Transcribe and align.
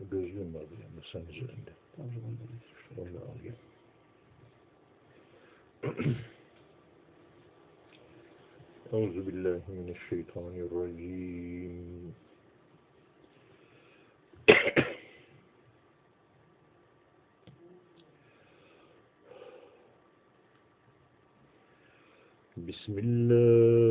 Gözlüğüm 0.00 0.54
vardı 0.54 0.74
yanında 0.82 1.00
sen 1.12 1.20
üzerinde. 1.20 1.70
Onu 2.98 3.18
al 3.18 3.38
gel. 3.42 3.54
Euzu 8.92 9.26
billahi 9.26 9.72
mineşşeytanirracim. 9.72 12.14
Bismillahirrahmanirrahim. 22.56 23.89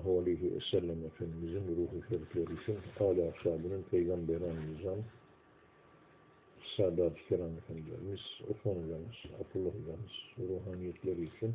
Sallallahu 0.00 0.20
aleyhi 0.20 0.54
ve 0.54 0.60
sellem 0.70 1.04
Efendimizin 1.04 1.76
ruhu 1.76 2.02
şerifleri 2.08 2.78
âli 3.00 3.32
ashabının 3.32 3.82
peygamberi 3.90 4.44
anlayacağım. 4.44 5.04
Sadat-ı 6.76 7.14
Kiram 7.28 7.56
Efendilerimiz, 7.56 8.20
Osman 8.50 8.74
Hocamız, 8.74 9.16
Abdullah 9.40 9.74
Hocamız 9.74 10.12
ruhaniyetleri 10.38 11.24
için 11.24 11.54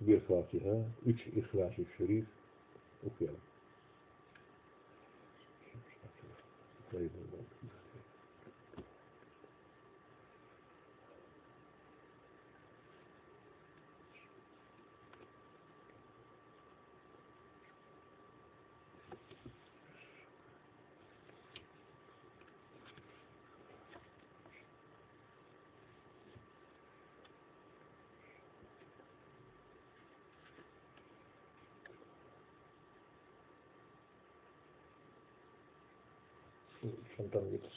bir 0.00 0.20
Fatiha, 0.20 0.76
üç 1.06 1.26
İhlas-ı 1.26 1.84
Şerif 1.98 2.26
okuyalım. 3.06 3.40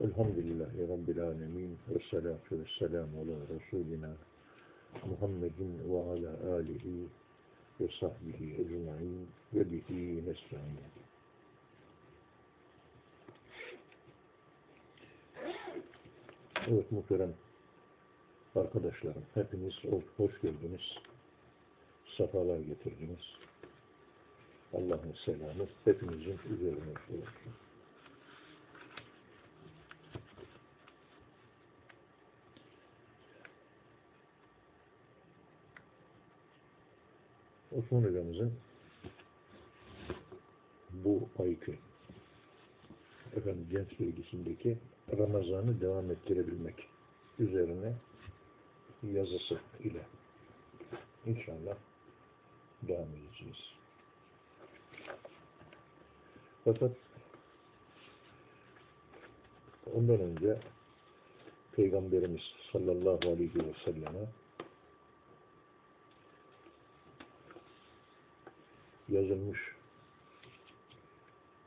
Elhamdülillahi 0.00 0.88
Rabbil 0.88 1.22
alemin. 1.22 1.78
Ve 1.88 1.98
salatu 2.10 2.58
ve 2.58 2.64
selamu 2.78 3.20
ala 3.20 3.36
Resulina 3.54 4.16
Muhammedin 5.06 5.92
ve 5.92 6.00
ala 6.00 6.54
alihi 6.54 7.08
ve 7.80 7.88
sahbihi 8.00 8.54
ecma'in 8.54 9.28
ve 9.54 9.72
bihi 9.72 10.16
nesta'in. 10.26 10.78
Evet 16.68 16.92
muhterem 16.92 17.34
arkadaşlarım, 18.56 19.22
hepiniz 19.34 19.74
hoş 20.16 20.40
geldiniz. 20.40 20.80
Safalar 22.18 22.60
getirdiniz. 22.60 23.20
Allah'ın 24.72 25.14
selamı 25.24 25.66
hepimizin 25.84 26.38
üzerine 26.54 26.90
olsun. 26.90 27.52
Osman 37.78 38.02
Hocamızın 38.02 38.52
bu 40.92 41.28
ayki 41.38 41.78
efendim 43.36 43.66
genç 43.70 44.00
bilgisindeki 44.00 44.78
Ramazan'ı 45.18 45.80
devam 45.80 46.10
ettirebilmek 46.10 46.88
üzerine 47.38 47.92
yazısı 49.02 49.60
ile 49.80 50.06
inşallah 51.26 51.76
devam 52.82 53.08
edeceğiz. 53.08 53.56
Fakat 56.64 56.92
ondan 59.94 60.20
önce 60.20 60.58
Peygamberimiz 61.72 62.42
sallallahu 62.72 63.30
aleyhi 63.30 63.58
ve 63.58 63.72
selleme 63.84 64.26
yazılmış 69.12 69.76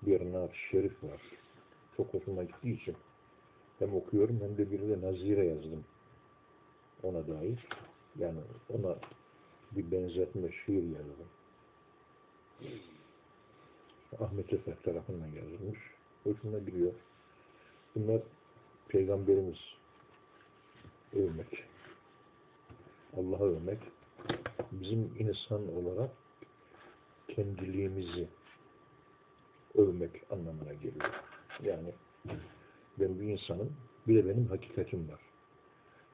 bir 0.02 0.34
nar 0.34 0.68
şerif 0.72 1.04
var. 1.04 1.22
Çok 1.98 2.14
hoşuma 2.14 2.44
gittiği 2.44 2.82
için 2.82 2.96
hem 3.80 3.96
okuyorum 3.96 4.42
hem 4.42 4.58
de 4.58 4.72
bir 4.72 4.82
de 4.82 5.08
nazire 5.08 5.46
yazdım 5.46 5.86
ona 7.06 7.28
dair. 7.28 7.68
Yani 8.20 8.40
ona 8.70 8.96
bir 9.72 9.92
benzetme 9.92 10.52
şiir 10.52 10.84
yazdım. 10.84 11.30
Ahmet 14.20 14.54
Efer 14.54 14.76
tarafından 14.84 15.28
yazılmış. 15.28 15.80
Hoşuma 16.24 16.60
gidiyor. 16.60 16.94
Bunlar 17.96 18.22
Peygamberimiz 18.88 19.58
övmek. 21.14 21.64
Allah'a 23.18 23.44
övmek. 23.44 23.80
Bizim 24.72 25.16
insan 25.20 25.76
olarak 25.78 26.10
kendiliğimizi 27.36 28.28
övmek 29.76 30.32
anlamına 30.32 30.74
geliyor. 30.74 31.14
Yani 31.64 31.94
ben 33.00 33.20
bir 33.20 33.28
insanım, 33.28 33.76
bir 34.08 34.16
de 34.16 34.28
benim 34.28 34.48
hakikatim 34.48 35.10
var. 35.10 35.22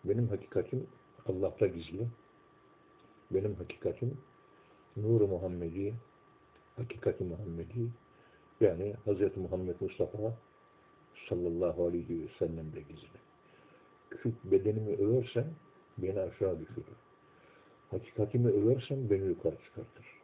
Benim 0.05 0.27
hakikatim 0.27 0.87
Allah'ta 1.25 1.67
gizli. 1.67 2.07
Benim 3.31 3.55
hakikatim 3.55 4.17
Nur-u 4.97 5.27
Muhammedi, 5.27 5.93
hakikati 6.75 7.23
Muhammedi, 7.23 7.91
yani 8.61 8.93
Hz. 9.05 9.37
Muhammed 9.37 9.75
Mustafa 9.79 10.37
sallallahu 11.29 11.85
aleyhi 11.85 12.21
ve 12.21 12.27
sellem'de 12.39 12.81
gizli. 12.81 13.19
Küçük 14.09 14.43
bedenimi 14.43 14.95
översem 14.95 15.53
beni 15.97 16.19
aşağı 16.19 16.59
düşürür. 16.59 16.97
Hakikatimi 17.91 18.47
översem 18.47 19.09
beni 19.09 19.25
yukarı 19.25 19.55
çıkartır. 19.65 20.20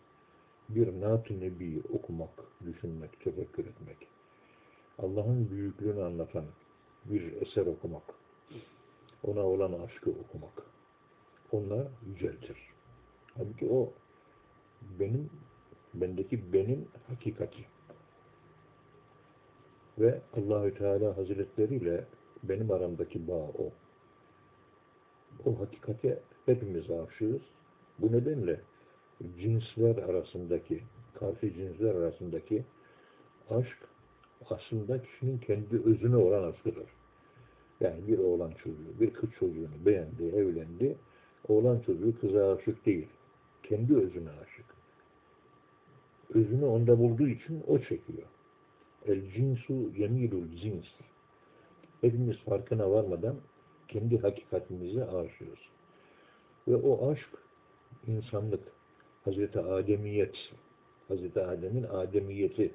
Bir 0.69 1.01
Nat-ı 1.01 1.39
Nebi 1.39 1.81
okumak, 1.93 2.29
düşünmek, 2.65 3.19
tefekkür 3.19 3.65
etmek, 3.65 4.07
Allah'ın 4.99 5.49
büyüklüğünü 5.49 6.03
anlatan 6.03 6.45
bir 7.05 7.41
eser 7.41 7.65
okumak, 7.65 8.03
ona 9.23 9.41
olan 9.41 9.73
aşkı 9.73 10.09
okumak, 10.09 10.63
onlar 11.51 11.87
yüceltir. 12.07 12.57
Halbuki 13.37 13.69
o 13.69 13.93
benim, 14.99 15.29
bendeki 15.93 16.53
benim 16.53 16.87
hakikati. 17.07 17.65
Ve 19.99 20.21
Allahü 20.33 20.73
Teala 20.73 21.17
Hazretleri 21.17 21.75
ile 21.75 22.05
benim 22.43 22.71
aramdaki 22.71 23.27
bağ 23.27 23.33
o. 23.33 23.71
O 25.45 25.59
hakikate 25.59 26.19
hepimiz 26.45 26.91
aşığız. 26.91 27.41
Bu 27.99 28.11
nedenle 28.11 28.61
cinsler 29.39 29.97
arasındaki, 29.97 30.83
karşı 31.19 31.53
cinsler 31.53 31.95
arasındaki 31.95 32.63
aşk 33.49 33.77
aslında 34.49 35.01
kişinin 35.01 35.37
kendi 35.37 35.81
özüne 35.85 36.15
olan 36.15 36.51
aşkıdır. 36.51 36.89
Yani 37.79 38.07
bir 38.07 38.19
oğlan 38.19 38.51
çocuğu, 38.51 38.99
bir 38.99 39.13
kız 39.13 39.29
çocuğunu 39.39 39.85
beğendi, 39.85 40.23
evlendi. 40.23 40.97
Oğlan 41.47 41.79
çocuğu 41.79 42.19
kıza 42.21 42.55
aşık 42.55 42.85
değil. 42.85 43.07
Kendi 43.63 43.95
özüne 43.95 44.29
aşık. 44.29 44.65
Özünü 46.33 46.65
onda 46.65 46.99
bulduğu 46.99 47.27
için 47.27 47.63
o 47.67 47.79
çekiyor. 47.79 48.27
El 49.05 49.31
cinsu 49.31 49.73
yemilul 49.73 50.55
cins. 50.55 50.85
Hepimiz 52.01 52.37
farkına 52.37 52.91
varmadan 52.91 53.35
kendi 53.87 54.19
hakikatimize 54.19 55.05
aşığız. 55.05 55.59
Ve 56.67 56.75
o 56.75 57.11
aşk 57.11 57.29
insanlık, 58.07 58.63
Hazreti 59.27 59.59
Ademiyet, 59.59 60.35
Hazreti 61.07 61.41
Adem'in 61.41 61.83
Ademiyeti, 61.83 62.73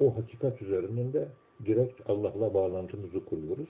o 0.00 0.16
hakikat 0.16 0.62
üzerinden 0.62 1.12
de 1.12 1.28
direkt 1.66 2.10
Allah'la 2.10 2.54
bağlantımızı 2.54 3.24
kuruyoruz. 3.24 3.68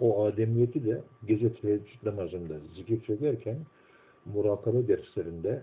O 0.00 0.24
ademiyeti 0.24 0.84
de 0.84 1.02
gece 1.26 1.54
teheccüd 1.54 2.06
namazında 2.06 2.54
zikir 2.74 3.04
çekerken 3.04 3.56
murakabe 4.24 4.88
derslerinde 4.88 5.62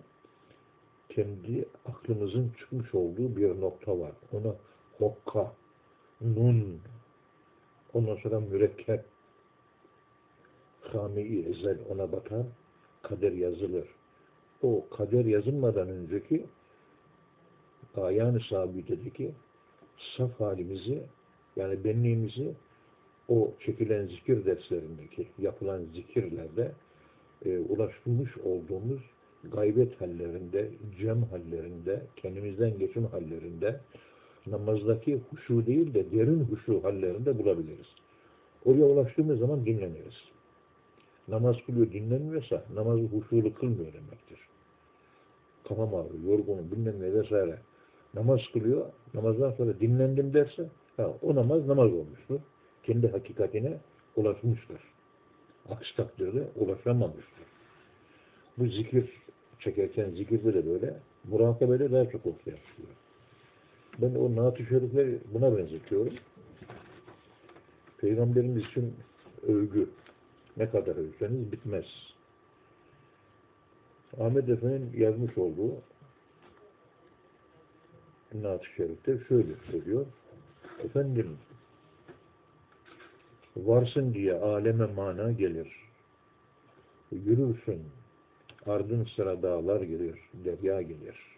kendi 1.10 1.66
aklımızın 1.86 2.52
çıkmış 2.60 2.96
olduğu 2.96 3.36
bir 3.36 3.62
nokta 3.62 4.00
var. 4.00 4.12
Ona 4.32 4.56
hokka, 4.98 5.54
nun, 6.22 6.80
ondan 7.94 8.16
sonra 8.16 8.40
mürekkep, 8.40 9.06
hame-i 10.82 11.46
ezel 11.50 11.78
ona 11.90 12.12
bakar, 12.12 12.46
kader 13.02 13.32
yazılır. 13.32 13.88
O 14.64 14.86
kader 14.98 15.26
yazılmadan 15.26 15.90
önceki 15.90 16.46
ayağını 17.96 18.40
sabitedeki 18.40 19.32
saf 20.18 20.40
halimizi 20.40 21.04
yani 21.56 21.84
benliğimizi 21.84 22.54
o 23.28 23.54
çekilen 23.60 24.08
zikir 24.08 24.46
derslerindeki 24.46 25.28
yapılan 25.40 25.82
zikirlerde 25.94 26.72
e, 27.46 27.58
ulaşmış 27.60 28.38
olduğumuz 28.38 29.02
gaybet 29.44 30.02
hallerinde, 30.02 30.70
cem 31.02 31.24
hallerinde, 31.24 32.02
kendimizden 32.16 32.80
geçim 32.80 33.06
hallerinde 33.06 33.80
namazdaki 34.48 35.22
huşu 35.30 35.66
değil 35.66 35.94
de 35.94 36.12
derin 36.12 36.44
huşu 36.44 36.84
hallerinde 36.84 37.40
bulabiliriz. 37.40 37.88
Oraya 38.66 38.86
ulaştığımız 38.86 39.40
zaman 39.40 39.66
dinleniriz. 39.66 40.16
Namaz 41.28 41.56
kılıyor 41.66 41.92
dinlenmiyorsa 41.92 42.66
namazı 42.74 43.04
huşulu 43.04 43.54
kılmıyor 43.54 43.94
demektir. 43.94 44.40
Kafam 45.68 45.96
ağrıyor, 45.96 46.24
yorgunum, 46.24 46.72
bilmem 46.72 47.02
ne 47.02 47.14
vesaire. 47.14 47.58
Namaz 48.14 48.40
kılıyor, 48.54 48.86
namazdan 49.14 49.52
sonra 49.52 49.80
dinlendim 49.80 50.34
derse 50.34 50.70
ha, 50.98 51.14
o 51.22 51.36
namaz 51.36 51.68
namaz 51.68 51.94
olmuştur. 51.94 52.40
Kendi 52.84 53.08
hakikatine 53.08 53.78
ulaşmıştır. 54.16 54.78
Aksi 55.70 55.96
takdirde 55.96 56.48
ulaşamamıştır. 56.56 57.44
Bu 58.58 58.68
zikir 58.68 59.10
çekerken 59.60 60.10
zikirde 60.10 60.54
de 60.54 60.66
böyle, 60.66 61.00
murakabede 61.24 61.92
daha 61.92 62.06
çok 62.06 62.26
ortaya 62.26 62.58
çıkıyor. 62.58 62.90
Ben 64.02 64.16
o 64.16 64.36
naat-ı 64.36 64.66
şerifleri 64.66 65.20
buna 65.34 65.58
benzetiyorum. 65.58 66.14
Peygamberimiz 67.98 68.66
için 68.66 68.96
övgü. 69.48 69.90
Ne 70.58 70.70
kadar 70.70 70.96
övseniz 70.96 71.52
bitmez. 71.52 71.86
Ahmet 74.20 74.50
Efe'nin 74.50 74.92
yazmış 74.98 75.38
olduğu 75.38 75.82
Naat-ı 78.34 78.66
Şerif'te 78.66 79.18
şöyle 79.28 79.56
söylüyor. 79.72 80.06
Efendim 80.84 81.38
varsın 83.58 84.14
diye 84.14 84.34
aleme 84.34 84.86
mana 84.86 85.32
gelir. 85.32 85.84
Yürürsün. 87.12 87.82
Ardın 88.66 89.08
sıra 89.16 89.42
dağlar 89.44 89.82
gelir, 89.82 90.20
derya 90.34 90.82
gelir. 90.82 91.38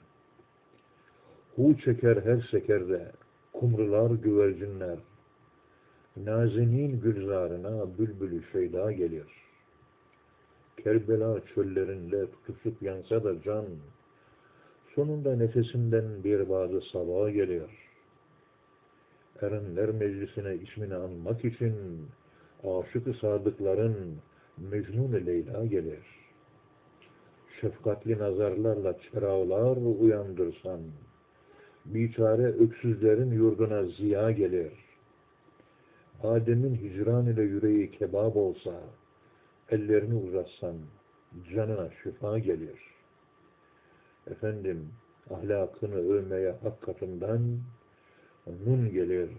Hu 1.55 1.77
çeker 1.77 2.17
her 2.23 2.47
sekerde, 2.51 3.11
kumrular 3.53 4.11
güvercinler. 4.11 4.99
Nazinin 6.17 7.01
gülzarına 7.01 7.97
bülbülü 7.97 8.43
şeyda 8.51 8.91
gelir. 8.91 9.44
Kerbela 10.83 11.41
çöllerinde 11.45 12.25
tutuşup 12.31 12.81
yansa 12.81 13.23
da 13.23 13.41
can, 13.41 13.65
sonunda 14.95 15.35
nefesinden 15.35 16.23
bir 16.23 16.49
bazı 16.49 16.81
sabah 16.81 17.33
geliyor. 17.33 17.69
Erenler 19.41 19.89
meclisine 19.89 20.55
ismini 20.55 20.95
anmak 20.95 21.45
için 21.45 21.75
aşık-ı 22.63 23.13
sadıkların 23.13 24.17
Mecnun-i 24.57 25.25
Leyla 25.25 25.65
gelir. 25.65 25.99
Şefkatli 27.61 28.19
nazarlarla 28.19 28.99
çırağlar 28.99 29.77
uyandırsan, 29.99 30.79
biçare 31.85 32.43
öksüzlerin 32.43 33.31
yurduna 33.31 33.85
ziya 33.85 34.31
gelir. 34.31 34.71
Adem'in 36.23 36.75
hicran 36.75 37.25
ile 37.25 37.41
yüreği 37.41 37.91
kebap 37.91 38.37
olsa, 38.37 38.73
ellerini 39.69 40.15
uzatsan, 40.15 40.75
canına 41.53 41.89
şifa 42.03 42.39
gelir. 42.39 42.79
Efendim, 44.27 44.89
ahlakını 45.29 45.95
övmeye 45.95 46.51
hak 46.51 46.81
katından, 46.81 47.59
Nun 48.65 48.91
gelir, 48.91 49.29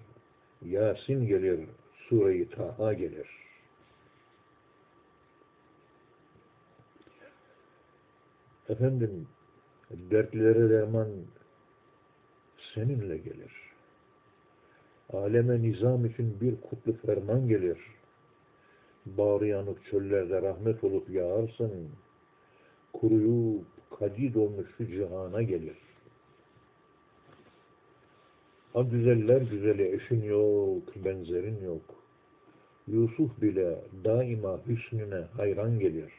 Yasin 0.65 1.27
gelir, 1.27 1.69
Sure-i 2.09 2.51
Taha 2.51 2.93
gelir. 2.93 3.29
Efendim, 8.69 9.29
dertlilere 9.91 10.71
derman 10.71 11.09
seninle 12.75 13.17
gelir. 13.17 13.53
Aleme 15.13 15.63
nizam 15.63 16.07
için 16.07 16.41
bir 16.41 16.61
kutlu 16.61 16.93
ferman 16.93 17.49
gelir. 17.49 17.96
Bağrı 19.07 19.47
yanık 19.47 19.85
çöllerde 19.85 20.43
rahmet 20.43 20.85
olup 20.85 21.11
yağarsın. 21.11 21.91
Kuruyup 22.93 23.67
kadid 23.99 24.35
olmuş 24.35 24.67
şu 24.79 24.87
cihana 24.87 25.43
gelir. 25.43 25.77
Ha 28.73 28.83
güzeller 28.83 29.41
güzeli 29.41 29.95
eşin 29.95 30.23
yok, 30.23 30.83
benzerin 31.05 31.65
yok. 31.65 31.83
Yusuf 32.87 33.43
bile 33.43 33.81
daima 34.05 34.61
hüsnüne 34.67 35.25
hayran 35.37 35.79
gelir. 35.79 36.13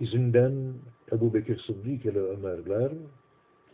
İzinden 0.00 0.74
Ebu 1.12 1.34
Bekir 1.34 1.62
Sıddık 1.66 2.04
ile 2.04 2.18
Ömerler, 2.18 2.92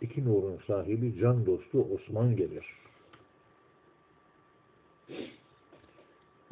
iki 0.01 0.25
nurun 0.25 0.59
sahibi 0.67 1.19
can 1.21 1.47
dostu 1.47 1.87
Osman 1.95 2.37
gelir. 2.37 2.65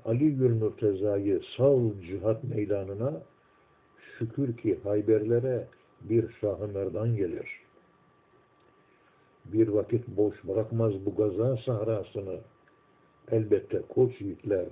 Ali 0.04 0.25
Mürteza'yı 0.25 1.40
sal 1.56 2.00
cihat 2.00 2.44
meydanına, 2.44 3.23
şükür 4.18 4.56
ki 4.56 4.78
Hayberlere 4.84 5.68
bir 6.00 6.32
Şah-ı 6.40 6.68
Merdan 6.68 7.16
gelir. 7.16 7.49
Bir 9.44 9.68
vakit 9.68 10.08
boş 10.08 10.44
bırakmaz 10.44 11.06
bu 11.06 11.14
gaza 11.14 11.56
sahrasını, 11.56 12.40
elbette 13.30 13.82
koç 13.88 14.20
yiğitler 14.20 14.66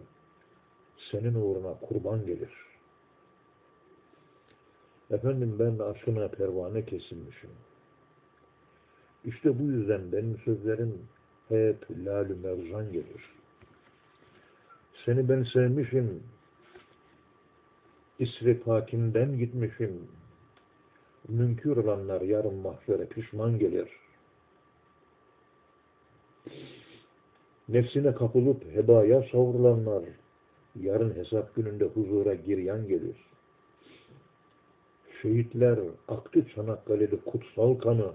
senin 1.11 1.35
uğruna 1.35 1.75
kurban 1.75 2.27
gelir. 2.27 2.51
Efendim 5.11 5.57
ben 5.59 5.79
aşkına 5.79 6.29
pervane 6.29 6.85
kesilmişim. 6.85 7.51
İşte 9.25 9.59
bu 9.59 9.63
yüzden 9.63 10.13
benim 10.13 10.39
sözlerim 10.39 10.99
hep 11.49 11.91
lalü 11.91 12.35
mercan 12.35 12.93
gelir. 12.93 13.42
Seni 15.05 15.29
ben 15.29 15.43
sevmişim, 15.43 16.23
İsrif 18.19 18.67
hakimden 18.67 19.39
gitmişim. 19.39 20.09
Münkür 21.29 21.77
olanlar 21.77 22.21
yarın 22.21 22.55
mahşere 22.55 23.07
pişman 23.07 23.59
gelir. 23.59 23.89
Nefsine 27.69 28.15
kapılıp 28.15 28.75
hebaya 28.75 29.23
savrulanlar 29.23 30.05
yarın 30.81 31.15
hesap 31.17 31.55
gününde 31.55 31.85
huzura 31.85 32.35
giryan 32.35 32.89
gelir. 32.89 33.17
Şehitler 35.23 35.79
aktı 36.09 36.47
Çanakkale'de 36.55 37.17
kutsal 37.17 37.75
kanı. 37.75 38.13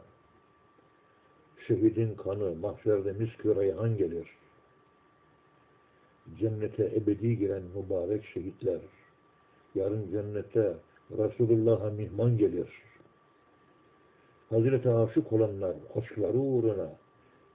Şehidin 1.67 2.15
kanı 2.15 2.55
mahşerde 2.55 3.11
miskü 3.11 3.55
reyhan 3.55 3.97
gelir. 3.97 4.27
Cennete 6.35 6.85
ebedi 6.95 7.37
giren 7.37 7.63
mübarek 7.75 8.25
şehitler. 8.25 8.79
Yarın 9.75 10.11
cennete 10.11 10.77
Resulullah'a 11.11 11.89
mihman 11.89 12.37
gelir. 12.37 12.69
Hazreti 14.49 14.89
aşık 14.89 15.33
olanlar 15.33 15.75
aşkları 15.95 16.37
uğruna 16.37 16.91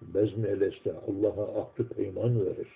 bezmi 0.03 0.49
eleste 0.49 0.93
Allah'a 0.93 1.63
ahdı 1.63 1.89
peyman 1.89 2.47
verir. 2.47 2.69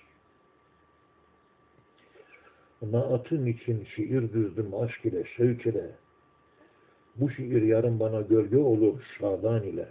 Naatın 2.81 3.45
için 3.45 3.85
şiir 3.95 4.33
düzdüm 4.33 4.75
aşk 4.75 5.05
ile, 5.05 5.23
şevk 5.23 5.65
ile. 5.65 5.95
Bu 7.15 7.29
şiir 7.29 7.61
yarın 7.61 7.99
bana 7.99 8.21
gölge 8.21 8.57
olur 8.57 9.01
şadan 9.19 9.63
ile. 9.63 9.87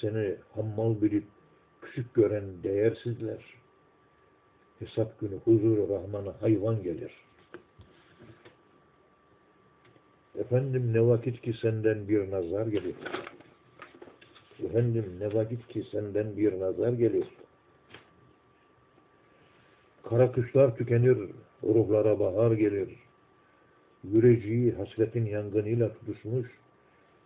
Seni 0.00 0.36
hammal 0.54 1.02
bilip 1.02 1.24
küçük 1.96 2.14
gören 2.14 2.44
değersizler. 2.62 3.44
Hesap 4.78 5.20
günü 5.20 5.36
huzuru 5.44 5.88
Rahman'a 5.88 6.42
hayvan 6.42 6.82
gelir. 6.82 7.12
Efendim 10.38 10.92
ne 10.92 11.06
vakit 11.06 11.42
ki 11.42 11.54
senden 11.62 12.08
bir 12.08 12.30
nazar 12.30 12.66
gelir. 12.66 12.94
Efendim 14.64 15.16
ne 15.20 15.34
vakit 15.34 15.68
ki 15.68 15.84
senden 15.90 16.36
bir 16.36 16.60
nazar 16.60 16.92
gelir. 16.92 17.26
Kara 20.02 20.32
kışlar 20.32 20.76
tükenir, 20.76 21.18
ruhlara 21.62 22.20
bahar 22.20 22.52
gelir. 22.52 22.88
Yüreciği 24.04 24.72
hasretin 24.72 25.26
yangınıyla 25.26 25.92
tutuşmuş, 25.92 26.50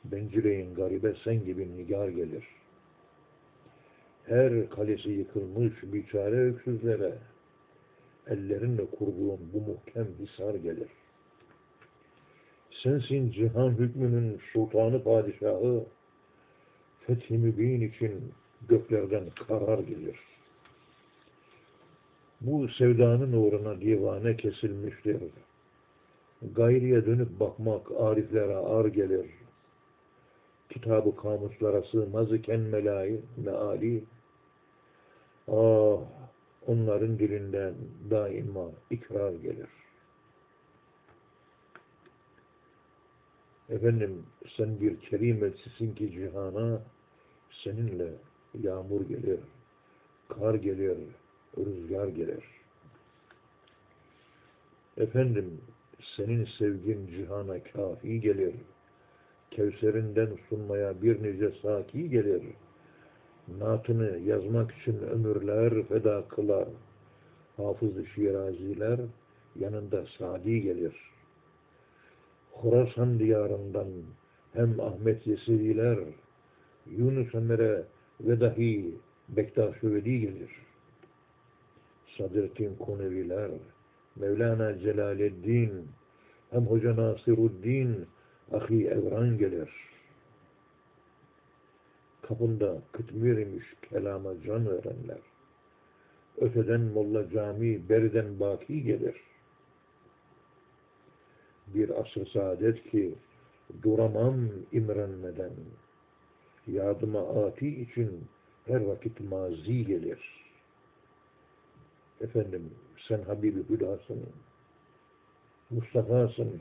bencileyin 0.05 0.75
garibe 0.75 1.15
sen 1.25 1.45
gibi 1.45 1.77
nigar 1.77 2.09
gelir. 2.09 2.60
Her 4.31 4.71
kalesi 4.71 5.11
yıkılmış 5.11 5.73
biçare 5.83 6.41
öksüzlere, 6.41 7.15
ellerinle 8.27 8.87
kurduğun 8.87 9.41
bu 9.53 9.61
muhkem 9.61 10.07
hisar 10.19 10.55
gelir. 10.55 10.89
Sensin 12.83 13.31
cihan 13.31 13.71
hükmünün 13.71 14.41
sultanı 14.53 15.03
padişahı, 15.05 15.85
fethi 17.07 17.39
mübin 17.39 17.81
için 17.81 18.33
göklerden 18.69 19.25
karar 19.49 19.79
gelir. 19.79 20.19
Bu 22.41 22.69
sevdanın 22.69 23.33
uğruna 23.33 23.81
divane 23.81 24.37
kesilmiştir. 24.37 25.23
Gayriye 26.55 27.07
dönüp 27.07 27.41
bakmak 27.41 27.87
ariflere 27.99 28.57
ar 28.57 28.85
gelir. 28.85 29.27
Kitabı 30.69 31.17
kamuslara 31.17 31.83
sığmaz 31.83 32.33
iken 32.33 32.61
melai, 32.61 33.21
meali. 33.37 34.05
Ah, 35.53 35.99
onların 36.67 37.19
dilinden 37.19 37.75
daima 38.11 38.71
ikrar 38.91 39.33
gelir. 39.33 39.69
Efendim 43.69 44.27
sen 44.57 44.81
bir 44.81 45.01
kerim 45.01 45.45
elçisin 45.45 45.95
ki 45.95 46.13
cihana 46.13 46.83
seninle 47.65 48.11
yağmur 48.63 49.01
gelir, 49.09 49.41
kar 50.29 50.55
gelir, 50.55 50.99
rüzgar 51.59 52.09
gelir. 52.09 52.45
Efendim 54.97 55.61
senin 56.17 56.49
sevgin 56.59 57.07
cihana 57.07 57.63
kafi 57.63 58.21
gelir. 58.21 58.55
Kevserinden 59.51 60.39
sunmaya 60.49 61.03
bir 61.03 61.23
nice 61.23 61.53
saki 61.63 62.11
gelir. 62.11 62.43
Naatını 63.59 64.19
yazmak 64.19 64.73
için 64.73 64.99
ömürler 64.99 65.83
feda 65.83 66.25
kılar. 66.29 66.69
Hafız-ı 67.57 68.07
Şiraziler 68.07 69.01
yanında 69.57 70.05
Sadi 70.19 70.63
gelir. 70.63 70.95
Horasan 72.53 73.19
diyarından 73.19 73.89
hem 74.53 74.81
Ahmet 74.81 75.27
Yeseviler, 75.27 75.99
Yunus 76.91 77.35
Emre 77.35 77.83
ve 78.21 78.41
dahi 78.41 78.95
Bektaş-ı 79.29 79.95
Veli 79.95 80.21
gelir. 80.21 80.51
Sadrettin 82.19 82.77
Koneviler, 82.77 83.51
Mevlana 84.17 84.79
Celaleddin, 84.79 85.89
hem 86.51 86.67
Hoca 86.67 86.97
Nasiruddin, 86.97 88.07
Ahi 88.53 88.87
Evran 88.87 89.39
gelir. 89.39 89.69
Kapında 92.31 92.83
kıtmir 92.93 93.39
imiş 93.39 93.65
kelama 93.83 94.41
can 94.47 94.67
verenler. 94.67 95.21
Öteden 96.39 96.81
Molla 96.81 97.31
Cami, 97.31 97.89
beriden 97.89 98.41
Baki 98.41 98.83
gelir. 98.83 99.21
Bir 101.67 102.01
asr 102.01 102.27
saadet 102.33 102.91
ki 102.91 103.15
duramam 103.83 104.49
imrenmeden. 104.73 105.51
Yardıma 106.67 107.45
ati 107.45 107.83
için 107.83 108.25
her 108.67 108.81
vakit 108.81 109.21
mazi 109.21 109.87
gelir. 109.87 110.21
Efendim 112.21 112.71
sen 113.09 113.23
Habibi 113.23 113.69
Hüdasın, 113.69 114.23
Mustafa'sın, 115.71 116.61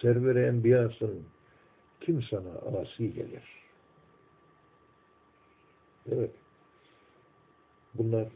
server-i 0.00 0.46
enbiyasın, 0.46 1.22
kim 2.00 2.22
sana 2.22 2.80
asi 2.80 3.14
gelir? 3.14 3.57
Evet. 6.12 6.30
Bunlar 7.94 8.28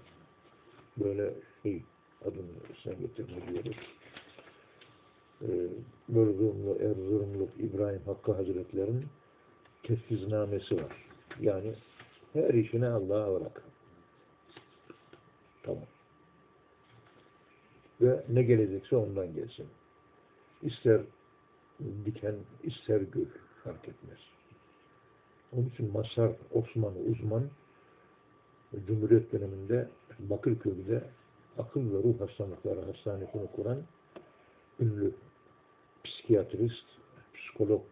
böyle 0.97 1.35
şey, 1.63 1.83
adını 2.25 2.47
sen 2.85 2.99
getirme 3.01 3.49
diyoruz. 3.49 3.77
Ee, 5.43 5.47
Erzurumlu, 6.11 6.79
Erzurumlu 6.81 7.49
İbrahim 7.59 8.03
Hakkı 8.07 8.33
Hazretleri'nin 8.33 9.07
tefviznamesi 9.83 10.77
var. 10.77 11.07
Yani 11.41 11.75
her 12.33 12.55
işini 12.55 12.87
Allah'a 12.87 13.41
bırak. 13.41 13.63
Tamam. 15.63 15.85
Ve 18.01 18.25
ne 18.29 18.43
gelecekse 18.43 18.97
ondan 18.97 19.35
gelsin. 19.35 19.67
İster 20.63 21.01
diken, 22.05 22.35
ister 22.63 23.01
gül 23.01 23.29
fark 23.65 23.89
etmez. 23.89 24.19
Onun 25.53 25.69
için 25.69 25.93
Masar 25.93 26.33
Osman 26.53 26.93
uzman 27.11 27.51
Cumhuriyet 28.87 29.33
döneminde 29.33 29.89
Bakırköy'de 30.19 31.03
akıl 31.59 31.81
ve 31.81 32.03
ruh 32.03 32.21
hastalıkları 32.21 32.81
hastanesini 32.81 33.47
kuran 33.57 33.79
ünlü 34.81 35.13
psikiyatrist, 36.05 36.87
psikolog 37.35 37.83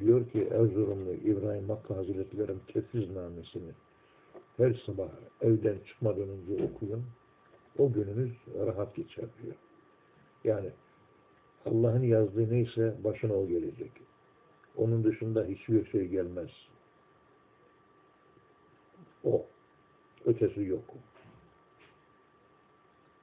diyor 0.00 0.30
ki 0.30 0.48
Erzurumlu 0.50 1.12
İbrahim 1.12 1.68
Hakkı 1.68 1.94
Hazretleri'nin 1.94 2.60
tefviznamesini 2.72 3.72
her 4.56 4.82
sabah 4.86 5.08
evden 5.40 5.76
çıkmadan 5.86 6.28
önce 6.28 6.64
okuyun. 6.64 7.04
O 7.78 7.92
gününüz 7.92 8.32
rahat 8.66 8.96
geçer 8.96 9.24
diyor. 9.42 9.54
Yani 10.44 10.70
Allah'ın 11.66 12.02
yazdığı 12.02 12.50
neyse 12.50 12.94
başına 13.04 13.34
o 13.34 13.46
gelecek. 13.46 13.92
Onun 14.76 15.04
dışında 15.04 15.44
hiçbir 15.44 15.86
şey 15.86 16.08
gelmez. 16.08 16.50
O. 19.24 19.46
Ötesi 20.24 20.64
yok. 20.64 20.84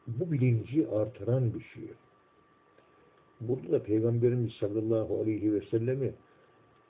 Bu 0.07 0.31
bilinci 0.31 0.87
artıran 0.87 1.53
bir 1.53 1.63
şey. 1.63 1.89
Burada 3.41 3.71
da 3.71 3.83
Peygamberimiz 3.83 4.53
sallallahu 4.53 5.21
aleyhi 5.21 5.53
ve 5.53 5.61
sellemi 5.61 6.13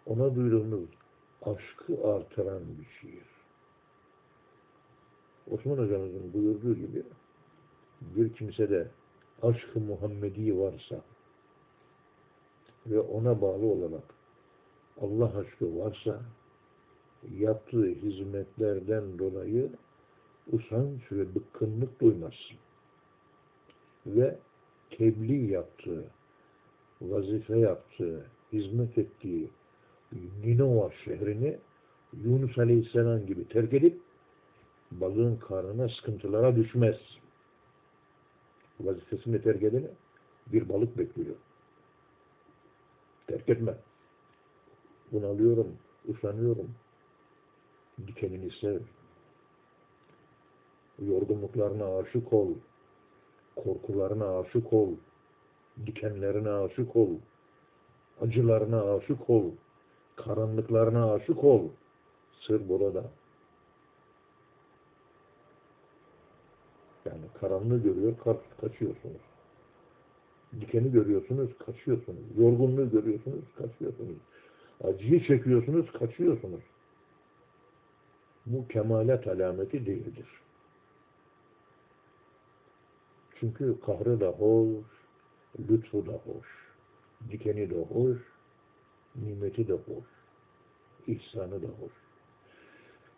ona 0.06 0.36
duyduğumuz 0.36 0.90
aşkı 1.42 2.08
artıran 2.08 2.62
bir 2.80 2.86
şiir. 3.02 3.36
Osman 5.52 5.78
hocamızın 5.78 6.34
buyurduğu 6.34 6.76
gibi 6.76 7.04
bir 8.02 8.34
kimsede 8.34 8.88
aşkı 9.42 9.80
Muhammedi 9.80 10.60
varsa 10.60 11.02
ve 12.88 13.00
ona 13.00 13.42
bağlı 13.42 13.66
olarak 13.66 14.04
Allah 15.02 15.38
aşkı 15.38 15.78
varsa 15.78 16.22
yaptığı 17.40 17.86
hizmetlerden 17.86 19.20
dolayı 19.20 19.70
usanç 20.52 21.12
ve 21.12 21.36
bıkkınlık 21.36 22.02
duymazsın. 22.02 22.58
Ve 24.06 24.38
tebliğ 24.90 25.52
yaptığı, 25.52 26.06
vazife 27.02 27.58
yaptığı, 27.58 28.26
hizmet 28.54 28.98
ettiği 28.98 29.50
Ninova 30.44 30.92
şehrini 31.06 31.58
Yunus 32.24 32.58
Aleyhisselam 32.58 33.26
gibi 33.26 33.48
terk 33.48 33.74
edip 33.74 34.02
balığın 34.92 35.38
karnına 35.38 35.90
sıkıntılara 35.90 36.56
düşmez. 36.56 36.96
Vazifesini 38.80 39.42
terk 39.42 39.64
edene 39.64 39.88
bir 40.48 40.70
balık 40.70 40.98
bekliyor. 40.98 41.36
Terk 43.28 43.50
etme. 43.50 43.76
Bunalıyorum, 45.12 45.76
usanıyorum. 46.08 46.76
Dikenini 48.08 48.52
sev. 48.52 48.80
Yorgunluklarına 51.00 51.98
aşık 51.98 52.34
ol. 52.34 52.50
Korkularına 53.56 54.40
aşık 54.40 54.74
ol. 54.74 54.90
Dikenlerine 55.86 56.50
aşık 56.50 56.96
ol. 56.96 57.10
Acılarına 58.22 58.96
aşık 58.96 59.30
ol. 59.30 59.52
Karanlıklarına 60.16 61.14
aşık 61.14 61.44
ol. 61.44 61.70
Sır 62.40 62.70
burada. 62.70 63.12
Yani 67.06 67.22
karanlığı 67.40 67.84
görüyor, 67.84 68.18
ka 68.24 68.38
kaçıyorsunuz. 68.62 69.22
Dikeni 70.62 70.92
görüyorsunuz, 70.92 71.58
kaçıyorsunuz. 71.66 72.38
Yorgunluğu 72.38 72.92
görüyorsunuz, 72.92 73.44
kaçıyorsunuz. 73.58 74.18
Acıyı 74.84 75.24
çekiyorsunuz, 75.24 75.92
kaçıyorsunuz. 75.92 76.62
Bu 78.46 78.68
kemalet 78.68 79.28
alameti 79.28 79.86
değildir. 79.86 80.28
Çünkü 83.40 83.80
kahrı 83.86 84.20
da 84.22 84.28
hoş, 84.28 84.86
lütfu 85.70 86.06
da 86.06 86.12
hoş, 86.12 86.48
dikeni 87.32 87.70
de 87.70 87.76
hoş, 87.76 88.18
nimeti 89.16 89.68
de 89.68 89.74
hoş, 89.74 90.06
ihsanı 91.08 91.62
da 91.64 91.68
hoş. 91.68 91.92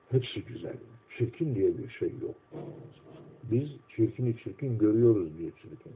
Hepsi 0.09 0.41
güzel. 0.41 0.77
Çirkin 1.17 1.55
diye 1.55 1.77
bir 1.77 1.89
şey 1.89 2.09
yok. 2.21 2.35
Biz 3.43 3.69
çirkini 3.89 4.37
çirkin 4.37 4.77
görüyoruz 4.77 5.37
diye 5.37 5.51
çirkin. 5.51 5.93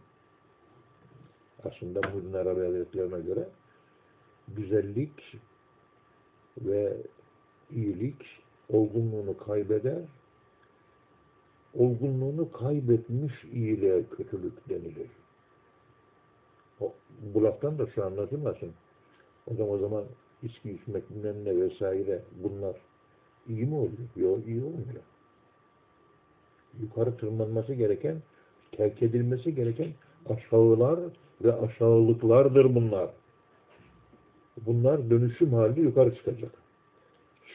Aslında 1.64 2.02
Muhyiddin 2.10 2.34
Arabi 2.34 2.66
Hazretlerine 2.66 3.20
göre 3.20 3.50
güzellik 4.48 5.38
ve 6.58 6.98
iyilik 7.72 8.41
olgunluğunu 8.72 9.38
kaybeder, 9.38 10.02
olgunluğunu 11.74 12.52
kaybetmiş 12.52 13.44
iyiliğe 13.44 14.04
kötülük 14.18 14.70
denilir. 14.70 15.10
O, 16.80 16.94
bu 17.34 17.44
laftan 17.44 17.80
da 17.80 17.88
şu 17.88 18.06
anlatılmasın. 18.06 18.72
O 19.48 19.56
zaman, 19.56 19.74
o 19.74 19.78
zaman 19.78 20.04
içki 20.44 20.72
içmek 20.72 21.10
bilmem 21.10 21.46
ne 21.46 21.62
vesaire 21.62 22.22
bunlar 22.44 22.76
iyi 23.48 23.66
mi 23.66 23.76
oluyor? 23.76 24.10
Yok 24.16 24.48
iyi 24.48 24.64
olmuyor. 24.64 25.04
Yukarı 26.82 27.18
tırmanması 27.18 27.74
gereken, 27.74 28.18
terk 28.72 29.04
edilmesi 29.04 29.56
gereken 29.56 29.88
aşağılar 30.30 31.00
ve 31.44 31.54
aşağılıklardır 31.54 32.76
bunlar. 32.76 33.10
Bunlar 34.58 35.10
dönüşüm 35.10 35.54
halinde 35.54 35.82
yukarı 35.82 36.16
çıkacak. 36.16 36.61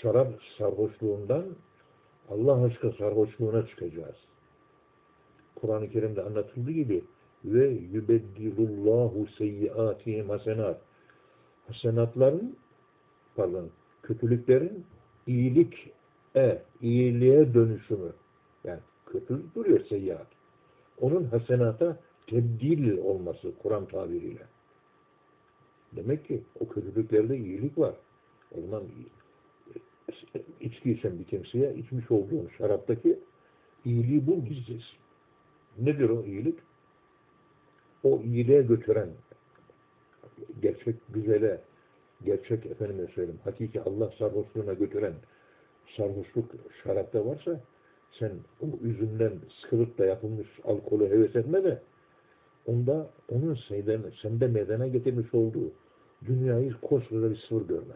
Şarap 0.03 0.29
sarhoşluğundan 0.59 1.45
Allah 2.29 2.65
aşkı 2.65 2.93
sarhoşluğuna 2.99 3.67
çıkacağız. 3.67 4.17
Kur'an-ı 5.55 5.91
Kerim'de 5.91 6.23
anlatıldığı 6.23 6.71
gibi 6.71 7.05
ve 7.45 7.69
yubeddilullahu 7.69 9.27
seyyiatihim 9.39 10.29
hasenat. 10.29 10.81
Hasenatların 11.67 12.57
pardon 13.37 13.71
kötülüklerin 14.03 14.85
iyilik 15.27 15.93
e, 16.37 16.63
iyiliğe 16.83 17.55
dönüşümü. 17.55 18.13
Yani 18.65 18.81
kötülük 19.07 19.55
duruyor 19.55 19.85
seyyiat. 19.85 20.27
Onun 21.01 21.25
hasenata 21.25 21.97
tebdil 22.27 22.99
olması 22.99 23.53
Kur'an 23.63 23.87
tabiriyle. 23.87 24.47
Demek 25.93 26.25
ki 26.25 26.43
o 26.61 26.69
kötülüklerde 26.69 27.39
iyilik 27.39 27.79
var. 27.79 27.95
O 28.59 28.61
zaman 28.61 28.83
içki 28.85 29.26
içen 30.61 31.19
bir 31.19 31.25
kimseye 31.25 31.75
içmiş 31.75 32.11
olduğun 32.11 32.51
şaraptaki 32.59 33.19
iyiliği 33.85 34.27
bul 34.27 34.45
gizliz. 34.45 34.83
Nedir 35.79 36.09
o 36.09 36.25
iyilik? 36.25 36.59
O 38.03 38.21
iyiliğe 38.21 38.63
götüren, 38.63 39.09
gerçek 40.63 40.97
güzele, 41.09 41.61
gerçek 42.25 42.67
efendime 42.67 43.07
söyleyeyim, 43.07 43.41
hakiki 43.45 43.81
Allah 43.81 44.13
sarhoşluğuna 44.19 44.73
götüren 44.73 45.15
sarhoşluk 45.97 46.51
şarapta 46.83 47.27
varsa 47.27 47.61
sen 48.19 48.33
o 48.61 48.87
üzümden 48.87 49.33
sıkılıp 49.61 49.99
da 49.99 50.07
yapılmış 50.07 50.49
alkolü 50.65 51.11
heves 51.11 51.37
etme 51.37 51.65
de 51.65 51.83
onda 52.67 53.11
onun 53.29 53.59
senden, 53.69 54.03
sende 54.23 54.47
meydana 54.47 54.87
getirmiş 54.87 55.35
olduğu 55.35 55.73
dünyayı 56.27 56.75
koskoca 56.83 57.31
bir 57.31 57.37
sıfır 57.37 57.69
görme. 57.69 57.95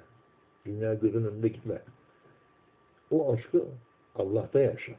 Dünya 0.67 0.95
gözünün 0.95 1.25
önünde 1.25 1.49
gitme. 1.49 1.83
O 3.11 3.33
aşkı 3.33 3.65
Allah'ta 4.15 4.61
yaşa. 4.61 4.93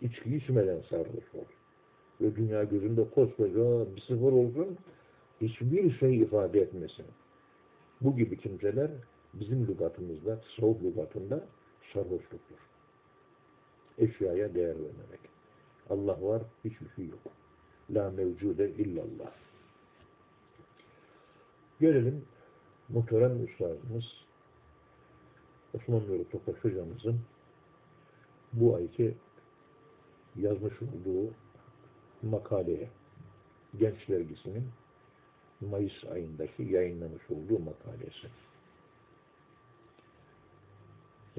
İçki 0.00 0.36
içmeden 0.36 0.80
sarhoş 0.90 1.34
ol. 1.34 1.44
Ve 2.20 2.36
dünya 2.36 2.64
gözünde 2.64 3.10
koskoca 3.10 3.96
bir 3.96 4.00
sıfır 4.00 4.32
olsun, 4.32 4.78
hiçbir 5.40 5.98
şey 5.98 6.16
ifade 6.16 6.60
etmesin. 6.60 7.06
Bu 8.00 8.16
gibi 8.16 8.36
kimseler 8.36 8.90
bizim 9.34 9.66
lügatımızda, 9.66 10.40
soğuk 10.48 10.82
lügatında 10.82 11.44
sarhoşluktur. 11.92 12.56
Eşyaya 13.98 14.54
değer 14.54 14.74
vermemek. 14.74 15.20
Allah 15.90 16.22
var, 16.22 16.42
hiçbir 16.64 16.88
şey 16.96 17.06
yok. 17.06 17.20
La 17.90 18.10
mevcude 18.10 18.70
illallah. 18.70 19.32
Gelelim 21.80 22.24
muhterem 22.88 23.44
üstadımız 23.44 24.04
Osman 25.74 26.00
Nuri 26.00 26.28
Tokaş 26.28 26.56
hocamızın 26.64 27.20
bu 28.52 28.76
ayki 28.76 29.14
yazmış 30.36 30.74
olduğu 30.82 31.34
makaleye 32.22 32.88
Genç 33.78 34.08
Dergisi'nin 34.08 34.68
Mayıs 35.60 36.04
ayındaki 36.12 36.62
yayınlamış 36.62 37.30
olduğu 37.30 37.58
makalesi. 37.58 38.28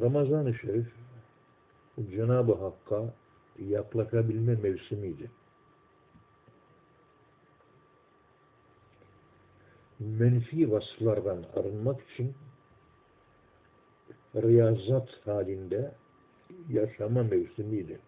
Ramazan-ı 0.01 0.53
Şerif 0.53 0.87
Cenab-ı 2.11 2.53
Hakk'a 2.53 3.13
yaklaşabilme 3.59 4.55
mevsimiydi. 4.55 5.31
Menfi 9.99 10.71
vasıflardan 10.71 11.43
arınmak 11.55 12.01
için 12.01 12.35
riyazat 14.35 15.09
halinde 15.25 15.91
yaşama 16.69 17.23
mevsimiydi. 17.23 17.99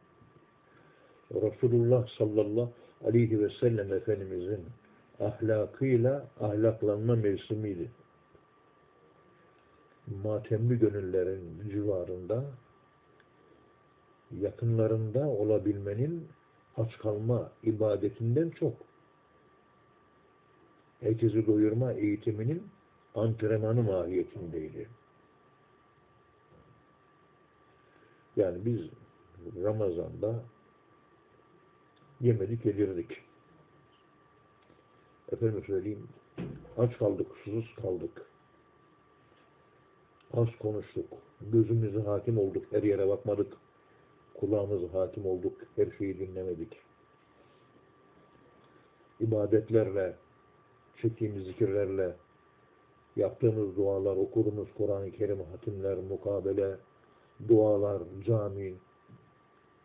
Resulullah 1.34 2.08
sallallahu 2.18 2.72
aleyhi 3.06 3.39
ve 3.39 3.50
sellem 3.50 3.94
Efendimizin 3.94 4.65
ahlakıyla 5.20 6.28
ahlaklanma 6.39 7.15
mevsimiydi. 7.15 7.91
Matemli 10.24 10.80
gönüllerin 10.80 11.70
civarında 11.72 12.46
yakınlarında 14.39 15.28
olabilmenin 15.28 16.28
aç 16.78 16.98
kalma 16.98 17.52
ibadetinden 17.63 18.50
çok 18.50 18.74
herkesi 21.00 21.48
doyurma 21.48 21.94
eğitiminin 21.94 22.63
antrenmanı 23.15 23.84
mahiyetindeydi. 23.84 24.89
Yani 28.36 28.65
biz 28.65 28.82
Ramazan'da 29.63 30.43
yemedik, 32.21 32.65
yedirdik. 32.65 33.21
Efendim 35.32 35.63
söyleyeyim, 35.67 36.08
aç 36.78 36.98
kaldık, 36.98 37.28
susuz 37.43 37.76
kaldık. 37.82 38.26
Az 40.34 40.48
konuştuk, 40.60 41.06
gözümüze 41.41 42.00
hakim 42.02 42.38
olduk, 42.38 42.65
her 42.71 42.84
yere 42.84 43.08
bakmadık. 43.08 43.54
Kulağımıza 44.34 45.00
hakim 45.00 45.26
olduk, 45.26 45.58
her 45.76 45.88
şeyi 45.98 46.19
dinlemedik. 46.19 46.78
İbadetlerle, 49.19 50.15
çektiğimiz 51.02 51.45
zikirlerle, 51.45 52.15
yaptığımız 53.15 53.78
dualar, 53.78 54.15
okuduğumuz 54.15 54.67
Kur'an-ı 54.78 55.12
Kerim, 55.12 55.39
hatimler, 55.52 55.98
mukabele, 55.98 56.78
dualar, 57.48 58.02
cami, 58.26 58.74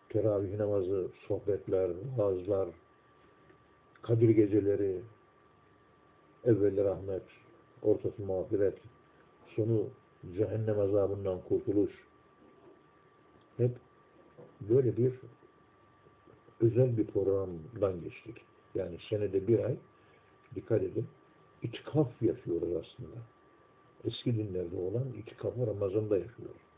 teravih 0.08 0.58
namazı, 0.58 1.08
sohbetler, 1.28 1.90
vaazlar, 2.16 2.68
Kadir 4.02 4.28
geceleri, 4.28 5.00
evveli 6.44 6.84
rahmet, 6.84 7.22
ortası 7.82 8.22
mağfiret, 8.22 8.78
sonu 9.56 9.86
cehennem 10.36 10.80
azabından 10.80 11.40
kurtuluş. 11.48 11.92
Hep 13.56 13.70
böyle 14.60 14.96
bir 14.96 15.12
özel 16.60 16.96
bir 16.96 17.06
programdan 17.06 18.00
geçtik. 18.00 18.36
Yani 18.74 18.98
senede 19.10 19.48
bir 19.48 19.58
ay, 19.58 19.76
dikkat 20.54 20.82
edin, 20.82 21.06
itikaf 21.62 22.22
yaşıyoruz 22.22 22.68
aslında. 22.68 23.16
Eski 24.04 24.36
dinlerde 24.36 24.76
olan 24.76 25.08
itikafı 25.18 25.66
Ramazan'da 25.66 26.18
yaşıyoruz. 26.18 26.69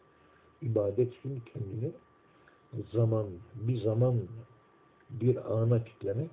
İbadet 0.62 1.14
için 1.14 1.42
kendini 1.53 1.92
zaman, 2.92 3.27
bir 3.55 3.81
zaman, 3.81 4.20
bir 5.11 5.53
ana 5.61 5.85
kitlemek 5.85 6.31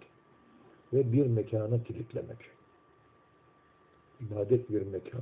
ve 0.94 1.12
bir 1.14 1.28
mekana 1.28 1.84
kilitlemek. 1.84 2.38
İbadet 4.22 4.70
bir 4.70 4.82
mekan. 4.82 5.22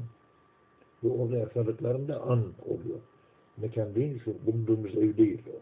Ve 1.04 1.10
orada 1.10 1.38
yaşadıklarında 1.38 2.22
an 2.22 2.54
oluyor. 2.66 3.00
Mekan 3.58 3.96
değil, 3.96 4.22
şu 4.24 4.36
bulunduğumuz 4.46 4.96
ev 4.96 5.18
değil 5.18 5.42
o. 5.48 5.60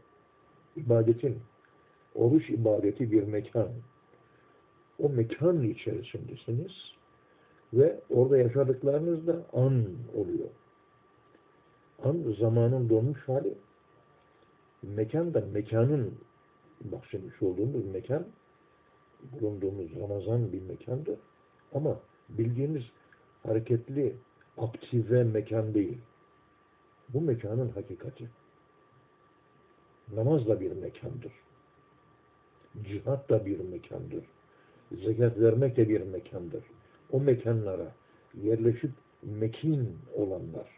İbadetin, 0.79 1.39
oruç 2.15 2.49
ibadeti 2.49 3.11
bir 3.11 3.23
mekan. 3.23 3.69
O 4.99 5.09
mekan 5.09 5.63
içerisindesiniz 5.63 6.71
ve 7.73 7.99
orada 8.09 8.37
yaşadıklarınız 8.37 9.27
da 9.27 9.45
an 9.53 9.85
oluyor. 10.15 10.49
An 12.05 12.35
zamanın 12.39 12.89
donmuş 12.89 13.27
hali, 13.27 13.53
mekan 14.83 15.33
da 15.33 15.41
mekanın 15.53 16.13
bahsetmiş 16.81 17.41
olduğumuz 17.41 17.85
mekan 17.85 18.25
bulunduğumuz 19.31 19.95
Ramazan 19.95 20.53
bir 20.53 20.61
mekandır. 20.61 21.19
Ama 21.73 21.99
bildiğimiz 22.29 22.83
hareketli, 23.43 24.15
aktive 24.57 25.23
mekan 25.23 25.73
değil. 25.73 25.97
Bu 27.09 27.21
mekanın 27.21 27.69
hakikati. 27.69 28.29
Namaz 30.13 30.47
da 30.47 30.59
bir 30.59 30.71
mekandır. 30.71 31.31
Cihat 32.83 33.29
da 33.29 33.45
bir 33.45 33.59
mekandır. 33.59 34.25
Zekat 34.91 35.39
vermek 35.39 35.77
de 35.77 35.89
bir 35.89 36.01
mekandır. 36.01 36.63
O 37.11 37.19
mekanlara 37.19 37.93
yerleşip 38.43 38.91
mekin 39.23 39.97
olanlar, 40.15 40.74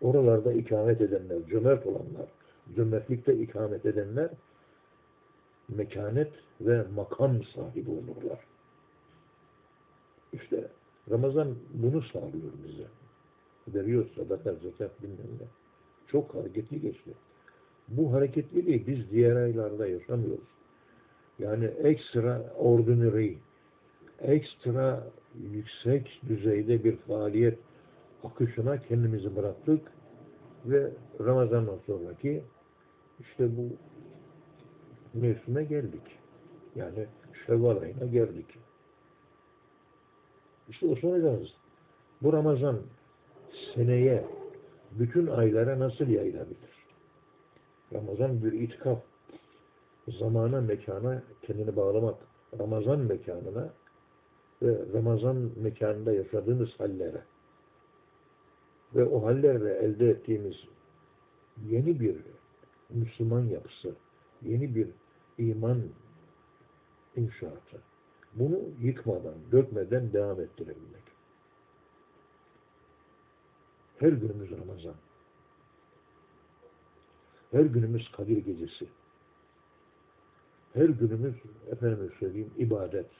oralarda 0.00 0.52
ikamet 0.52 1.00
edenler, 1.00 1.38
cömert 1.50 1.86
olanlar, 1.86 2.26
cömertlikte 2.76 3.34
ikamet 3.34 3.86
edenler 3.86 4.30
mekanet 5.68 6.32
ve 6.60 6.84
makam 6.94 7.44
sahibi 7.44 7.90
olurlar. 7.90 8.38
İşte 10.32 10.68
Ramazan 11.10 11.54
bunu 11.74 12.02
sağlıyor 12.02 12.52
bize. 12.68 12.86
Veriyor 13.68 14.06
sadaka, 14.16 14.54
zekat 14.54 15.02
bilmem 15.02 15.38
ne. 15.40 15.46
Çok 16.06 16.34
hareketli 16.34 16.80
geçti. 16.80 17.10
Bu 17.88 18.12
hareketliliği 18.12 18.86
biz 18.86 19.10
diğer 19.10 19.36
aylarda 19.36 19.86
yaşamıyoruz. 19.86 20.48
Yani 21.38 21.64
ekstra 21.64 22.52
ordinary, 22.58 23.32
ekstra 24.20 25.06
yüksek 25.52 26.20
düzeyde 26.28 26.84
bir 26.84 26.96
faaliyet 26.96 27.58
akışına 28.24 28.80
kendimizi 28.80 29.36
bıraktık 29.36 29.92
ve 30.66 30.90
Ramazan'dan 31.20 31.78
sonraki 31.86 32.42
işte 33.20 33.56
bu 33.56 33.68
mevsime 35.14 35.64
geldik. 35.64 36.02
Yani 36.74 37.06
Şevval 37.46 37.80
ayına 37.82 38.06
geldik. 38.06 38.46
İşte 40.68 40.86
o 40.86 40.96
soracağız. 40.96 41.48
Bu 42.22 42.32
Ramazan 42.32 42.78
seneye 43.74 44.24
bütün 44.92 45.26
aylara 45.26 45.78
nasıl 45.78 46.08
yayılabilir? 46.08 46.78
Ramazan 47.94 48.44
bir 48.44 48.52
itikaf. 48.52 48.98
Zamana, 50.08 50.60
mekana 50.60 51.22
kendini 51.42 51.76
bağlamak. 51.76 52.14
Ramazan 52.58 53.00
mekanına 53.00 53.70
ve 54.62 54.78
Ramazan 54.94 55.50
mekanında 55.56 56.12
yaşadığımız 56.12 56.68
hallere 56.78 57.22
ve 58.94 59.04
o 59.04 59.24
hallerle 59.24 59.74
elde 59.74 60.10
ettiğimiz 60.10 60.56
yeni 61.68 62.00
bir 62.00 62.16
Müslüman 62.90 63.44
yapısı, 63.44 63.94
yeni 64.42 64.74
bir 64.74 64.88
iman 65.38 65.82
inşaatı. 67.16 67.82
Bunu 68.34 68.60
yıkmadan, 68.80 69.34
dökmeden 69.52 70.12
devam 70.12 70.40
ettirebilmek. 70.40 71.02
Her 73.98 74.08
günümüz 74.08 74.50
Ramazan. 74.50 74.94
Her 77.50 77.64
günümüz 77.64 78.12
Kadir 78.12 78.36
Gecesi. 78.36 78.88
Her 80.74 80.88
günümüz, 80.88 81.34
efendim 81.70 82.12
söyleyeyim, 82.20 82.50
ibadet. 82.56 83.10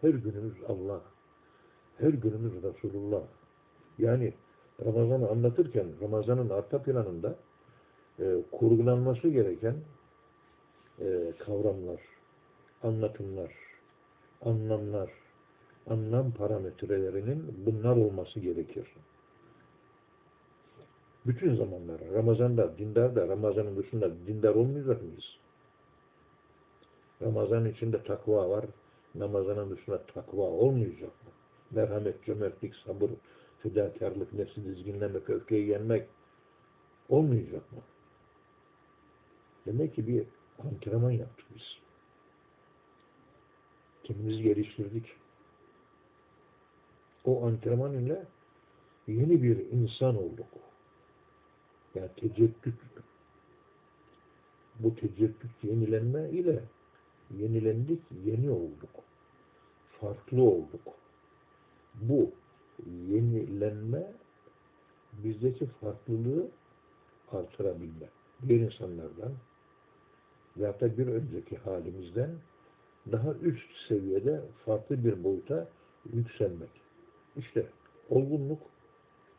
Her 0.00 0.10
günümüz 0.10 0.54
Allah. 0.68 1.02
Her 1.98 2.08
günümüz 2.08 2.62
Resulullah. 2.62 3.22
Yani 3.98 4.34
Ramazan'ı 4.84 5.28
anlatırken 5.28 5.86
Ramazan'ın 6.02 6.50
arka 6.50 6.82
planında 6.82 7.34
e, 8.20 8.36
kurgulanması 8.52 9.28
gereken 9.28 9.74
e, 11.00 11.32
kavramlar, 11.38 12.00
anlatımlar, 12.82 13.52
anlamlar, 14.42 15.10
anlam 15.90 16.30
parametrelerinin 16.30 17.54
bunlar 17.66 17.96
olması 17.96 18.40
gerekir. 18.40 18.86
Bütün 21.26 21.56
zamanlar, 21.56 22.00
Ramazan'da, 22.14 22.78
dindarda, 22.78 23.28
Ramazan'ın 23.28 23.76
dışında 23.76 24.10
dindar 24.26 24.54
olmayacak 24.54 25.02
mıyız? 25.02 25.24
Ramazan 27.22 27.66
içinde 27.66 28.02
takva 28.02 28.50
var, 28.50 28.64
Ramazan'ın 29.20 29.70
dışında 29.70 30.02
takva 30.14 30.42
olmayacak 30.42 31.02
mı? 31.02 31.30
Merhamet, 31.70 32.24
cömertlik, 32.24 32.74
sabır, 32.76 33.10
fedakarlık, 33.62 34.32
nefsi 34.32 34.64
dizginlemek, 34.64 35.30
öfkeyi 35.30 35.68
yenmek 35.68 36.08
olmayacak 37.08 37.72
mı? 37.72 37.78
Demek 39.66 39.94
ki 39.94 40.06
bir 40.06 40.24
antrenman 40.58 41.10
yaptık 41.10 41.46
biz. 41.54 41.62
Kendimizi 44.04 44.42
geliştirdik. 44.42 45.06
O 47.24 47.46
antrenman 47.46 47.94
ile 47.94 48.24
yeni 49.06 49.42
bir 49.42 49.56
insan 49.58 50.16
olduk. 50.16 50.46
Yani 51.94 52.10
teceddüt. 52.16 52.74
Bu 54.78 54.94
teceddüt 54.94 55.64
yenilenme 55.64 56.30
ile 56.30 56.62
yenilendik, 57.38 58.02
yeni 58.24 58.50
olduk. 58.50 58.90
Farklı 60.00 60.42
olduk. 60.42 60.82
Bu 61.94 62.30
yenilenme 62.86 64.12
bizdeki 65.12 65.66
farklılığı 65.66 66.48
artırabilme. 67.32 68.08
Diğer 68.48 68.60
insanlardan 68.60 69.32
veyahut 70.56 70.80
da 70.80 70.98
bir 70.98 71.06
önceki 71.06 71.56
halimizden 71.56 72.30
daha 73.12 73.32
üst 73.32 73.88
seviyede 73.88 74.40
farklı 74.64 75.04
bir 75.04 75.24
boyuta 75.24 75.68
yükselmek. 76.12 76.70
İşte 77.36 77.66
olgunluk 78.10 78.60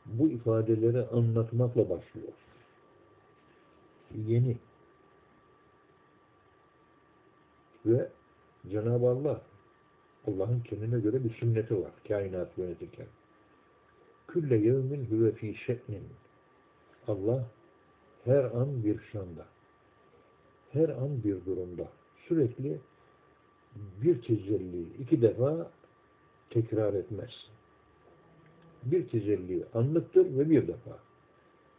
bu 0.05 0.29
ifadeleri 0.29 1.07
anlatmakla 1.07 1.89
başlıyor. 1.89 2.33
Yeni. 4.15 4.57
Ve 7.85 8.09
Cenab-ı 8.69 9.09
Allah 9.09 9.41
Allah'ın 10.27 10.59
kendine 10.59 10.99
göre 10.99 11.23
bir 11.23 11.33
sünneti 11.33 11.81
var 11.81 11.91
kainat 12.07 12.57
yönetirken. 12.57 13.07
Külle 14.33 14.55
yevmin 14.55 15.05
huve 15.05 15.31
fî 15.31 15.55
şe'nin. 15.55 16.03
Allah 17.07 17.45
her 18.25 18.43
an 18.43 18.83
bir 18.83 18.99
şanda. 19.11 19.45
Her 20.71 20.89
an 20.89 21.23
bir 21.23 21.45
durumda. 21.45 21.89
Sürekli 22.27 22.79
bir 23.75 24.21
tecelli 24.21 24.81
iki 24.99 25.21
defa 25.21 25.71
tekrar 26.49 26.93
etmez. 26.93 27.49
Bir 28.83 29.07
tecelli 29.07 29.63
anlıktır 29.73 30.37
ve 30.37 30.49
bir 30.49 30.67
defa. 30.67 30.99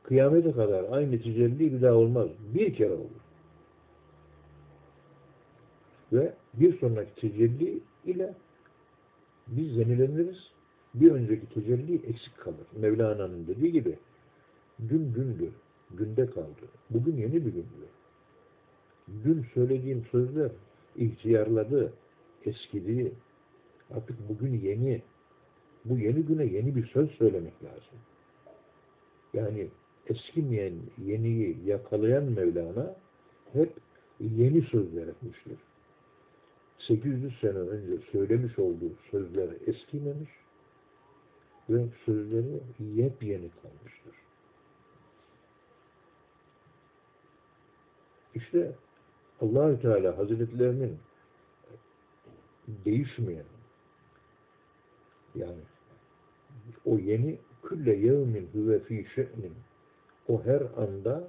Kıyamete 0.03 0.53
kadar 0.53 0.85
aynı 0.91 1.23
tecelli 1.23 1.73
bir 1.73 1.83
daha 1.83 1.95
olmaz. 1.95 2.29
Bir 2.55 2.75
kere 2.75 2.93
olur. 2.93 3.21
Ve 6.13 6.35
bir 6.55 6.79
sonraki 6.79 7.15
tecelli 7.15 7.81
ile 8.05 8.35
biz 9.47 9.77
yenileniriz. 9.77 10.60
Bir 10.95 11.11
önceki 11.11 11.47
tecelli 11.47 11.95
eksik 11.95 12.39
kalır. 12.39 12.67
Mevlana'nın 12.77 13.47
dediği 13.47 13.73
gibi 13.73 13.99
dün 14.89 15.13
gündü, 15.13 15.53
günde 15.91 16.27
kaldı. 16.27 16.67
Bugün 16.91 17.17
yeni 17.17 17.35
bir 17.35 17.53
gündü. 17.53 17.87
Dün 19.25 19.47
söylediğim 19.55 20.05
sözler 20.11 20.51
ihtiyarladı, 20.97 21.93
eskidi. 22.45 23.13
Artık 23.91 24.29
bugün 24.29 24.61
yeni. 24.61 25.03
Bu 25.85 25.99
yeni 25.99 26.23
güne 26.23 26.45
yeni 26.45 26.77
bir 26.77 26.87
söz 26.87 27.11
söylemek 27.11 27.65
lazım. 27.65 27.99
Yani 29.35 29.69
eskimeyen, 30.07 30.75
yeniyi 31.07 31.57
yakalayan 31.67 32.25
Mevlana 32.25 32.97
hep 33.53 33.73
yeni 34.21 34.63
sözler 34.63 35.07
etmiştir. 35.07 35.59
800 36.79 37.41
sene 37.41 37.59
önce 37.59 37.93
söylemiş 38.13 38.59
olduğu 38.59 38.93
sözler 39.11 39.49
eskimemiş 39.67 40.31
ve 41.71 41.87
sözleri 42.05 42.61
yepyeni 42.79 43.51
kalmıştır. 43.63 44.15
İşte 48.35 48.73
Allahü 49.41 49.81
Teala 49.81 50.19
Hazretlerinin 50.19 50.99
değişmeyen 52.69 53.45
yani 55.35 55.63
o 56.85 56.99
yeni 56.99 57.39
külle 57.63 57.97
yevmin 57.97 58.49
huve 58.53 58.79
fî 58.79 59.07
şe'nin 59.15 59.55
o 60.29 60.45
her 60.45 60.61
anda 60.61 61.29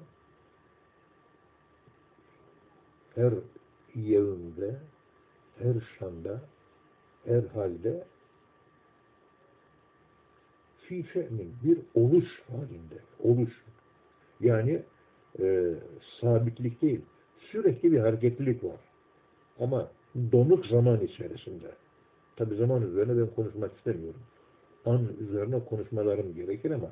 her 3.15 3.34
yevmde 3.95 4.80
her 5.58 5.75
şanda 5.99 6.41
her 7.25 7.43
halde 7.43 8.04
fî 11.04 11.30
bir 11.63 11.77
oluş 11.95 12.41
halinde 12.47 12.99
oluş 13.23 13.63
yani 14.39 14.82
e, 15.39 15.73
sabitlik 16.21 16.82
değil 16.82 17.01
sürekli 17.51 17.91
bir 17.91 17.99
hareketlilik 17.99 18.63
var. 18.63 18.80
Ama 19.60 19.91
donuk 20.32 20.65
zaman 20.65 21.01
içerisinde. 21.01 21.71
Tabi 22.36 22.56
zaman 22.56 22.82
üzerine 22.82 23.21
ben 23.21 23.36
konuşmak 23.36 23.77
istemiyorum. 23.77 24.21
An 24.86 25.08
üzerine 25.19 25.65
konuşmalarım 25.65 26.36
gerekir 26.36 26.71
ama 26.71 26.91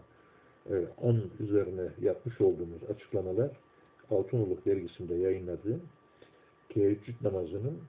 e, 0.70 0.76
an 1.08 1.22
üzerine 1.40 1.90
yapmış 2.02 2.42
olduğumuz 2.42 2.84
açıklamalar 2.90 3.52
Altınoluk 4.12 4.66
dergisinde 4.66 5.16
yayınladığım 5.16 5.82
teheccüd 6.70 7.14
namazının 7.22 7.80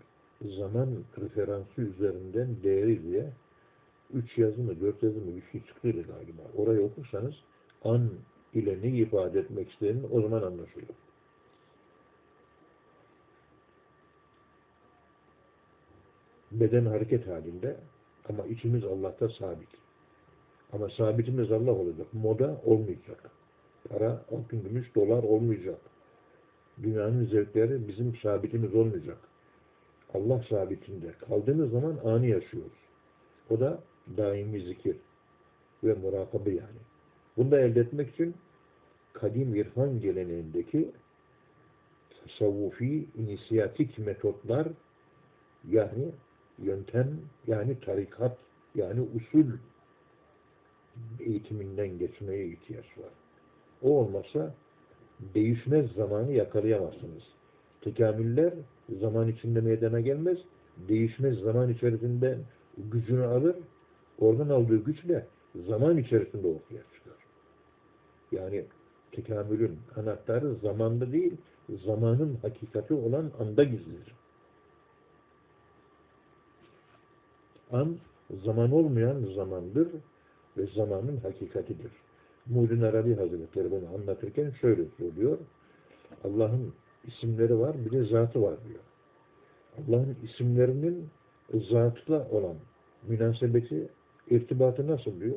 zaman 0.59 0.89
referansı 1.19 1.81
üzerinden 1.81 2.49
değeri 2.63 3.03
diye 3.03 3.33
üç 4.15 4.39
yazı 4.39 4.63
mı, 4.63 4.81
dört 4.81 5.03
yazı 5.03 5.19
mı 5.19 5.37
bir 5.37 5.53
şey 5.53 5.67
çıktıydı 5.67 6.03
galiba. 6.03 6.43
Orayı 6.57 6.83
okursanız 6.83 7.35
an 7.85 8.11
ile 8.55 8.83
ne 8.83 8.89
ifade 8.89 9.41
etmek 9.41 9.71
istediğini 9.71 10.07
o 10.07 10.23
zaman 10.23 10.43
anlaşılır. 10.43 10.87
beden 16.53 16.87
hareket 16.87 17.27
halinde 17.27 17.77
ama 18.29 18.47
içimiz 18.47 18.85
Allah'ta 18.85 19.29
sabit. 19.29 19.69
Ama 20.73 20.89
sabitimiz 20.91 21.53
Allah 21.53 21.73
olacak. 21.73 22.07
Moda 22.13 22.61
olmayacak. 22.65 23.31
Para, 23.89 24.25
altın, 24.31 24.63
gümüş, 24.63 24.95
dolar 24.95 25.23
olmayacak. 25.23 25.79
Dünyanın 26.83 27.27
zevkleri 27.27 27.89
bizim 27.89 28.17
sabitimiz 28.17 28.75
olmayacak. 28.75 29.19
Allah 30.15 30.45
sabitinde. 30.49 31.13
Kaldığımız 31.29 31.71
zaman 31.71 31.97
anı 32.05 32.27
yaşıyoruz. 32.27 32.79
O 33.51 33.61
da 33.61 33.81
daimi 34.17 34.61
zikir 34.61 34.97
ve 35.85 35.95
murakabe 35.95 36.51
yani. 36.51 36.81
Bunu 37.37 37.51
da 37.51 37.61
elde 37.61 37.81
etmek 37.81 38.15
için 38.15 38.35
kadim 39.13 39.55
irfan 39.55 40.01
geleneğindeki 40.01 40.91
tasavvufi 42.11 43.07
inisiyatik 43.19 43.99
metotlar 43.99 44.69
yani 45.69 46.09
yöntem 46.59 47.21
yani 47.47 47.81
tarikat 47.81 48.39
yani 48.75 49.01
usul 49.17 49.47
eğitiminden 51.21 51.99
geçmeye 51.99 52.47
ihtiyaç 52.47 52.99
var. 52.99 53.11
O 53.83 53.99
olmasa 53.99 54.55
değişmez 55.35 55.93
zamanı 55.93 56.33
yakalayamazsınız. 56.33 57.23
Tekamüller 57.81 58.53
zaman 59.01 59.29
içinde 59.29 59.61
meydana 59.61 60.01
gelmez. 60.01 60.39
Değişmez 60.89 61.39
zaman 61.39 61.69
içerisinde 61.69 62.39
gücünü 62.79 63.25
alır. 63.25 63.57
Oradan 64.21 64.49
aldığı 64.49 64.85
güçle 64.85 65.27
zaman 65.67 65.97
içerisinde 65.97 66.47
ortaya 66.47 66.83
çıkar. 66.95 67.15
Yani 68.33 68.65
tekamülün 69.13 69.79
anahtarı 69.97 70.55
zamanda 70.55 71.13
değil, 71.13 71.37
zamanın 71.85 72.39
hakikati 72.43 72.95
olan 72.95 73.31
anda 73.41 73.65
gizlidir. 73.65 74.15
An, 77.73 77.97
zaman 78.45 78.73
olmayan 78.73 79.25
zamandır 79.35 79.89
ve 80.57 80.67
zamanın 80.67 81.17
hakikatidir. 81.17 81.93
Muhyiddin 82.47 82.83
Arabi 82.83 83.17
Hazretleri 83.17 83.71
bunu 83.71 83.89
anlatırken 83.95 84.51
şöyle 84.51 84.85
söylüyor. 84.99 85.39
Allah'ın 86.25 86.75
isimleri 87.05 87.59
var, 87.59 87.77
bir 87.85 87.91
de 87.91 88.05
zatı 88.05 88.43
var 88.43 88.55
diyor. 88.69 88.81
Allah'ın 89.79 90.17
isimlerinin 90.23 91.09
zatla 91.71 92.29
olan 92.31 92.57
münasebeti, 93.09 93.89
irtibatı 94.31 94.87
nasıl 94.87 95.21
diyor? 95.21 95.37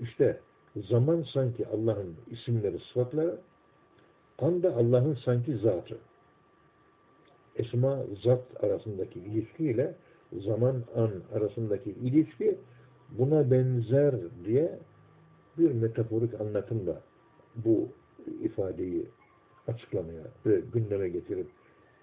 İşte 0.00 0.40
zaman 0.76 1.24
sanki 1.32 1.66
Allah'ın 1.66 2.16
isimleri, 2.30 2.78
sıfatları, 2.78 3.38
anda 4.38 4.76
Allah'ın 4.76 5.14
sanki 5.24 5.56
zatı. 5.56 5.98
Esma, 7.56 8.04
zat 8.24 8.64
arasındaki 8.64 9.18
ilişkiyle 9.18 9.94
zaman, 10.32 10.84
an 10.96 11.10
arasındaki 11.34 11.90
ilişki 11.90 12.58
buna 13.10 13.50
benzer 13.50 14.14
diye 14.44 14.78
bir 15.58 15.70
metaforik 15.72 16.40
anlatımla 16.40 17.00
bu 17.56 17.88
ifadeyi 18.42 19.06
açıklamaya 19.68 20.22
ve 20.46 20.60
gündeme 20.72 21.08
getirip 21.08 21.46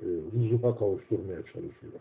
e, 0.02 0.06
huzuha 0.34 0.78
kavuşturmaya 0.78 1.42
çalışıyor. 1.42 1.94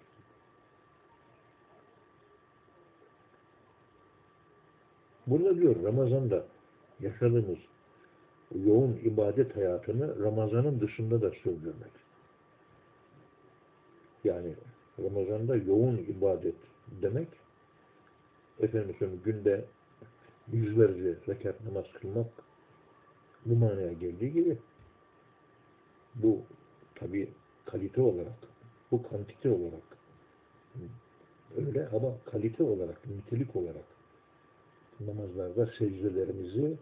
Burada 5.27 5.57
diyor 5.57 5.83
Ramazan'da 5.85 6.45
yaşadığımız 7.01 7.59
yoğun 8.65 9.01
ibadet 9.05 9.57
hayatını 9.57 10.25
Ramazan'ın 10.25 10.81
dışında 10.81 11.23
da 11.23 11.31
sürdürmek. 11.31 11.93
Yani 14.25 14.55
Ramazan'da 15.03 15.57
yoğun 15.57 15.97
ibadet 15.97 16.55
demek 17.03 17.29
efendim 18.61 19.21
günde 19.25 19.65
yüzlerce 20.53 21.17
rekat 21.29 21.65
namaz 21.65 21.85
kılmak 22.01 22.27
bu 23.47 23.57
manaya 23.57 23.93
geldiği 23.93 24.33
gibi 24.33 24.59
bu 26.15 26.41
tabi 26.95 27.31
kalite 27.65 28.01
olarak 28.01 28.39
bu 28.91 29.03
kantite 29.03 29.51
olarak 29.51 29.83
öyle 31.57 31.89
ama 31.89 32.13
kalite 32.25 32.65
olarak 32.65 33.07
nitelik 33.07 33.57
olarak 33.57 33.94
namazlarda 35.01 35.67
secdelerimizi 35.67 36.77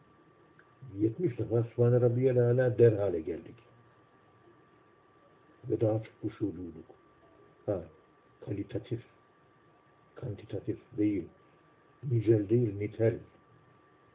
70 0.99 1.39
defa 1.39 1.63
Sübhane 1.63 2.01
Rabbiyel 2.01 2.39
Ala 2.39 2.79
der 2.79 2.93
hale 2.93 3.21
geldik. 3.21 3.57
Ve 5.71 5.81
daha 5.81 6.03
çok 6.03 6.23
kuşu 6.23 6.57
duyduk. 6.57 6.85
Ha, 7.67 7.83
kalitatif, 8.47 9.03
kantitatif 10.15 10.79
değil, 10.99 11.25
nicel 12.11 12.49
değil, 12.49 12.79
nitel. 12.79 13.19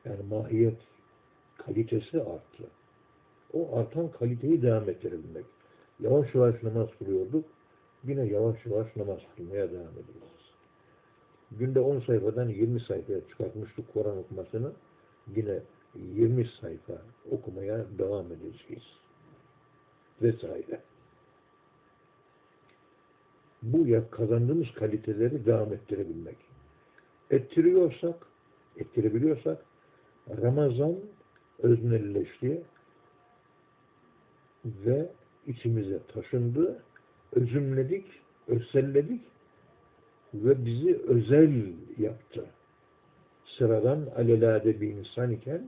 Yani 0.05 0.23
mahiyet, 0.29 0.77
kalitesi 1.57 2.21
arttı. 2.21 2.63
O 3.53 3.77
artan 3.77 4.11
kaliteyi 4.11 4.61
devam 4.61 4.89
ettirebilmek. 4.89 5.45
Yavaş 5.99 6.35
yavaş 6.35 6.63
namaz 6.63 6.89
kılıyorduk. 6.99 7.45
Yine 8.03 8.25
yavaş 8.25 8.65
yavaş 8.65 8.95
namaz 8.95 9.19
kılmaya 9.35 9.71
devam 9.71 9.91
ediyoruz. 9.91 10.36
Günde 11.51 11.79
10 11.79 11.99
sayfadan 11.99 12.49
20 12.49 12.79
sayfaya 12.79 13.19
çıkartmıştık 13.29 13.93
Kur'an 13.93 14.17
okumasını. 14.17 14.71
Yine 15.35 15.59
20 15.95 16.49
sayfa 16.61 17.01
okumaya 17.31 17.85
devam 17.97 18.25
edeceğiz. 18.25 18.83
Vesaire. 20.21 20.81
Bu 23.63 23.87
ya 23.87 24.09
kazandığımız 24.09 24.67
kaliteleri 24.75 25.45
devam 25.45 25.73
ettirebilmek. 25.73 26.37
Ettiriyorsak, 27.31 28.15
ettirebiliyorsak 28.77 29.65
Ramazan 30.41 30.95
öznelleşti 31.59 32.63
ve 34.65 35.09
içimize 35.47 35.99
taşındı, 36.13 36.83
özümledik, 37.31 38.05
özselledik 38.47 39.21
ve 40.33 40.65
bizi 40.65 40.99
özel 41.07 41.73
yaptı. 41.97 42.45
Sıradan 43.45 44.05
alelade 44.15 44.81
bir 44.81 44.87
insan 44.89 45.31
iken 45.31 45.61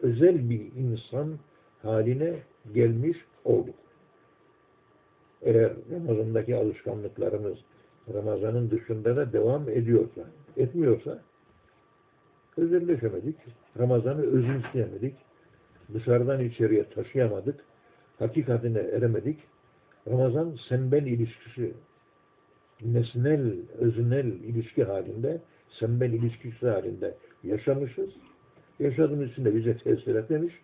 özel 0.00 0.50
bir 0.50 0.60
insan 0.76 1.38
haline 1.82 2.34
gelmiş 2.74 3.18
olduk. 3.44 3.74
Eğer 5.42 5.72
Ramazan'daki 5.92 6.56
alışkanlıklarımız 6.56 7.58
Ramazan'ın 8.14 8.70
dışında 8.70 9.16
da 9.16 9.32
devam 9.32 9.68
ediyorsa, 9.68 10.20
etmiyorsa 10.56 11.22
özelleşemedik. 12.56 13.36
Ramazan'ı 13.78 14.22
özümseyemedik. 14.22 15.14
Dışarıdan 15.94 16.40
içeriye 16.40 16.84
taşıyamadık. 16.84 17.60
Hakikatine 18.18 18.78
eremedik. 18.78 19.38
Ramazan 20.08 20.58
sen 20.68 20.92
ben 20.92 21.04
ilişkisi 21.04 21.74
nesnel, 22.84 23.52
öznel 23.78 24.26
ilişki 24.26 24.84
halinde 24.84 25.40
sen 25.80 26.00
ben 26.00 26.12
ilişkisi 26.12 26.66
halinde 26.66 27.14
yaşamışız. 27.44 28.10
Yaşadığımız 28.78 29.30
için 29.30 29.44
de 29.44 29.54
bize 29.54 29.76
tesir 29.78 30.14
etmemiş. 30.14 30.54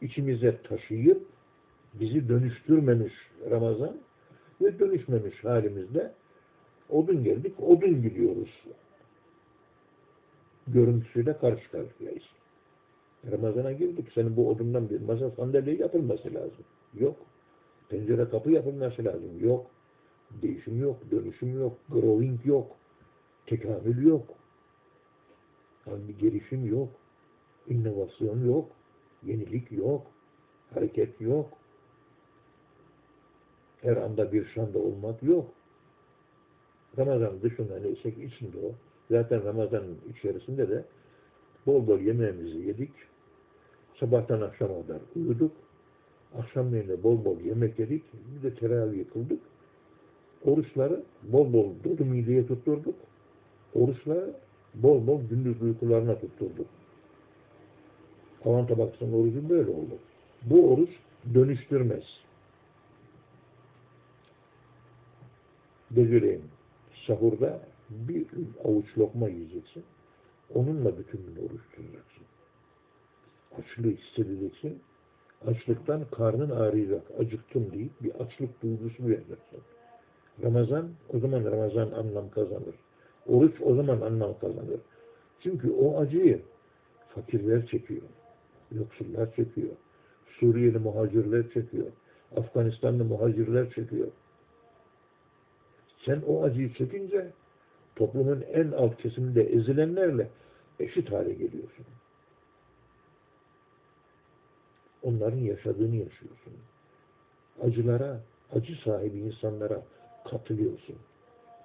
içimize 0.00 0.58
taşıyıp 0.62 1.22
bizi 1.94 2.28
dönüştürmemiş 2.28 3.12
Ramazan 3.50 3.96
ve 4.62 4.78
dönüşmemiş 4.78 5.44
halimizde 5.44 6.12
odun 6.90 7.24
geldik, 7.24 7.60
odun 7.60 8.02
gidiyoruz. 8.02 8.64
Görüntüsüyle 10.68 11.36
karşı 11.36 11.70
karşıyayız. 11.70 12.22
Ramazana 13.30 13.72
girdik. 13.72 14.08
Senin 14.14 14.36
bu 14.36 14.48
odundan 14.48 14.90
bir 14.90 15.00
masa 15.00 15.30
sandalye 15.30 15.74
yapılması 15.74 16.34
lazım. 16.34 16.64
Yok. 16.94 17.16
Pencere 17.88 18.28
kapı 18.28 18.50
yapılması 18.50 19.04
lazım. 19.04 19.30
Yok. 19.40 19.66
Değişim 20.42 20.80
yok. 20.82 20.96
Dönüşüm 21.10 21.58
yok. 21.60 21.78
Growing 21.88 22.46
yok. 22.46 22.76
Tekamül 23.46 24.06
yok. 24.06 24.26
Yani 25.86 26.08
bir 26.08 26.18
gelişim 26.18 26.66
yok. 26.66 26.88
İnovasyon 27.68 28.46
yok. 28.46 28.68
Yenilik 29.22 29.72
yok. 29.72 30.06
Hareket 30.74 31.20
yok. 31.20 31.50
Her 33.82 33.96
anda 33.96 34.32
bir 34.32 34.46
şanda 34.46 34.78
olmak 34.78 35.22
yok. 35.22 35.48
Ramazan 36.98 37.42
dışında 37.42 37.80
neysek 37.80 38.18
içinde 38.18 38.56
o. 38.58 38.72
Zaten 39.10 39.44
Ramazan 39.44 39.84
içerisinde 40.10 40.68
de 40.68 40.84
bol 41.66 41.86
bol 41.86 42.00
yemeğimizi 42.00 42.58
yedik. 42.58 42.90
Sabahtan 44.00 44.40
akşama 44.40 44.82
kadar 44.82 45.00
uyuduk. 45.16 45.52
Akşamleyin 46.38 47.02
bol 47.02 47.24
bol 47.24 47.40
yemek 47.40 47.78
yedik. 47.78 48.02
Bir 48.12 48.42
de 48.42 48.54
teravih 48.54 49.04
kıldık. 49.12 49.40
Oruçları 50.46 51.02
bol 51.22 51.52
bol 51.52 51.70
dolu 51.84 52.04
mideye 52.04 52.46
tutturduk. 52.46 52.94
Oruçları 53.74 54.34
bol 54.74 55.06
bol 55.06 55.22
gündüz 55.30 55.62
uykularına 55.62 56.18
tutturduk. 56.18 56.66
Kavan 58.44 58.66
tabakçının 58.66 59.12
orucu 59.12 59.48
böyle 59.48 59.70
oldu. 59.70 59.98
Bu 60.42 60.72
oruç 60.72 60.90
dönüştürmez. 61.34 62.04
Geceleyin 65.94 66.42
sahurda 67.06 67.60
bir 67.90 68.26
avuç 68.64 68.98
lokma 68.98 69.28
yiyeceksin. 69.28 69.84
Onunla 70.54 70.98
bütün 70.98 71.18
gün 71.26 71.36
oruç 71.36 71.62
tutacaksın. 71.72 72.24
Açlığı 73.58 73.90
hissedeceksin. 73.90 74.82
Açlıktan 75.46 76.04
karnın 76.10 76.50
ağrıyacak. 76.50 77.02
Acıktım 77.18 77.72
deyip 77.72 78.02
bir 78.02 78.14
açlık 78.14 78.62
duygusu 78.62 79.06
vereceksin. 79.06 79.60
Ramazan, 80.42 80.90
o 81.14 81.18
zaman 81.18 81.44
Ramazan 81.44 81.90
anlam 81.90 82.30
kazanır. 82.30 82.74
Oruç 83.26 83.54
o 83.60 83.74
zaman 83.74 84.00
anlam 84.00 84.38
kazanır. 84.38 84.80
Çünkü 85.40 85.70
o 85.70 86.00
acıyı 86.00 86.42
fakirler 87.14 87.66
çekiyor. 87.66 88.02
Yoksullar 88.72 89.34
çekiyor. 89.34 89.72
Suriyeli 90.40 90.78
muhacirler 90.78 91.50
çekiyor. 91.50 91.86
Afganistanlı 92.36 93.04
muhacirler 93.04 93.70
çekiyor. 93.70 94.08
Sen 96.06 96.22
o 96.26 96.42
acıyı 96.42 96.74
çekince 96.74 97.30
toplumun 97.96 98.44
en 98.52 98.72
alt 98.72 98.96
kesiminde 98.96 99.42
ezilenlerle 99.42 100.28
eşit 100.80 101.12
hale 101.12 101.32
geliyorsun. 101.32 101.86
Onların 105.02 105.38
yaşadığını 105.38 105.96
yaşıyorsun. 105.96 106.52
Acılara, 107.62 108.20
acı 108.52 108.74
sahibi 108.84 109.18
insanlara 109.18 109.82
katılıyorsun. 110.30 110.96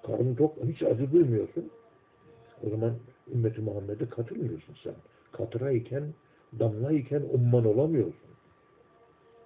Karnın 0.06 0.34
tok, 0.34 0.56
hiç 0.64 0.82
acı 0.82 1.12
duymuyorsun. 1.12 1.70
O 2.66 2.70
zaman 2.70 2.94
ümmeti 3.32 3.60
Muhammed'e 3.60 4.08
katılmıyorsun 4.08 4.74
sen. 4.84 4.94
Katıra 5.32 5.72
iken, 5.72 6.04
damla 6.58 6.92
iken 6.92 7.22
umman 7.32 7.64
olamıyorsun. 7.64 8.30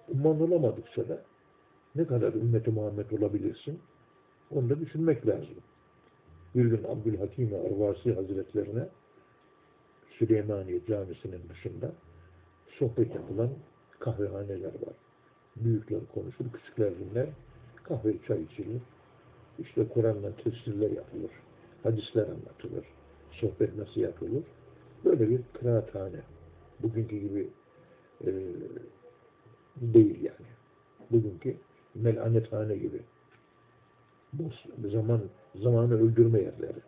Umman 0.09 0.41
olamadıkça 0.41 1.09
da 1.09 1.21
ne 1.95 2.05
kadar 2.05 2.33
ümmeti 2.33 2.71
Muhammed 2.71 3.11
olabilirsin? 3.11 3.79
Onu 4.51 4.69
da 4.69 4.79
düşünmek 4.79 5.27
lazım. 5.27 5.55
Bir 6.55 6.65
gün 6.65 6.83
Abdülhakim 6.83 7.51
Arvasi 7.53 8.13
Hazretlerine 8.13 8.87
Süleymaniye 10.17 10.79
Camisi'nin 10.87 11.49
dışında 11.49 11.91
sohbet 12.79 13.15
yapılan 13.15 13.49
kahvehaneler 13.99 14.73
var. 14.73 14.93
Büyükler 15.55 15.99
konuşur, 16.13 16.45
küçükler 16.53 16.91
dinler. 16.99 17.27
Kahve, 17.83 18.13
çay 18.27 18.41
içilir. 18.43 18.81
İşte 19.59 19.87
Kur'an'dan 19.87 20.33
tefsirler 20.43 20.91
yapılır. 20.91 21.31
Hadisler 21.83 22.23
anlatılır. 22.23 22.85
Sohbet 23.31 23.77
nasıl 23.77 24.01
yapılır? 24.01 24.43
Böyle 25.05 25.29
bir 25.29 25.41
kıraathane. 25.53 26.19
Bugünkü 26.79 27.17
gibi 27.17 27.49
e, 28.21 28.29
değil 29.81 30.23
yani. 30.23 30.49
Bugünkü 31.11 31.55
melanethane 31.95 32.75
gibi. 32.75 33.01
Boş 34.33 34.53
zaman, 34.91 35.21
zamanı 35.55 36.01
öldürme 36.01 36.39
yerleri. 36.39 36.81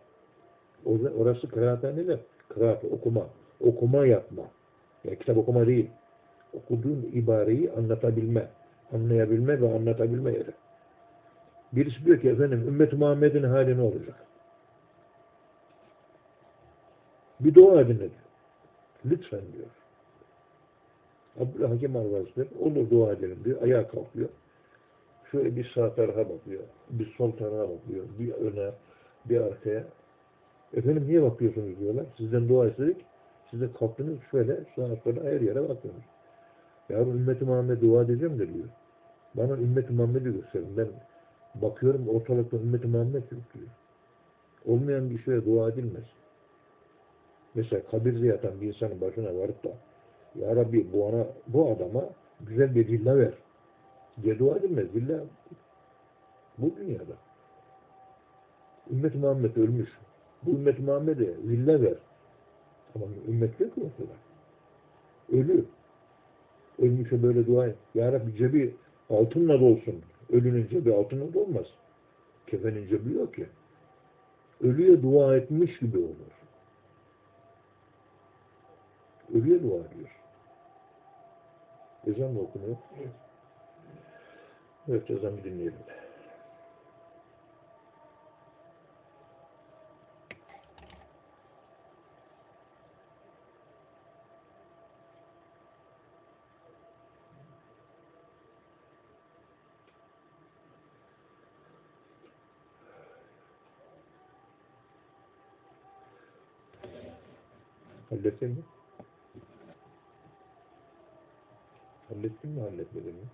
Orada, 0.86 1.09
orası 1.09 1.49
kıraathaneler. 1.49 2.20
Kıraat, 2.49 2.84
okuma. 2.86 3.28
Okuma 3.59 4.05
yapma. 4.05 4.43
Yani 5.03 5.20
kitap 5.20 5.38
okuma 5.38 5.68
değil. 5.68 5.89
Okuduğun 6.53 7.09
ibareyi 7.13 7.72
anlatabilme. 7.72 8.49
Anlayabilme 8.91 9.61
ve 9.61 9.76
anlatabilme 9.76 10.32
yeri. 10.32 10.51
Birisi 11.76 12.05
diyor 12.05 12.21
ki 12.21 12.30
efendim 12.30 12.67
ümmet 12.67 12.93
Muhammed'in 12.93 13.43
hali 13.43 13.78
ne 13.78 13.82
olacak? 13.82 14.15
Bir 17.39 17.53
dua 17.55 17.82
edin 17.82 17.99
diyor. 17.99 18.11
Lütfen 19.05 19.41
diyor. 19.53 19.67
Abdülhakim 21.39 21.95
Arvaz'dır. 21.95 22.47
Olur 22.59 22.89
dua 22.89 23.13
edelim 23.13 23.38
diyor. 23.45 23.61
Ayağa 23.61 23.88
kalkıyor. 23.88 24.30
Şöyle 25.32 25.55
bir 25.55 25.71
sağ 25.76 25.95
tarafa 25.95 26.30
bakıyor. 26.30 26.63
Bir 26.89 27.13
sol 27.17 27.32
tarafa 27.32 27.63
bakıyor. 27.63 28.05
Bir 28.19 28.32
öne, 28.32 28.71
bir 29.26 29.41
arkaya. 29.41 29.84
Efendim 30.73 31.03
niye 31.07 31.21
bakıyorsunuz 31.21 31.80
diyorlar. 31.80 32.05
Sizden 32.17 32.49
dua 32.49 32.67
istedik. 32.67 32.97
Siz 33.51 33.61
de 33.61 33.67
kalktınız 33.80 34.17
şöyle 34.32 34.55
sağa 34.76 34.95
sola 35.03 35.23
her 35.23 35.41
yere 35.41 35.69
bakıyorsunuz. 35.69 36.05
Yarın 36.89 37.17
ümmeti 37.17 37.45
Muhammed 37.45 37.82
dua 37.82 38.03
edeceğim 38.03 38.39
de 38.39 38.53
diyor. 38.53 38.67
Bana 39.36 39.53
ümmeti 39.53 39.93
Muhammed'i 39.93 40.34
gösterin. 40.34 40.78
Ben 40.78 40.88
bakıyorum 41.61 42.09
ortalıkta 42.09 42.57
ümmeti 42.57 42.87
Muhammed 42.87 43.31
yok. 43.31 43.41
Olmayan 44.65 45.09
bir 45.09 45.23
şeye 45.23 45.45
dua 45.45 45.69
edilmez. 45.69 46.05
Mesela 47.55 47.83
kabirde 47.91 48.27
yatan 48.27 48.61
bir 48.61 48.67
insanın 48.67 49.01
başına 49.01 49.37
varıp 49.37 49.63
da 49.63 49.69
Ya 50.35 50.55
Rabbi 50.55 50.93
bu, 50.93 51.07
ana, 51.07 51.27
bu 51.47 51.71
adama 51.71 52.09
güzel 52.41 52.75
bir 52.75 52.87
villa 52.87 53.17
ver 53.17 53.33
diye 54.23 54.39
dua 54.39 54.57
edilmez. 54.57 54.95
Villa 54.95 55.19
bu 56.57 56.75
dünyada. 56.77 57.13
Ümmet 58.91 59.15
Muhammed 59.15 59.55
ölmüş. 59.55 59.89
Bu 60.43 60.51
ümmet 60.51 60.79
Muhammed'e 60.79 61.27
villa 61.43 61.81
ver. 61.81 61.95
Ama 62.95 63.05
ümmet 63.27 63.59
yok 63.59 63.73
ortada? 63.77 64.17
Ölü. 65.31 65.65
Ölmüşe 66.79 67.23
böyle 67.23 67.47
dua 67.47 67.67
et. 67.67 67.75
Ya 67.95 68.11
Rabbi 68.11 68.35
cebi 68.37 68.75
altınla 69.09 69.59
dolsun. 69.59 70.01
Ölünün 70.30 70.67
cebi 70.69 70.93
altınla 70.93 71.34
dolmaz. 71.34 71.65
Kefenin 72.47 72.88
cebi 72.88 73.13
yok 73.13 73.34
ki. 73.34 73.49
Ölüye 74.61 75.01
dua 75.01 75.36
etmiş 75.36 75.80
gibi 75.80 75.97
olur. 75.97 76.36
Ölüye 79.34 79.63
dua 79.63 79.80
ediyor. 79.88 80.09
Ezan 82.07 82.32
mı 82.32 82.39
okunuyor? 82.39 82.78
Evet. 82.99 83.09
Evet 84.88 85.09
ezanı 85.09 85.43
dinleyelim. 85.43 85.80
Hallettin 108.16 108.49
mi? 108.51 108.63
Hallettin 112.09 112.51
mi, 112.51 112.61
halletmedin 112.61 113.16
mi? 113.16 113.30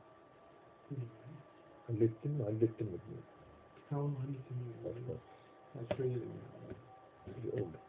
Hallettin 1.87 2.31
mi, 2.31 2.43
hallettin 2.43 2.87
mi? 2.91 2.99
Tamam 3.89 4.15
hallettim. 4.15 4.57
Başka. 4.85 5.13
Ben 5.75 5.95
söyledim 5.97 6.29
ya. 6.35 6.75
İyi 7.43 7.51
oldu. 7.51 7.79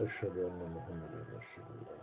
Eşhedü 0.00 0.40
enne 0.40 0.66
Muhammeden 0.74 1.26
Resulullah. 1.26 1.98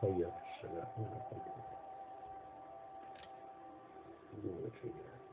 поехавшего. 0.00 0.88
Думаю, 4.32 4.72
что 4.78 4.86
я. 4.88 5.29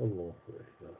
الله 0.00 0.32
أكبر. 0.48 0.94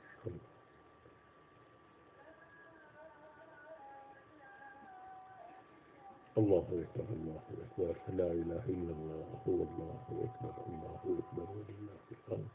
الله 6.38 6.58
أكبر 6.58 7.04
الله 7.16 7.40
أكبر. 7.64 7.94
لا 8.08 8.32
إله 8.32 8.62
إلا 8.74 8.92
الله 8.98 9.24
هو 9.48 9.54
الله 9.68 9.94
أكبر 10.10 10.54
الله 10.66 11.00
أكبر 11.18 11.46
ولله 11.50 11.98
الحمد 12.12 12.48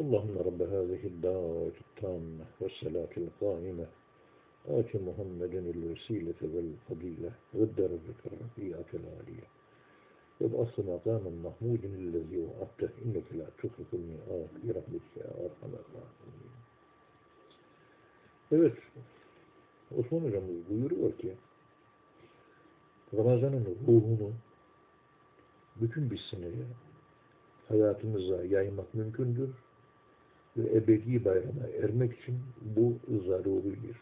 اللهم 0.00 0.38
رب 0.38 0.62
هذه 0.62 1.06
الدار 1.06 1.72
التامة 1.80 2.44
والصلاة 2.60 3.14
القائمة. 3.16 3.86
آت 4.68 4.96
محمدا 4.96 5.58
الوسيلة 5.58 6.40
والفضيلة 6.42 7.32
والدرجة 7.54 8.18
الرفيعة 8.26 8.90
العالية 8.94 9.46
وابعث 10.41 10.79
مقاما 10.79 11.31
محمود 11.45 11.83
الذي 11.85 12.37
وعدته 12.37 12.89
إنك 13.05 13.27
لا 13.39 13.47
تخلف 13.57 13.89
الميعاد 13.93 14.49
برحمتك 14.63 15.13
يا 15.17 15.29
أرحم 15.45 15.71
الراحمين 15.81 16.57
Evet, 18.51 18.77
Osman 19.97 20.19
Hocamız 20.19 20.69
buyuruyor 20.69 21.17
ki 21.17 21.35
Ramazan'ın 23.13 23.65
ruhunu 23.87 24.31
bütün 25.75 26.11
bir 26.11 26.27
seneye 26.31 26.65
hayatımıza 27.67 28.43
yaymak 28.45 28.93
mümkündür 28.93 29.49
ve 30.57 30.77
ebedi 30.77 31.25
bayrama 31.25 31.67
ermek 31.83 32.19
için 32.19 32.39
bu 32.61 32.97
zaruridir. 33.27 33.97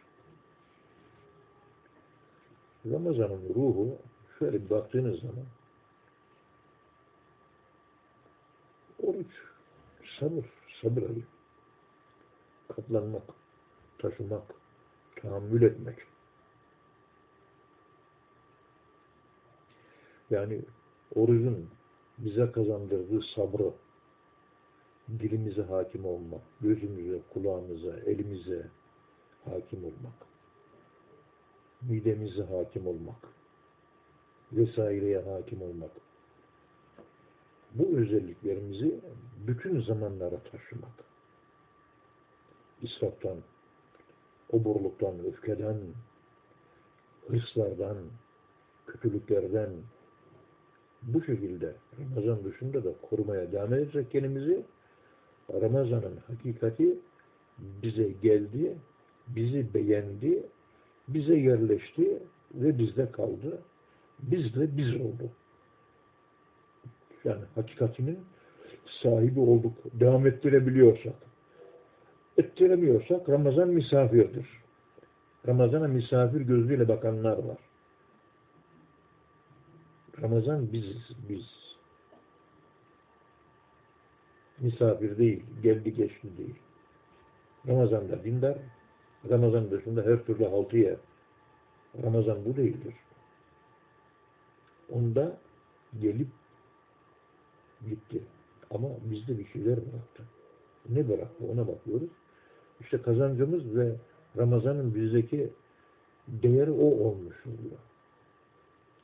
Ramazan'ın 2.86 3.50
ruhu 3.56 3.98
şöyle 4.40 4.66
bir 4.66 4.70
baktığınız 4.70 5.20
zaman 5.20 5.46
oruç, 9.11 9.33
sabır, 10.21 10.45
sabır 10.83 11.03
ayı, 11.03 11.25
katlanmak, 12.69 13.23
taşımak, 13.99 14.55
tahammül 15.17 15.63
etmek. 15.63 15.99
Yani 20.31 20.61
orucun 21.15 21.71
bize 22.19 22.53
kazandırdığı 22.53 23.23
sabrı, 23.35 23.73
dilimize 25.09 25.63
hakim 25.63 26.05
olmak, 26.05 26.43
gözümüze, 26.61 27.21
kulağımıza, 27.35 27.97
elimize 27.97 28.67
hakim 29.45 29.85
olmak, 29.85 30.27
midemize 31.83 32.43
hakim 32.43 32.87
olmak, 32.87 33.29
vesaireye 34.53 35.19
hakim 35.19 35.63
olmak. 35.63 35.91
Bu 37.75 37.97
özelliklerimizi 37.97 39.01
bütün 39.47 39.81
zamanlara 39.81 40.39
taşımak. 40.39 41.05
İsraftan, 42.83 43.37
oburluktan, 44.53 45.15
öfkeden, 45.27 45.77
hırslardan, 47.29 47.97
kötülüklerden, 48.87 49.71
bu 51.03 51.23
şekilde 51.25 51.75
Ramazan 51.99 52.45
dışında 52.45 52.85
da 52.85 52.93
korumaya 53.03 53.53
devam 53.53 53.75
edecek 53.75 54.11
kendimizi 54.11 54.63
Ramazan'ın 55.53 56.17
hakikati 56.27 56.99
bize 57.59 58.09
geldi, 58.23 58.77
bizi 59.29 59.75
beğendi, 59.75 60.43
bize 61.09 61.35
yerleşti 61.35 62.23
ve 62.55 62.79
bizde 62.79 63.11
kaldı. 63.13 63.63
Biz 64.23 64.55
de 64.55 64.77
biz 64.77 64.95
olduk. 65.01 65.40
Yani 67.25 67.45
hakikatinin 67.55 68.19
sahibi 69.03 69.41
olduk. 69.41 69.73
Devam 69.93 70.27
ettirebiliyorsak. 70.27 71.15
Ettiremiyorsak 72.39 73.29
Ramazan 73.29 73.69
misafirdir. 73.69 74.47
Ramazan'a 75.49 75.89
misafir 75.89 76.41
gözüyle 76.41 76.89
bakanlar 76.89 77.39
var. 77.39 77.59
Ramazan 80.23 80.73
biziz, 80.73 81.09
biz. 81.29 81.47
Misafir 84.59 85.19
değil, 85.19 85.43
geldi 85.63 85.95
geçti 85.95 86.29
değil. 86.39 86.55
Ramazan'da 87.69 88.25
dindar, 88.25 88.59
Ramazan 89.31 89.71
dışında 89.71 90.03
her 90.03 90.25
türlü 90.25 90.45
haltı 90.45 90.77
yer. 90.77 90.97
Ramazan 92.03 92.45
bu 92.45 92.57
değildir. 92.57 92.95
Onda 94.93 95.39
gelip 96.01 96.29
gitti. 97.89 98.23
Ama 98.71 98.89
bizde 99.05 99.39
bir 99.39 99.47
şeyler 99.47 99.77
bıraktı. 99.77 100.23
Ne 100.89 101.09
bıraktı 101.09 101.45
ona 101.53 101.69
bakıyoruz. 101.69 102.09
İşte 102.81 103.03
kazancımız 103.03 103.77
ve 103.77 103.93
Ramazan'ın 104.39 104.95
bizdeki 104.95 105.51
değeri 106.29 106.71
o 106.71 106.85
olmuş 106.85 107.37
oluyor. 107.47 107.79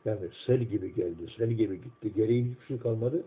Yani 0.05 0.29
sel 0.47 0.63
gibi 0.63 0.95
geldi, 0.95 1.27
sel 1.39 1.51
gibi 1.51 1.81
gitti. 1.83 2.13
Geriye 2.15 2.45
hiçbir 2.45 2.67
şey 2.67 2.79
kalmadı. 2.79 3.25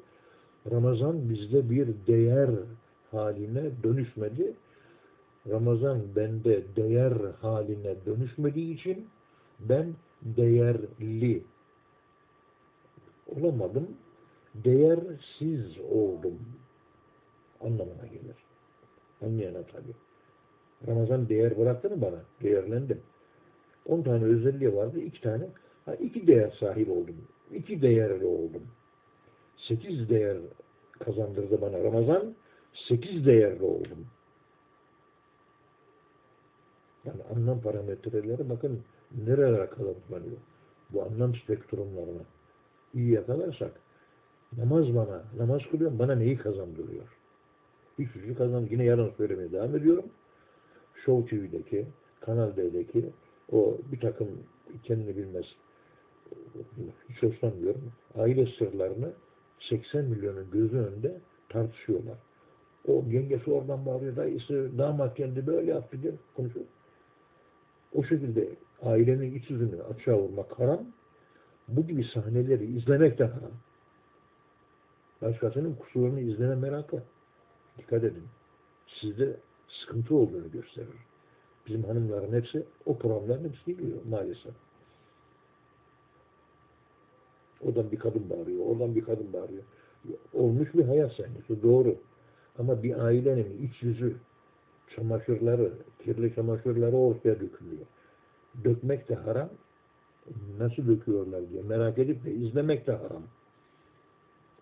Ramazan 0.71 1.29
bizde 1.29 1.69
bir 1.69 1.87
değer 2.07 2.49
haline 3.11 3.71
dönüşmedi. 3.83 4.53
Ramazan 5.49 6.01
bende 6.15 6.63
değer 6.75 7.13
haline 7.41 7.95
dönüşmediği 8.05 8.75
için 8.75 9.07
ben 9.59 9.93
değerli 10.21 11.43
olamadım. 13.35 13.87
Değersiz 14.63 15.79
oldum 15.91 16.39
anlamına 17.61 18.07
gelir. 18.07 18.35
Anlayana 19.21 19.63
tabii. 19.63 19.93
Ramazan 20.87 21.29
değer 21.29 21.57
bıraktı 21.57 21.89
mı 21.89 22.01
bana? 22.01 22.21
Değerlendim. 22.43 23.01
10 23.85 24.01
tane 24.01 24.23
özelliği 24.23 24.75
vardı. 24.75 24.99
iki 24.99 25.21
tane 25.21 25.45
Ha, 25.89 25.95
iki 25.95 26.27
değer 26.27 26.57
sahibi 26.59 26.91
oldum. 26.91 27.15
İki 27.51 27.81
değerli 27.81 28.25
oldum. 28.25 28.63
Sekiz 29.57 30.09
değer 30.09 30.37
kazandırdı 30.99 31.61
bana 31.61 31.83
Ramazan. 31.83 32.35
Sekiz 32.87 33.25
değerli 33.25 33.63
oldum. 33.63 34.07
Yani 37.05 37.21
anlam 37.35 37.61
parametreleri 37.61 38.49
bakın 38.49 38.83
nerelere 39.25 39.69
kanıtlanıyor. 39.69 40.37
Bu 40.89 41.03
anlam 41.03 41.35
spektrumlarına 41.35 42.23
iyi 42.93 43.11
yakalarsak 43.11 43.71
namaz 44.57 44.95
bana, 44.95 45.23
namaz 45.37 45.61
kılıyorum 45.71 45.99
bana 45.99 46.15
neyi 46.15 46.37
kazandırıyor? 46.37 47.03
Hiçbir 47.99 48.21
şey 48.21 48.35
kazandı. 48.35 48.67
Yine 48.71 48.83
yarın 48.83 49.11
söylemeye 49.17 49.51
devam 49.51 49.75
ediyorum. 49.75 50.05
Show 51.05 51.29
TV'deki, 51.29 51.85
Kanal 52.21 52.55
D'deki 52.55 53.09
o 53.51 53.77
bir 53.91 53.99
takım 53.99 54.27
kendini 54.83 55.17
bilmez 55.17 55.45
hiç 57.09 57.23
hoşlanmıyorum. 57.23 57.91
Aile 58.15 58.45
sırlarını 58.45 59.11
80 59.69 60.05
milyonun 60.05 60.51
gözü 60.51 60.77
önünde 60.77 61.17
tartışıyorlar. 61.49 62.17
O 62.87 63.03
yengesi 63.09 63.51
oradan 63.51 63.85
bağırıyor, 63.85 64.15
dayısı, 64.15 64.77
damat 64.77 65.17
kendi 65.17 65.47
böyle 65.47 65.71
yaptı 65.71 66.01
diye 66.03 66.13
konuşuyor. 66.35 66.65
O 67.93 68.03
şekilde 68.03 68.49
ailenin 68.81 69.35
iç 69.35 69.49
yüzünü 69.49 69.83
açığa 69.83 70.17
vurmak 70.17 70.59
haram. 70.59 70.85
Bu 71.67 71.87
gibi 71.87 72.03
sahneleri 72.03 72.65
izlemek 72.65 73.19
de 73.19 73.23
haram. 73.23 73.51
Başkasının 75.21 75.75
kusurunu 75.75 76.19
izleme 76.19 76.55
merakı. 76.55 77.03
Dikkat 77.77 78.03
edin. 78.03 78.23
Sizde 78.87 79.35
sıkıntı 79.67 80.15
olduğunu 80.15 80.51
gösterir. 80.51 80.99
Bizim 81.67 81.83
hanımların 81.83 82.33
hepsi 82.33 82.63
o 82.85 82.97
programların 82.97 83.49
hepsi 83.49 83.77
biliyor 83.77 83.97
maalesef. 84.09 84.53
Oradan 87.61 87.91
bir 87.91 87.99
kadın 87.99 88.29
bağırıyor, 88.29 88.65
oradan 88.65 88.95
bir 88.95 89.03
kadın 89.03 89.33
bağırıyor. 89.33 89.63
Olmuş 90.33 90.73
bir 90.73 90.85
hayat 90.85 91.13
sahnesi, 91.13 91.63
doğru. 91.63 91.95
Ama 92.59 92.83
bir 92.83 92.99
ailenin 92.99 93.67
iç 93.67 93.83
yüzü, 93.83 94.15
çamaşırları, 94.95 95.73
kirli 96.03 96.35
çamaşırları 96.35 96.95
ortaya 96.95 97.39
dökülüyor. 97.39 97.85
Dökmek 98.63 99.09
de 99.09 99.15
haram, 99.15 99.49
nasıl 100.59 100.87
döküyorlar 100.87 101.49
diye 101.49 101.61
merak 101.61 101.97
edip 101.97 102.25
de 102.25 102.31
izlemek 102.31 102.87
de 102.87 102.91
haram. 102.91 103.23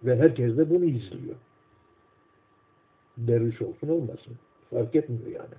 Ve 0.03 0.15
herkes 0.15 0.57
de 0.57 0.69
bunu 0.69 0.85
izliyor. 0.85 1.35
Derviş 3.17 3.61
olsun 3.61 3.87
olmasın. 3.87 4.33
Fark 4.69 4.95
etmiyor 4.95 5.27
yani. 5.27 5.55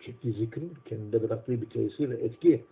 Çektiği 0.00 0.34
zikrin 0.34 0.72
kendinde 0.84 1.22
bıraktığı 1.22 1.60
bir 1.60 1.66
tesir 1.66 2.10
ve 2.10 2.14
etki 2.14 2.64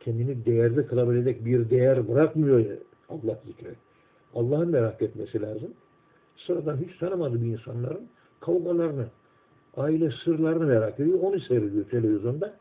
kendini 0.00 0.44
değerli 0.44 0.86
kılabilecek 0.86 1.44
bir 1.44 1.70
değer 1.70 2.08
bırakmıyor 2.08 2.64
Allah 3.08 3.38
zikri. 3.46 3.74
Allah'ın 4.34 4.68
merak 4.68 5.02
etmesi 5.02 5.42
lazım. 5.42 5.70
Sıradan 6.36 6.76
hiç 6.76 6.98
tanımadığı 6.98 7.42
bir 7.42 7.46
insanların 7.46 8.08
kavgalarını, 8.40 9.06
aile 9.76 10.10
sırlarını 10.24 10.66
merak 10.66 11.00
ediyor. 11.00 11.18
Onu 11.22 11.40
seyrediyor 11.40 11.84
televizyonda. 11.84 12.56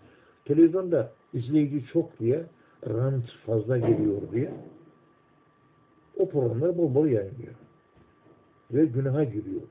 Televizyonda 0.46 1.12
izleyici 1.34 1.86
çok 1.94 2.20
diye, 2.20 2.46
rant 2.88 3.32
fazla 3.46 3.78
geliyor 3.78 4.22
diye 4.32 4.52
o 6.18 6.30
programları 6.30 6.78
bol 6.78 6.96
bol 6.96 7.06
yayınlıyor. 7.06 7.54
Ve 8.72 8.86
günaha 8.86 9.24
giriyor. 9.24 9.62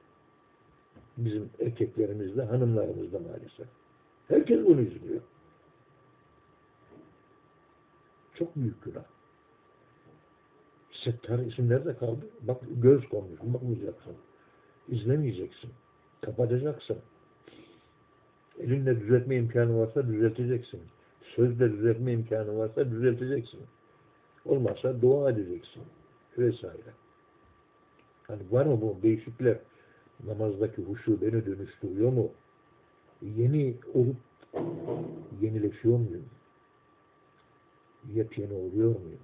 Bizim 1.16 1.50
erkeklerimizde, 1.60 2.42
hanımlarımızda 2.42 3.18
maalesef. 3.18 3.66
Herkes 4.28 4.66
bunu 4.66 4.80
izliyor. 4.80 5.20
Çok 8.34 8.56
büyük 8.56 8.84
günah. 8.84 9.04
Settar 11.04 11.38
isim 11.38 11.68
nerede 11.68 11.96
kaldı? 11.96 12.26
Bak 12.40 12.60
göz 12.82 13.08
konmuş, 13.08 13.40
bakmayacaksın. 13.42 14.12
İzlemeyeceksin. 14.88 15.70
Kapatacaksın. 16.20 16.98
Elinde 18.58 19.00
düzeltme 19.00 19.36
imkanı 19.36 19.78
varsa 19.78 20.06
düzelteceksin. 20.06 20.80
Sözle 21.36 21.72
düzeltme 21.72 22.12
imkanı 22.12 22.58
varsa 22.58 22.90
düzelteceksin. 22.90 23.60
Olmazsa 24.44 25.02
dua 25.02 25.30
edeceksin. 25.30 25.82
Vesaire. 26.38 26.92
Hani 28.26 28.42
var 28.50 28.66
mı 28.66 28.80
bu 28.80 28.98
değişiklikler? 29.02 29.58
Namazdaki 30.26 30.82
huşu 30.82 31.20
beni 31.20 31.46
dönüştürüyor 31.46 32.12
mu? 32.12 32.30
Yeni 33.22 33.74
olup 33.94 34.16
yenileşiyor 35.40 35.98
muyum? 35.98 36.24
Yepyeni 38.14 38.52
oluyor 38.52 39.00
muyum? 39.00 39.20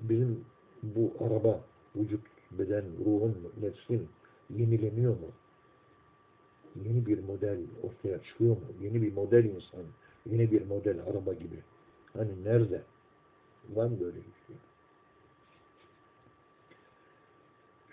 Bizim 0.00 0.44
bu 0.82 1.12
araba, 1.20 1.60
vücut, 1.96 2.20
beden, 2.50 2.84
ruhun, 3.04 3.52
nefsin 3.62 4.08
yenileniyor 4.56 5.12
mu? 5.12 5.28
Yeni 6.84 7.06
bir 7.06 7.24
model 7.24 7.58
ortaya 7.82 8.22
çıkıyor 8.22 8.56
mu? 8.56 8.62
Yeni 8.80 9.02
bir 9.02 9.12
model 9.12 9.44
insan, 9.44 9.84
yeni 10.26 10.52
bir 10.52 10.66
model 10.66 10.96
araba 11.10 11.32
gibi. 11.32 11.62
Hani 12.12 12.44
nerede? 12.44 12.82
Var 13.74 13.90
böyle 14.00 14.16
bir 14.16 14.46
şey? 14.46 14.56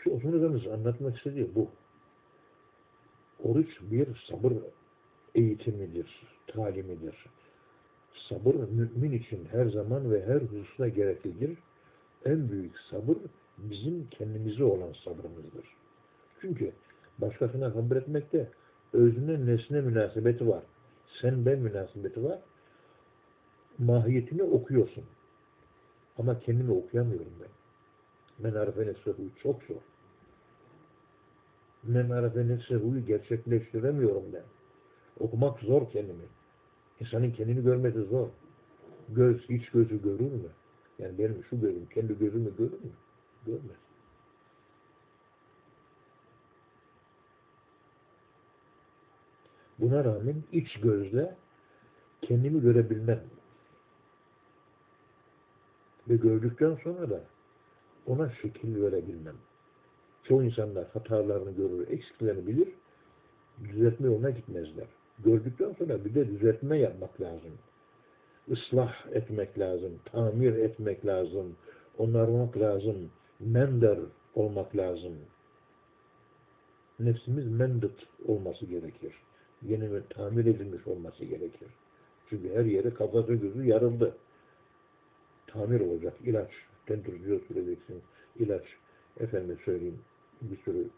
Şu 0.08 0.14
Osman 0.14 0.74
anlatmak 0.74 1.18
istediği 1.18 1.56
bu. 1.56 1.68
Oruç 3.44 3.78
bir 3.82 4.28
sabır 4.32 4.54
eğitimidir, 5.36 6.24
talimidir. 6.48 7.26
Sabır 8.30 8.56
mümin 8.56 9.12
için 9.12 9.48
her 9.52 9.66
zaman 9.66 10.12
ve 10.12 10.26
her 10.26 10.42
hususta 10.42 10.88
gereklidir. 10.88 11.58
En 12.26 12.52
büyük 12.52 12.80
sabır 12.92 13.18
bizim 13.58 14.08
kendimize 14.12 14.64
olan 14.64 14.94
sabrımızdır. 15.04 15.66
Çünkü 16.42 16.72
başkasına 17.18 17.72
sabretmekte 17.72 18.50
özüne 18.94 19.46
nesne 19.46 19.82
münasebeti 19.82 20.48
var. 20.48 20.64
Sen 21.22 21.46
ben 21.46 21.60
münasebeti 21.60 22.24
var. 22.24 22.40
Mahiyetini 23.78 24.44
okuyorsun. 24.44 25.04
Ama 26.18 26.40
kendimi 26.40 26.72
okuyamıyorum 26.72 27.34
ben. 27.42 27.50
Men 28.40 28.60
arife 28.60 28.88
nefsehu'yu 28.88 29.30
çok 29.44 29.64
zor. 29.64 29.97
Men 31.88 32.10
arife 32.10 32.48
nefsehu'yu 32.48 33.06
gerçekleştiremiyorum 33.06 34.24
ben. 34.34 34.44
Okumak 35.20 35.60
zor 35.60 35.90
kendimi. 35.92 36.24
İnsanın 37.00 37.32
kendini 37.32 37.64
görmesi 37.64 38.02
zor. 38.02 38.28
Göz 39.10 39.50
hiç 39.50 39.70
gözü 39.70 40.04
görür 40.04 40.32
mü? 40.32 40.50
Yani 41.00 41.18
benim 41.18 41.44
şu 41.50 41.62
gözüm 41.62 41.86
kendi 41.86 42.20
gözümü 42.20 42.58
görür 42.58 42.72
mü? 42.72 42.92
Görmez. 43.46 43.78
Buna 49.80 50.04
rağmen 50.06 50.44
iç 50.52 50.80
gözle 50.80 51.36
kendimi 52.22 52.62
görebilmem. 52.62 53.24
Ve 56.10 56.16
gördükten 56.16 56.76
sonra 56.84 57.10
da 57.10 57.24
ona 58.08 58.30
şekil 58.30 58.82
verebilmem. 58.82 59.36
Çoğu 60.28 60.44
insanlar 60.44 60.88
hatalarını 60.94 61.52
görür, 61.52 61.88
eksiklerini 61.88 62.48
bilir, 62.48 62.68
düzeltme 63.64 64.08
yoluna 64.08 64.30
gitmezler. 64.30 64.88
Gördükten 65.20 65.76
sonra 65.78 66.06
bir 66.06 66.16
de 66.16 66.28
düzeltme 66.28 66.78
yapmak 66.78 67.22
lazım. 67.22 67.52
Islah 68.48 68.94
etmek 69.12 69.60
lazım, 69.60 69.92
tamir 70.06 70.54
etmek 70.54 71.06
lazım, 71.06 71.56
onarmak 71.98 72.58
lazım, 72.58 73.10
mender 73.40 74.00
olmak 74.36 74.78
lazım. 74.78 75.14
Nefsimiz 77.00 77.48
mendet 77.48 78.08
olması 78.28 78.66
gerekir. 78.66 79.14
Yeni 79.64 79.94
ve 79.94 80.02
tamir 80.10 80.46
edilmiş 80.46 80.88
olması 80.88 81.26
gerekir. 81.26 81.68
Çünkü 82.30 82.54
her 82.54 82.66
yeri 82.66 82.94
kafası 82.94 83.34
gözü 83.34 83.64
yarıldı. 83.64 84.16
Tamir 85.48 85.80
olacak. 85.80 86.14
ilaç. 86.24 86.50
Dendroziyo 86.90 87.40
süreceksin. 87.40 88.02
ilaç. 88.40 88.64
Efendim 89.20 89.58
söyleyeyim. 89.66 90.00
Bir 90.42 90.58
sürü 90.58 90.90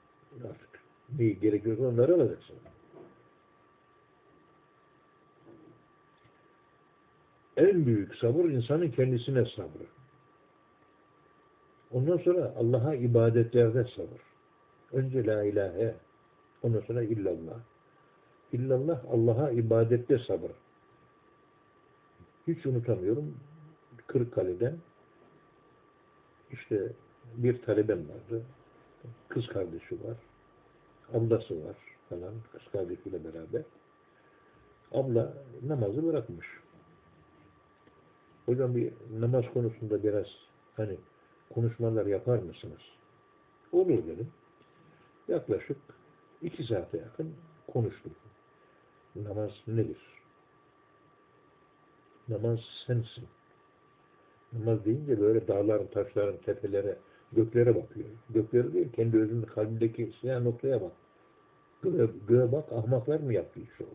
artık 0.50 0.70
neyi 1.18 1.40
gerekiyorsa 1.40 1.84
onları 1.84 2.16
alacaksın. 2.16 2.56
En 7.58 7.86
büyük 7.86 8.16
sabır 8.16 8.46
insanın 8.46 8.92
kendisine 8.92 9.46
sabrı. 9.46 9.86
Ondan 11.92 12.18
sonra 12.18 12.54
Allah'a 12.58 12.96
ibadetlerde 12.96 13.84
sabır. 13.96 14.22
Önce 14.92 15.26
la 15.26 15.44
ilahe, 15.44 15.96
ondan 16.64 16.80
sonra 16.80 17.04
illallah. 17.04 17.60
İllallah 18.54 19.06
Allah'a 19.12 19.52
ibadette 19.52 20.20
sabır. 20.20 20.52
Hiç 22.48 22.66
unutamıyorum. 22.66 23.38
Kırıkkale'den 24.08 24.78
işte 26.52 26.92
bir 27.38 27.62
talebem 27.62 28.00
vardı. 28.10 28.44
Kız 29.30 29.48
kardeşi 29.48 30.04
var. 30.04 30.18
Ablası 31.14 31.66
var 31.66 31.78
falan. 32.10 32.34
Kız 32.52 32.62
kardeşiyle 32.72 33.24
beraber. 33.24 33.62
Abla 34.92 35.34
namazı 35.64 36.08
bırakmış. 36.08 36.48
Hocam 38.46 38.76
bir 38.76 38.94
namaz 39.20 39.46
konusunda 39.54 40.04
biraz 40.04 40.28
hani 40.76 40.98
konuşmalar 41.54 42.06
yapar 42.06 42.40
mısınız? 42.40 42.82
Olur 43.72 44.08
dedim. 44.08 44.32
Yaklaşık 45.28 45.78
iki 46.42 46.64
saate 46.64 46.98
yakın 46.98 47.36
konuştuk. 47.68 48.12
Namaz 49.16 49.52
nedir? 49.68 49.98
Namaz 52.28 52.60
sensin. 52.88 53.28
Namaz 54.54 54.86
deyince 54.86 55.20
böyle 55.20 55.48
dağların, 55.48 55.88
taşların, 55.88 56.38
tepelere, 56.38 56.98
göklere 57.34 57.76
bakıyor. 57.76 58.08
Göklere 58.30 58.74
değil, 58.74 58.92
kendi 58.92 59.18
özünün 59.18 59.42
kalbindeki 59.42 60.14
siyah 60.22 60.42
noktaya 60.42 60.82
bak. 60.82 60.92
Göğe, 61.82 62.10
göğe 62.28 62.52
bak, 62.52 62.74
ahmaklar 62.74 63.20
mı 63.20 63.34
yaptı 63.34 63.60
iş 63.60 63.82
o? 63.82 63.86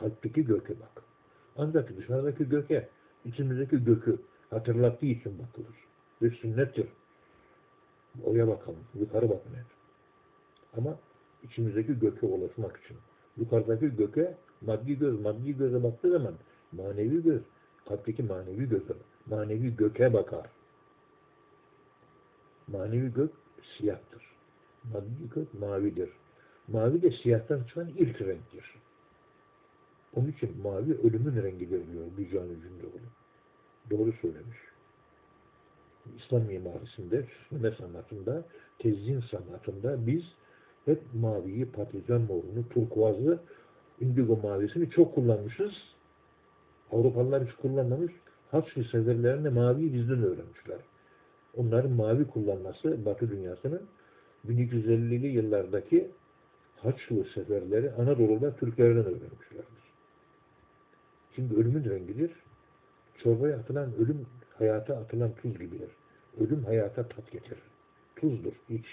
Kalpteki 0.00 0.44
göke 0.44 0.80
bak. 0.80 1.02
Ancak 1.56 1.96
dışarıdaki 1.96 2.48
göke, 2.48 2.88
içimizdeki 3.24 3.84
gökü 3.84 4.18
hatırlattığı 4.50 5.06
için 5.06 5.38
bakılır. 5.38 5.76
Ve 6.22 6.30
sünnettir. 6.30 6.86
Oya 8.24 8.48
bakalım, 8.48 8.78
yukarı 8.94 9.24
hep. 9.26 9.66
Ama 10.76 10.98
içimizdeki 11.42 11.98
göke 11.98 12.26
ulaşmak 12.26 12.76
için. 12.76 12.96
Yukarıdaki 13.36 13.96
göke 13.96 14.36
maddi 14.60 14.98
göz, 14.98 15.20
maddi 15.20 15.56
göze 15.56 15.82
baktığı 15.82 16.10
zaman 16.10 16.34
manevi 16.72 17.22
göz, 17.22 17.42
kalpteki 17.88 18.22
manevi 18.22 18.68
göze, 18.68 18.94
manevi 19.26 19.76
göke 19.76 20.12
bakar. 20.12 20.46
Manevi 22.68 23.12
gök 23.12 23.30
siyahtır. 23.78 24.22
Maddi 24.92 25.28
gök 25.34 25.54
mavidir. 25.54 26.10
Mavi 26.68 27.02
de 27.02 27.10
siyahtan 27.10 27.64
çıkan 27.64 27.88
ilk 27.88 28.20
renktir. 28.20 28.74
Onun 30.16 30.28
için 30.28 30.60
mavi 30.62 30.98
ölümün 30.98 31.42
rengidir 31.42 31.92
diyor 31.92 32.04
Bücan 32.18 32.48
Cündoğlu. 32.48 33.00
Doğru 33.90 34.12
söylemiş. 34.12 34.58
İslam 36.18 36.42
mimarisinde, 36.42 37.22
süsleme 37.22 37.70
sanatında, 37.70 38.44
tezyin 38.78 39.20
sanatında 39.20 40.06
biz 40.06 40.22
hep 40.84 41.02
maviyi, 41.14 41.66
patlıcan 41.66 42.20
morunu, 42.20 42.68
turkuazı, 42.70 43.40
indigo 44.00 44.36
mavisini 44.42 44.90
çok 44.90 45.14
kullanmışız. 45.14 45.72
Avrupalılar 46.92 47.46
hiç 47.46 47.54
kullanmamış. 47.54 48.12
Haçlı 48.50 48.84
seferlerinde 48.84 49.48
maviyi 49.48 49.94
bizden 49.94 50.22
öğrenmişler. 50.22 50.78
Onların 51.56 51.90
mavi 51.90 52.24
kullanması 52.26 53.04
Batı 53.04 53.30
dünyasının 53.30 53.82
1250'li 54.48 55.26
yıllardaki 55.26 56.10
Haçlı 56.76 57.24
seferleri 57.34 57.92
Anadolu'da 57.92 58.56
Türklerden 58.56 59.04
öğrenmişlerdir. 59.04 59.84
Şimdi 61.34 61.54
ölümün 61.54 61.84
rengidir. 61.84 62.30
Çorbaya 63.22 63.56
atılan 63.56 63.94
ölüm 63.94 64.26
hayata 64.58 64.96
atılan 64.96 65.34
tuz 65.34 65.58
gibidir. 65.58 65.90
Ölüm 66.40 66.64
hayata 66.64 67.08
tat 67.08 67.32
getirir. 67.32 67.58
Tuzdur, 68.16 68.52
iç. 68.68 68.86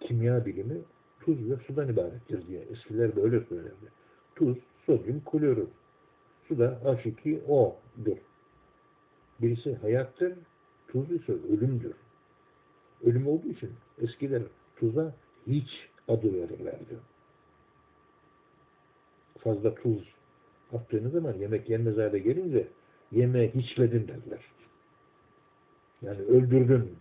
Kimya 0.00 0.46
bilimi 0.46 0.78
tuz 1.20 1.50
ve 1.50 1.56
sudan 1.56 1.88
ibarettir 1.88 2.46
diye 2.46 2.60
eskiler 2.60 3.16
de 3.16 3.20
öyle 3.20 3.40
söylerdi. 3.40 3.86
Tuz, 4.36 4.58
sodyum 4.86 5.22
klorür. 5.24 5.68
Su 6.48 6.58
da 6.58 6.80
H2O'dur. 6.84 8.16
Birisi 9.40 9.74
hayattır, 9.74 10.32
tuz 10.94 11.10
ise 11.10 11.32
ölümdür. 11.32 11.92
Ölüm 13.04 13.26
olduğu 13.26 13.48
için 13.48 13.70
eskiler 14.02 14.42
tuza 14.76 15.14
hiç 15.46 15.68
adı 16.08 16.34
verirlerdi. 16.34 16.98
Fazla 19.38 19.74
tuz 19.74 20.14
attığınız 20.72 21.12
zaman 21.12 21.34
yemek 21.34 21.70
yenmez 21.70 21.96
hale 21.96 22.18
gelince 22.18 22.68
yemeği 23.12 23.50
hiçledin 23.54 24.08
derler. 24.08 24.44
Yani 26.02 26.18
öldürdün. 26.20 26.96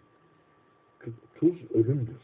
Tu- 1.00 1.14
Tuz 1.36 1.72
ölümdür. 1.72 2.18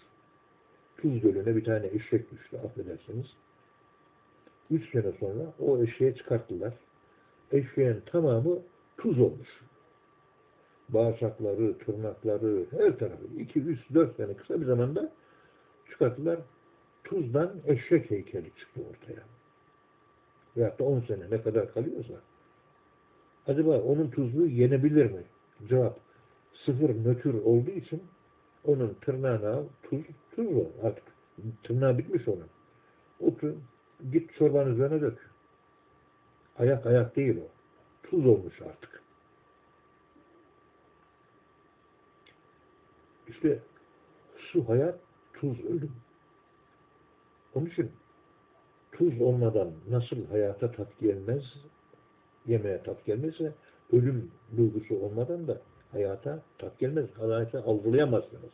Tuz 0.98 1.22
gölüne 1.22 1.56
bir 1.56 1.64
tane 1.64 1.88
eşek 1.88 2.32
düştü 2.32 2.58
affedersiniz. 2.58 3.26
Üç 4.72 4.92
sene 4.92 5.12
sonra 5.20 5.54
o 5.60 5.84
eşeği 5.84 6.16
çıkarttılar. 6.16 6.74
Eşeğin 7.52 8.02
tamamı 8.06 8.60
tuz 8.98 9.20
olmuş. 9.20 9.50
Bağırsakları, 10.90 11.78
tırnakları, 11.78 12.66
her 12.72 12.98
tarafı. 12.98 13.26
iki, 13.40 13.60
üç, 13.60 13.80
dört 13.94 14.16
sene 14.16 14.34
kısa 14.34 14.62
bir 14.62 14.66
zamanda 14.66 15.12
çıkarttılar. 15.92 16.40
Tuzdan 17.04 17.52
eşek 17.66 18.12
heykeli 18.12 18.52
çıktı 18.60 18.82
ortaya. 18.90 19.24
Veyahut 20.58 20.80
da 20.80 20.84
on 20.84 21.02
sene 21.02 21.30
ne 21.32 21.42
kadar 21.42 21.74
kalıyorsa. 21.74 22.14
Acaba 23.48 23.82
onun 23.82 24.10
tuzluğu 24.10 24.46
yenebilir 24.46 25.12
mi? 25.12 25.24
Cevap 25.70 26.00
sıfır 26.66 26.90
nötr 26.90 27.34
olduğu 27.34 27.72
için 27.72 28.04
onun 28.66 28.98
tırnağına 29.02 29.64
tuz, 29.84 30.02
tuz 30.36 30.56
var 30.56 30.68
artık. 30.84 31.04
Tırnağı 31.64 31.98
bitmiş 31.98 32.28
onun. 32.28 32.48
Otur, 33.20 33.54
git 34.12 34.34
çorbanın 34.34 34.74
üzerine 34.74 35.02
dök. 35.02 35.30
Ayak 36.60 36.86
ayak 36.86 37.16
değil 37.16 37.38
o. 37.38 37.48
Tuz 38.10 38.26
olmuş 38.26 38.62
artık. 38.62 39.02
İşte 43.30 43.60
su 44.38 44.70
hayat, 44.70 45.00
tuz 45.34 45.66
ölüm. 45.66 45.92
Onun 47.56 47.66
için 47.66 47.92
tuz 48.92 49.22
olmadan 49.22 49.72
nasıl 49.90 50.26
hayata 50.26 50.72
tat 50.72 51.00
gelmez, 51.00 51.44
yemeğe 52.46 52.84
tat 52.84 53.06
gelmezse 53.06 53.54
ölüm 53.94 54.32
duygusu 54.58 54.96
olmadan 54.96 55.48
da 55.48 55.62
hayata 55.92 56.44
tat 56.58 56.80
gelmez. 56.80 57.10
Hayata 57.18 57.64
algılayamazsınız. 57.64 58.52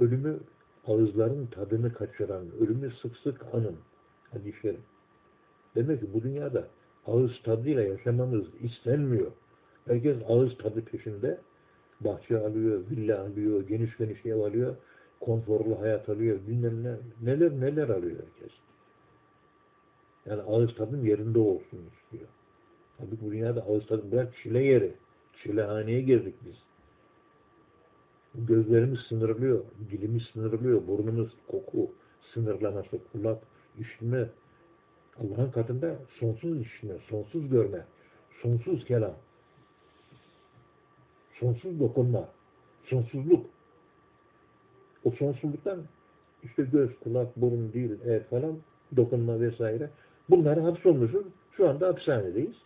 Ölümü 0.00 0.40
ağızların 0.86 1.46
tadını 1.46 1.92
kaçıran, 1.92 2.46
ölümü 2.60 2.92
sık 3.02 3.16
sık 3.16 3.54
anın. 3.54 3.76
Hadi 4.30 4.52
şerif. 4.62 4.80
Demek 5.74 6.00
ki 6.00 6.06
bu 6.14 6.22
dünyada 6.22 6.68
ağız 7.06 7.42
tadıyla 7.44 7.82
yaşamamız 7.82 8.46
istenmiyor. 8.60 9.32
Herkes 9.86 10.16
ağız 10.28 10.58
tadı 10.58 10.84
peşinde. 10.84 11.38
Bahçe 12.04 12.38
alıyor, 12.38 12.82
villa 12.90 13.22
alıyor, 13.22 13.68
geniş 13.68 13.96
geniş 13.96 14.26
ev 14.26 14.38
alıyor, 14.38 14.76
konforlu 15.20 15.80
hayat 15.80 16.08
alıyor, 16.08 16.38
bilmem 16.48 16.84
ne, 16.84 16.96
neler 17.22 17.60
neler 17.60 17.88
alıyor 17.88 18.16
herkes. 18.16 18.58
Yani 20.26 20.42
ağız 20.42 20.74
tadın 20.74 21.04
yerinde 21.04 21.38
olsun 21.38 21.78
istiyor. 21.92 22.28
Tabii 22.98 23.16
bu 23.22 23.32
dünyada 23.32 23.60
ağız 23.60 23.86
tadı 23.86 24.12
bırak 24.12 24.34
çile 24.42 24.64
yeri. 24.64 24.94
Çilehaneye 25.42 26.00
girdik 26.00 26.34
biz. 26.46 26.56
Gözlerimiz 28.34 29.00
sınırlıyor, 29.08 29.64
dilimiz 29.90 30.22
sınırlıyor, 30.22 30.86
burnumuz 30.86 31.32
koku 31.48 31.90
sınırlaması, 32.34 32.98
kulak, 33.12 33.42
işitme. 33.78 34.28
Allah'ın 35.16 35.50
katında 35.50 35.96
sonsuz 36.20 36.60
işitme, 36.60 36.94
sonsuz 37.10 37.50
görme, 37.50 37.84
sonsuz 38.42 38.84
kelam, 38.84 39.14
sonsuz 41.42 41.80
dokunma, 41.80 42.28
sonsuzluk. 42.84 43.46
O 45.04 45.10
sonsuzluktan 45.10 45.78
işte 46.42 46.62
göz, 46.62 46.90
kulak, 47.00 47.36
burun, 47.36 47.72
dil, 47.72 48.00
el 48.06 48.24
falan 48.24 48.58
dokunma 48.96 49.40
vesaire. 49.40 49.90
Bunları 50.30 50.60
hapsolmuşuz. 50.60 51.26
Şu 51.56 51.68
anda 51.68 51.88
hapishanedeyiz. 51.88 52.56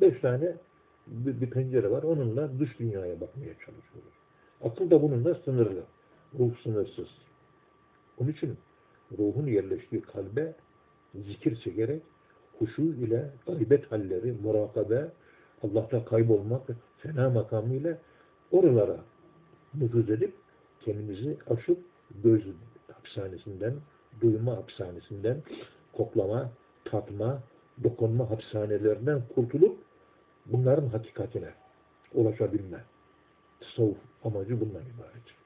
Beş 0.00 0.20
tane 0.20 0.52
bir, 1.06 1.40
bir 1.40 1.50
pencere 1.50 1.90
var. 1.90 2.02
Onunla 2.02 2.58
dış 2.60 2.78
dünyaya 2.78 3.20
bakmaya 3.20 3.52
çalışıyoruz. 3.52 4.12
Akıl 4.64 4.90
da 4.90 5.02
bununla 5.02 5.34
sınırlı. 5.34 5.82
Ruh 6.38 6.50
sınırsız. 6.62 7.08
Onun 8.18 8.30
için 8.30 8.56
ruhun 9.18 9.46
yerleştiği 9.46 10.02
kalbe 10.02 10.54
zikir 11.14 11.56
çekerek 11.56 12.02
huşu 12.58 12.82
ile 12.82 13.30
gaybet 13.46 13.92
halleri, 13.92 14.32
murakabe, 14.42 15.08
Allah'ta 15.62 16.04
kaybolmak, 16.04 16.62
fena 16.98 17.30
makamı 17.30 17.74
ile 17.74 17.98
oralara 18.52 18.96
nüfuz 19.74 20.10
edip 20.10 20.34
kendimizi 20.80 21.36
aşıp 21.50 21.78
göz 22.24 22.42
hapishanesinden, 22.92 23.74
duyma 24.20 24.56
hapishanesinden, 24.56 25.42
koklama, 25.92 26.50
tatma, 26.84 27.42
dokunma 27.84 28.30
hapishanelerinden 28.30 29.22
kurtulup 29.34 29.78
bunların 30.46 30.88
hakikatine 30.88 31.50
ulaşabilme. 32.14 32.84
Tasavvuf 33.60 33.96
amacı 34.24 34.60
bundan 34.60 34.82
ibaret. 34.82 35.45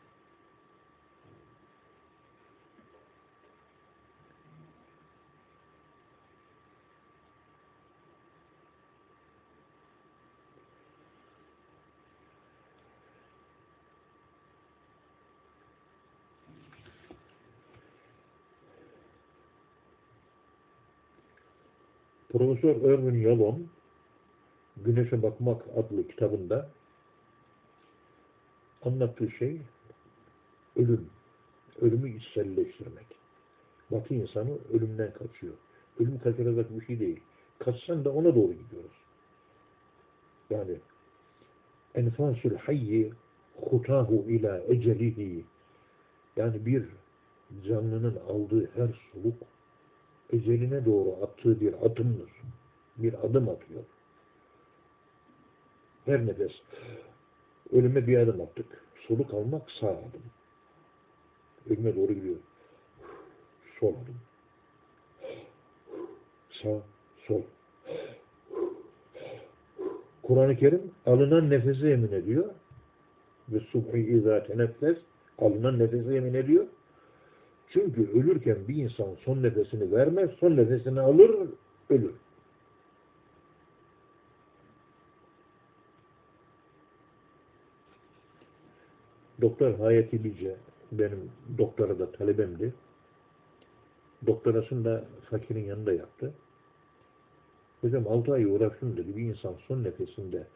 Profesör 22.32 22.90
Erwin 22.90 23.20
Yalom 23.20 23.68
Güneşe 24.76 25.22
Bakmak 25.22 25.62
adlı 25.76 26.08
kitabında 26.08 26.70
anlattığı 28.82 29.30
şey 29.30 29.60
ölüm. 30.76 31.06
Ölümü 31.80 32.16
içselleştirmek. 32.16 33.06
Batı 33.90 34.14
insanı 34.14 34.58
ölümden 34.72 35.12
kaçıyor. 35.12 35.54
Ölüm 36.00 36.18
kaçıracak 36.18 36.80
bir 36.80 36.86
şey 36.86 37.00
değil. 37.00 37.20
Kaçsan 37.58 38.04
da 38.04 38.12
ona 38.12 38.34
doğru 38.34 38.52
gidiyoruz. 38.52 38.96
Yani 40.50 40.78
enfasül 41.94 42.56
hayyi 42.56 43.12
hutahu 43.56 44.24
ila 44.28 44.60
ecelihi 44.68 45.44
yani 46.36 46.66
bir 46.66 46.84
canlının 47.68 48.16
aldığı 48.28 48.70
her 48.74 49.00
soluk 49.12 49.36
eceline 50.32 50.84
doğru 50.84 51.16
attığı 51.22 51.60
bir 51.60 51.86
adımdır. 51.86 52.30
Bir 52.96 53.14
adım 53.26 53.48
atıyor. 53.48 53.82
Her 56.04 56.26
nefes. 56.26 56.52
Ölüme 57.72 58.06
bir 58.06 58.18
adım 58.18 58.40
attık. 58.40 58.84
Soluk 59.08 59.34
almak 59.34 59.70
sağ 59.70 59.88
adım. 59.88 60.22
Ölüme 61.70 61.96
doğru 61.96 62.12
gidiyor. 62.12 62.36
Sol 63.80 63.94
adım. 63.94 64.16
Sağ, 66.62 66.82
sol. 67.26 67.42
Kur'an-ı 70.22 70.56
Kerim 70.56 70.90
alınan 71.06 71.50
nefese 71.50 71.88
yemin 71.88 72.12
ediyor. 72.12 72.50
Ve 73.48 73.60
subhi 73.60 73.98
izâ 73.98 74.42
teneffes 74.42 74.98
alınan 75.38 75.78
nefese 75.78 76.14
yemin 76.14 76.34
ediyor. 76.34 76.66
Çünkü 77.72 78.10
ölürken 78.10 78.68
bir 78.68 78.74
insan 78.74 79.14
son 79.24 79.42
nefesini 79.42 79.92
vermez, 79.92 80.30
son 80.40 80.56
nefesini 80.56 81.00
alır, 81.00 81.48
ölür. 81.90 82.14
Doktor 89.40 89.74
Hayati 89.74 90.24
Bilge, 90.24 90.56
benim 90.92 91.30
doktora 91.58 91.98
da 91.98 92.12
talebemdi. 92.12 92.74
Doktorasını 94.26 94.84
da 94.84 95.04
fakirin 95.30 95.64
yanında 95.64 95.92
yaptı. 95.92 96.32
Hocam 97.80 98.08
6 98.08 98.32
ay 98.32 98.44
uğraştım 98.44 98.96
dedi. 98.96 99.16
Bir 99.16 99.22
insan 99.22 99.54
son 99.68 99.84
nefesinde 99.84 100.46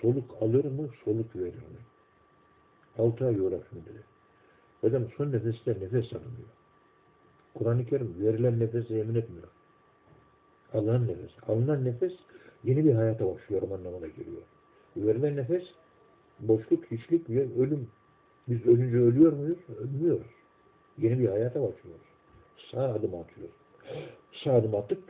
soluk 0.00 0.36
alır 0.40 0.64
mı, 0.64 0.88
soluk 1.04 1.36
verir 1.36 1.54
mi? 1.54 1.80
6 2.98 3.26
ay 3.26 3.40
uğraştım 3.40 3.78
dedi. 3.86 4.13
Hocam 4.84 5.04
son 5.16 5.32
nefeste 5.32 5.70
nefes 5.70 6.12
alınıyor. 6.12 6.48
Kur'an-ı 7.54 7.86
Kerim 7.86 8.14
verilen 8.20 8.60
nefese 8.60 8.94
yemin 8.94 9.14
etmiyor. 9.14 9.48
Alınan 10.72 11.08
nefes. 11.08 11.30
Alınan 11.48 11.84
nefes 11.84 12.12
yeni 12.64 12.84
bir 12.84 12.94
hayata 12.94 13.34
başlıyorum 13.34 13.72
anlamına 13.72 14.06
geliyor. 14.06 14.42
Verilen 14.96 15.36
nefes 15.36 15.62
boşluk, 16.40 16.84
hiçlik 16.90 17.30
ve 17.30 17.40
ölüm. 17.58 17.88
Biz 18.48 18.66
ölünce 18.66 18.96
ölüyor 18.96 19.32
muyuz? 19.32 19.58
Ölmüyoruz. 19.78 20.32
Yeni 20.98 21.18
bir 21.18 21.28
hayata 21.28 21.62
başlıyoruz. 21.62 22.06
Sağ 22.70 22.94
adım 22.94 23.14
atıyoruz. 23.14 23.54
Sağ 24.44 24.52
adım 24.52 24.74
attık. 24.74 25.02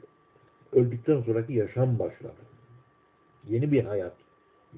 Öldükten 0.73 1.23
sonraki 1.23 1.53
yaşam 1.53 1.99
başladı. 1.99 2.43
Yeni 3.49 3.73
bir 3.73 3.85
hayat. 3.85 4.15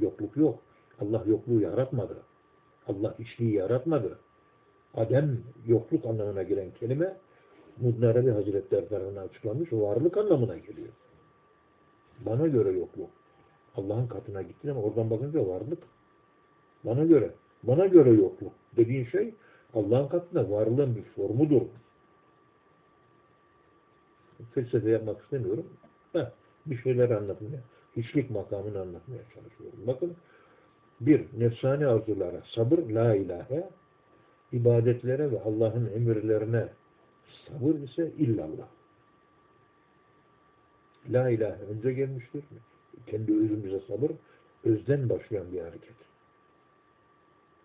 Yokluk 0.00 0.36
yok. 0.36 0.58
Allah 1.00 1.24
yokluğu 1.26 1.60
yaratmadı. 1.60 2.16
Allah 2.86 3.14
içliği 3.18 3.54
yaratmadı. 3.54 4.18
Adem 4.96 5.42
yokluk 5.66 6.06
anlamına 6.06 6.42
gelen 6.42 6.70
kelime 6.70 7.16
Arabi 8.02 8.30
Hazretleri 8.30 8.88
tarafından 8.88 9.28
açıklanmış 9.28 9.72
varlık 9.72 10.16
anlamına 10.16 10.56
geliyor. 10.56 10.88
Bana 12.20 12.46
göre 12.46 12.70
yokluk. 12.70 13.10
Allah'ın 13.76 14.06
katına 14.06 14.42
gittin 14.42 14.68
ama 14.68 14.82
oradan 14.82 15.10
bakınca 15.10 15.48
varlık. 15.48 15.82
Bana 16.84 17.04
göre. 17.04 17.30
Bana 17.62 17.86
göre 17.86 18.10
yokluk. 18.10 18.52
Dediğin 18.76 19.04
şey 19.04 19.34
Allah'ın 19.74 20.08
katında 20.08 20.50
varlığın 20.50 20.96
bir 20.96 21.02
formudur. 21.02 21.62
Felsefe 24.54 24.90
yapmak 24.90 25.22
istemiyorum. 25.22 25.66
Heh, 26.12 26.30
bir 26.66 26.78
şeyler 26.78 27.10
anlatmaya, 27.10 27.60
hiçlik 27.96 28.30
makamını 28.30 28.80
anlatmaya 28.80 29.22
çalışıyorum. 29.34 29.78
Bakın, 29.86 30.16
bir, 31.00 31.26
nefsani 31.38 31.86
arzulara 31.86 32.42
sabır, 32.54 32.78
la 32.78 33.14
ilahe, 33.14 33.70
ibadetlere 34.52 35.32
ve 35.32 35.40
Allah'ın 35.40 35.90
emirlerine 35.96 36.68
sabır 37.48 37.74
ise 37.74 38.12
illallah. 38.18 38.68
La 41.10 41.30
ilahe 41.30 41.62
önce 41.62 41.92
gelmiştir. 41.92 42.44
Kendi 43.06 43.32
özümüze 43.32 43.80
sabır, 43.88 44.10
özden 44.64 45.08
başlayan 45.08 45.52
bir 45.52 45.60
hareket. 45.60 45.96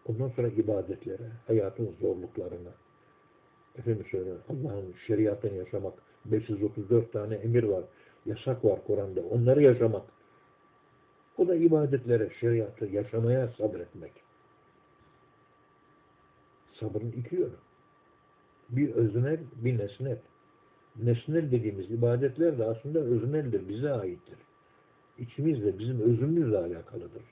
Ondan 0.05 0.29
sonra 0.29 0.47
ibadetlere, 0.47 1.31
hayatın 1.47 1.95
zorluklarına, 2.01 2.71
efendim 3.77 4.05
söyle 4.11 4.29
Allah'ın 4.49 4.93
şeriatını 5.07 5.53
yaşamak, 5.53 5.93
534 6.25 7.13
tane 7.13 7.35
emir 7.35 7.63
var, 7.63 7.83
yasak 8.25 8.65
var 8.65 8.79
Kur'an'da, 8.87 9.21
onları 9.21 9.61
yaşamak. 9.61 10.03
O 11.37 11.47
da 11.47 11.55
ibadetlere, 11.55 12.29
şeriatı 12.39 12.85
yaşamaya 12.85 13.47
sabretmek. 13.57 14.20
Sabrın 16.81 17.11
iki 17.11 17.35
yönü. 17.35 17.59
Bir 18.69 18.93
öznel, 18.93 19.39
bir 19.55 19.77
nesnel. 19.77 20.17
Nesnel 21.03 21.51
dediğimiz 21.51 21.91
ibadetler 21.91 22.57
de 22.57 22.65
aslında 22.65 22.99
özneldir, 22.99 23.69
bize 23.69 23.91
aittir. 23.91 24.37
İçimizle, 25.17 25.79
bizim 25.79 26.01
özümüzle 26.01 26.57
alakalıdır. 26.57 27.23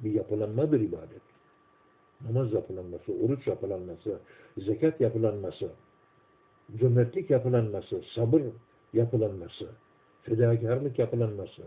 Bir 0.00 0.12
yapılanmadır 0.12 0.80
ibadet. 0.80 1.22
Namaz 2.20 2.52
yapılanması, 2.52 3.12
oruç 3.12 3.46
yapılanması, 3.46 4.18
zekat 4.58 5.00
yapılanması, 5.00 5.70
cömertlik 6.76 7.30
yapılanması, 7.30 8.02
sabır 8.14 8.42
yapılanması, 8.92 9.68
fedakarlık 10.22 10.98
yapılanması, 10.98 11.62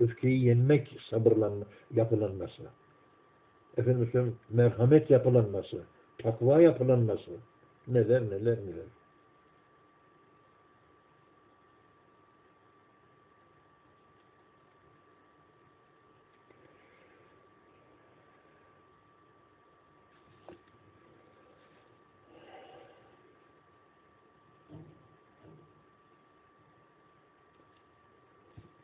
öfkeyi 0.00 0.44
yenmek 0.44 0.96
sabırlanma 1.10 1.64
yapılanması, 1.94 2.62
efendim 3.76 4.36
merhamet 4.50 5.10
yapılanması, 5.10 5.82
takva 6.22 6.60
yapılanması, 6.60 7.30
neler 7.88 8.22
neler 8.22 8.56
neler. 8.56 8.86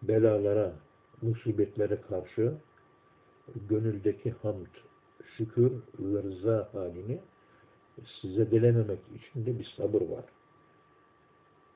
belalara, 0.09 0.73
musibetlere 1.23 2.01
karşı 2.01 2.55
gönüldeki 3.69 4.35
hamd, 4.43 4.67
şükür 5.37 5.73
ve 5.99 6.23
rıza 6.23 6.69
halini 6.73 7.21
size 8.21 8.51
delememek 8.51 8.99
için 9.15 9.47
de 9.47 9.59
bir 9.59 9.75
sabır 9.77 10.01
var. 10.01 10.25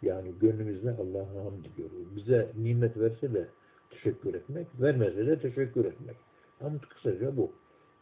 Yani 0.02 0.32
gönlümüzde 0.40 0.90
Allah'a 0.90 1.44
hamd 1.44 1.64
ediyoruz. 1.64 2.16
Bize 2.16 2.52
nimet 2.56 2.96
verse 2.96 3.34
de 3.34 3.48
teşekkür 3.90 4.34
etmek, 4.34 4.66
vermese 4.80 5.26
de 5.26 5.40
teşekkür 5.40 5.84
etmek. 5.84 6.16
Hamd 6.58 6.80
kısaca 6.80 7.36
bu. 7.36 7.52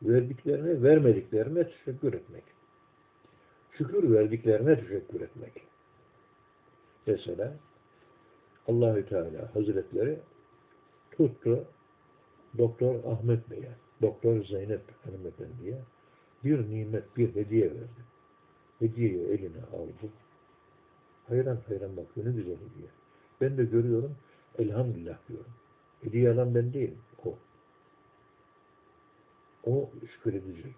Verdiklerine, 0.02 0.82
vermediklerine 0.82 1.68
teşekkür 1.70 2.14
etmek. 2.14 2.44
Şükür 3.72 4.12
verdiklerine 4.14 4.80
teşekkür 4.80 5.20
etmek. 5.20 5.52
Mesela 7.06 7.54
Allahü 8.68 9.06
Teala 9.06 9.54
Hazretleri 9.54 10.18
tuttu 11.10 11.64
Doktor 12.58 13.04
Ahmet 13.04 13.50
Bey'e, 13.50 13.70
Doktor 14.02 14.44
Zeynep 14.44 14.82
hanımefendiye 15.04 15.78
bir 16.44 16.70
nimet, 16.70 17.16
bir 17.16 17.34
hediye 17.34 17.70
verdi. 17.70 18.02
Hediyeyi 18.78 19.26
eline 19.26 19.62
aldı. 19.72 20.12
Hayran 21.28 21.58
hayran 21.68 21.96
bakıyor, 21.96 22.26
ne 22.26 22.32
güzel 22.32 22.54
hediye. 22.54 22.88
Ben 23.40 23.58
de 23.58 23.64
görüyorum, 23.64 24.16
elhamdülillah 24.58 25.18
diyorum. 25.28 25.52
Hediye 26.02 26.30
alan 26.30 26.54
ben 26.54 26.72
değilim, 26.72 26.98
o. 27.24 27.34
O 29.66 29.90
şükür 30.12 30.34
edecek. 30.34 30.74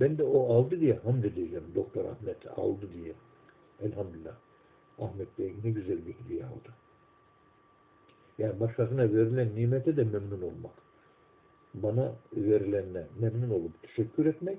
Ben 0.00 0.18
de 0.18 0.24
o 0.24 0.54
aldı 0.54 0.80
diye 0.80 0.94
hamd 0.94 1.24
edeceğim. 1.24 1.64
Doktor 1.74 2.04
Ahmet 2.04 2.58
aldı 2.58 2.88
diye. 2.94 3.14
Elhamdülillah. 3.82 4.34
Ahmet 4.98 5.38
Bey 5.38 5.54
ne 5.64 5.70
güzel 5.70 6.06
bir 6.06 6.14
hediye 6.14 6.44
aldı. 6.44 6.74
Yani 8.38 8.60
başkasına 8.60 9.02
verilen 9.02 9.56
nimete 9.56 9.96
de 9.96 10.04
memnun 10.04 10.42
olmak. 10.42 10.72
Bana 11.74 12.12
verilenle 12.36 13.06
memnun 13.20 13.50
olup 13.50 13.82
teşekkür 13.82 14.26
etmek, 14.26 14.58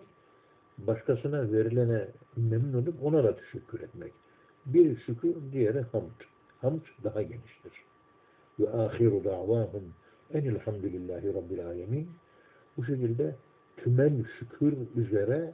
başkasına 0.78 1.52
verilene 1.52 2.08
memnun 2.38 2.84
olup 2.84 3.04
ona 3.04 3.24
da 3.24 3.36
teşekkür 3.36 3.80
etmek. 3.80 4.14
Bir 4.66 5.00
şükür, 5.00 5.36
diğeri 5.52 5.82
hamd. 5.82 6.22
Hamd 6.62 6.82
daha 7.04 7.22
geniştir. 7.22 7.74
Ve 8.60 8.70
ahiru 8.70 9.24
davahum 9.24 9.94
enilhamdülillahi 10.34 11.34
rabbil 11.34 11.66
alemin. 11.66 12.10
Bu 12.78 12.86
şekilde 12.86 13.36
tümel 13.78 14.26
şükür 14.40 14.78
üzere 14.96 15.54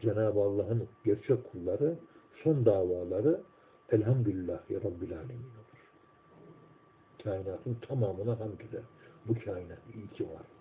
Cenab-ı 0.00 0.40
Allah'ın 0.40 0.88
gerçek 1.04 1.52
kulları 1.52 1.98
son 2.42 2.66
davaları 2.66 3.40
elhamdülillahi 3.90 4.74
rabbil 4.74 5.18
alemin 5.18 5.50
olur. 5.56 5.92
Kainatın 7.24 7.74
tamamına 7.88 8.40
hamd 8.40 8.60
eder. 8.60 8.82
Bu 9.28 9.34
kainat 9.44 9.78
iyi 9.94 10.08
ki 10.08 10.24
var. 10.24 10.55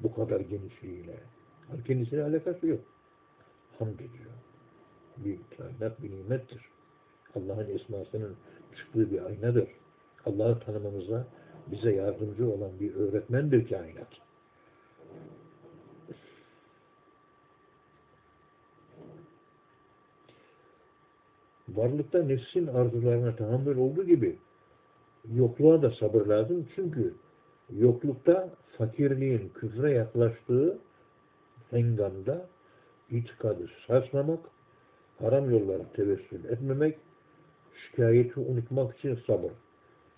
Bu 0.00 0.14
kadar 0.14 0.40
genişliğiyle. 0.40 1.16
Kendisine 1.86 2.22
alakası 2.22 2.66
yok. 2.66 2.80
Hamd 3.78 3.94
ediyor. 3.94 4.30
Bir 5.16 5.38
kainat 5.56 6.02
bir 6.02 6.10
nimettir. 6.10 6.60
Allah'ın 7.34 7.68
esmasının 7.68 8.36
çıktığı 8.76 9.10
bir 9.10 9.26
aynadır. 9.26 9.68
Allah'ı 10.26 10.60
tanımamıza 10.60 11.26
bize 11.66 11.92
yardımcı 11.92 12.48
olan 12.48 12.70
bir 12.80 12.94
öğretmendir 12.94 13.68
kainat. 13.68 14.08
Varlıkta 21.68 22.22
nefsin 22.22 22.66
arzularına 22.66 23.36
tahammül 23.36 23.76
olduğu 23.76 24.06
gibi 24.06 24.38
yokluğa 25.34 25.82
da 25.82 25.90
sabır 25.90 26.26
lazım. 26.26 26.68
Çünkü 26.74 27.14
yoklukta 27.70 28.50
fakirliğin 28.78 29.48
küfre 29.48 29.90
yaklaştığı 29.90 30.78
hengamda 31.70 32.46
itikadı 33.10 33.70
sarsmamak, 33.86 34.40
haram 35.18 35.50
yollara 35.50 35.92
tevessül 35.92 36.44
etmemek, 36.44 36.98
şikayeti 37.74 38.40
unutmak 38.40 38.98
için 38.98 39.18
sabır. 39.26 39.50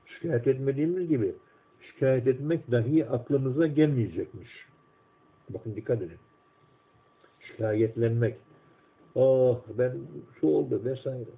Şikayet 0.06 0.46
etmediğimiz 0.46 1.08
gibi 1.08 1.34
şikayet 1.80 2.26
etmek 2.26 2.70
dahi 2.70 3.06
aklımıza 3.06 3.66
gelmeyecekmiş. 3.66 4.66
Bakın 5.50 5.76
dikkat 5.76 6.02
edin. 6.02 6.18
Şikayetlenmek. 7.40 8.36
Ah 9.16 9.58
ben 9.78 9.98
şu 10.40 10.46
oldu 10.46 10.84
vesaire. 10.84 11.30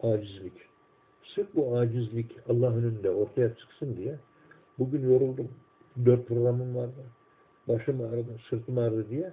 Acizlik. 0.00 0.52
Sırf 1.34 1.54
bu 1.54 1.78
acizlik 1.78 2.36
Allah 2.48 2.76
önünde 2.76 3.10
ortaya 3.10 3.56
çıksın 3.56 3.96
diye 3.96 4.18
bugün 4.80 5.10
yoruldum. 5.12 5.48
Dört 6.04 6.28
programım 6.28 6.76
vardı. 6.76 7.04
Başım 7.68 8.00
ağrıdı, 8.00 8.38
sırtım 8.50 8.78
ağrıdı 8.78 9.10
diye 9.10 9.32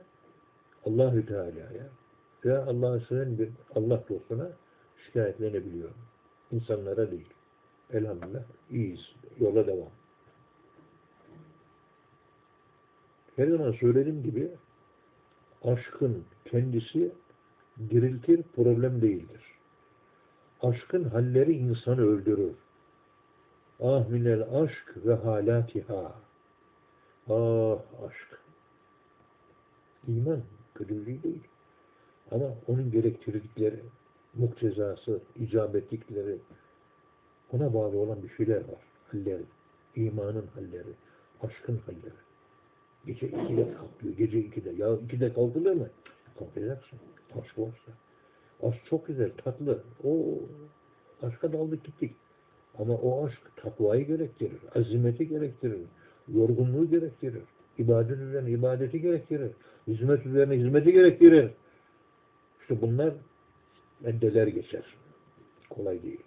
Allahü 0.85 1.25
Teala'ya 1.25 1.89
ve 2.45 2.57
Allah'a 2.57 2.99
seven 2.99 3.39
bir 3.39 3.49
Allah 3.75 4.03
dostuna 4.09 4.49
şikayetlenebiliyorum. 5.05 5.97
İnsanlara 6.51 7.11
değil. 7.11 7.29
Elhamdülillah 7.93 8.43
iyiyiz. 8.71 8.99
Yola 9.39 9.67
devam. 9.67 9.89
Her 13.35 13.47
zaman 13.47 13.71
söylediğim 13.71 14.23
gibi 14.23 14.51
aşkın 15.63 16.23
kendisi 16.45 17.11
diriltir, 17.89 18.43
problem 18.55 19.01
değildir. 19.01 19.41
Aşkın 20.61 21.03
halleri 21.03 21.53
insanı 21.53 22.01
öldürür. 22.01 22.53
Ah 23.83 24.09
minel 24.09 24.41
aşk 24.41 24.95
ve 25.05 25.13
halatiha. 25.13 26.15
Ah 27.29 27.79
aşk. 28.07 28.39
İman 30.07 30.41
kötülüğü 30.75 31.23
değil. 31.23 31.43
Ama 32.31 32.45
onun 32.67 32.91
gerektirdikleri, 32.91 33.79
muktezası, 34.33 35.21
icabetlikleri, 35.35 36.37
ona 37.53 37.73
bağlı 37.73 37.97
olan 37.97 38.23
bir 38.23 38.29
şeyler 38.29 38.57
var. 38.57 38.81
Halleri, 39.11 39.43
imanın 39.95 40.47
halleri, 40.55 40.93
aşkın 41.41 41.77
halleri. 41.85 42.17
Gece 43.05 43.27
ikide 43.27 43.73
kalkıyor, 43.73 44.13
gece 44.17 44.39
ikide. 44.39 44.69
Ya 44.69 44.97
ikide 44.97 45.33
kalkılır 45.33 45.73
mı? 45.73 45.89
Kalkacaksın. 46.39 46.99
Aşk 47.41 47.59
varsa. 47.59 47.91
Aşk 48.63 48.85
çok 48.85 49.07
güzel, 49.07 49.31
tatlı. 49.37 49.83
O 50.03 50.39
aşka 51.21 51.53
daldık 51.53 51.83
gittik. 51.83 52.15
Ama 52.78 52.94
o 52.94 53.26
aşk 53.26 53.56
takvayı 53.56 54.06
gerektirir, 54.06 54.58
azimeti 54.74 55.28
gerektirir, 55.28 55.80
yorgunluğu 56.28 56.90
gerektirir, 56.90 57.42
ibadet 57.78 58.18
üzerine 58.18 58.50
ibadeti 58.50 59.00
gerektirir, 59.00 59.50
hizmet 59.86 60.26
üzerine 60.26 60.56
hizmeti 60.56 60.92
gerektirir. 60.92 61.50
İşte 62.60 62.82
bunlar 62.82 63.14
meddeler 64.00 64.46
geçer. 64.46 64.84
Kolay 65.70 66.02
değil. 66.02 66.22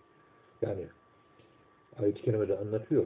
Yani 0.62 0.88
ayet-i 2.00 2.22
kerimede 2.22 2.58
anlatıyor. 2.58 3.06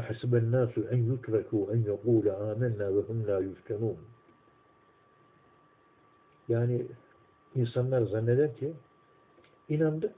اَحَسِبَ 0.00 0.32
النَّاسُ 0.42 0.74
اَنْ 0.92 1.00
يُتْرَكُوا 1.10 1.64
اَنْ 1.72 1.80
يَقُولَ 1.92 2.26
آمَنَّا 2.50 2.86
وَهُمْ 2.96 3.18
لَا 3.28 3.38
يُفْتَنُونَ 3.48 3.96
Yani 6.48 6.86
insanlar 7.54 8.02
zanneder 8.02 8.56
ki 8.56 8.72
inandık, 9.68 10.12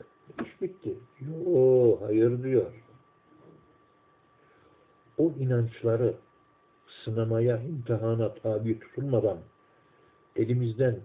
iş 0.46 0.62
bitti. 0.62 0.96
Yo, 1.20 1.98
hayır 2.02 2.44
diyor. 2.44 2.66
O 5.18 5.32
inançları 5.40 6.14
sınamaya, 7.04 7.58
imtihana 7.64 8.34
tabi 8.34 8.80
tutulmadan 8.80 9.38
elimizden 10.36 11.00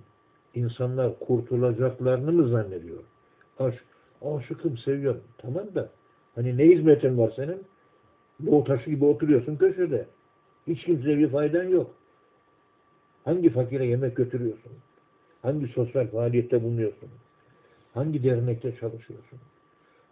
insanlar 0.54 1.18
kurtulacaklarını 1.18 2.32
mı 2.32 2.48
zannediyor? 2.48 3.02
Aşk, 3.58 3.84
aşıkım, 4.22 4.78
seviyorum. 4.78 5.22
Tamam 5.38 5.74
da 5.74 5.90
hani 6.34 6.58
ne 6.58 6.64
hizmetin 6.64 7.18
var 7.18 7.32
senin? 7.36 7.62
Doğu 8.46 8.64
taşı 8.64 8.90
gibi 8.90 9.04
oturuyorsun 9.04 9.56
köşede. 9.56 10.06
Hiç 10.66 10.84
kimseye 10.84 11.18
bir 11.18 11.28
faydan 11.28 11.64
yok. 11.64 11.94
Hangi 13.24 13.50
fakire 13.50 13.86
yemek 13.86 14.16
götürüyorsun? 14.16 14.72
Hangi 15.42 15.66
sosyal 15.66 16.06
faaliyette 16.06 16.62
bulunuyorsun? 16.62 17.08
Hangi 17.94 18.24
dernekte 18.24 18.76
çalışıyorsun? 18.76 19.38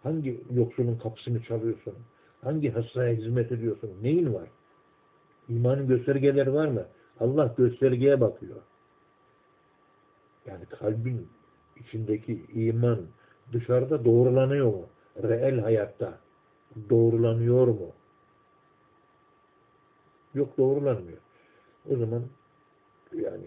Hangi 0.03 0.43
yoksulun 0.51 0.97
kapısını 0.97 1.43
çalıyorsun? 1.43 1.93
Hangi 2.41 2.69
hastaya 2.71 3.15
hizmet 3.15 3.51
ediyorsun? 3.51 3.91
Neyin 4.01 4.33
var? 4.33 4.49
İmanın 5.49 5.87
göstergeleri 5.87 6.53
var 6.53 6.67
mı? 6.67 6.85
Allah 7.19 7.53
göstergeye 7.57 8.21
bakıyor. 8.21 8.61
Yani 10.45 10.65
kalbin 10.65 11.27
içindeki 11.79 12.45
iman 12.53 12.99
dışarıda 13.53 14.05
doğrulanıyor 14.05 14.65
mu? 14.65 14.85
Reel 15.23 15.59
hayatta 15.59 16.19
doğrulanıyor 16.89 17.67
mu? 17.67 17.91
Yok 20.33 20.57
doğrulanmıyor. 20.57 21.17
O 21.89 21.95
zaman 21.95 22.23
yani 23.13 23.45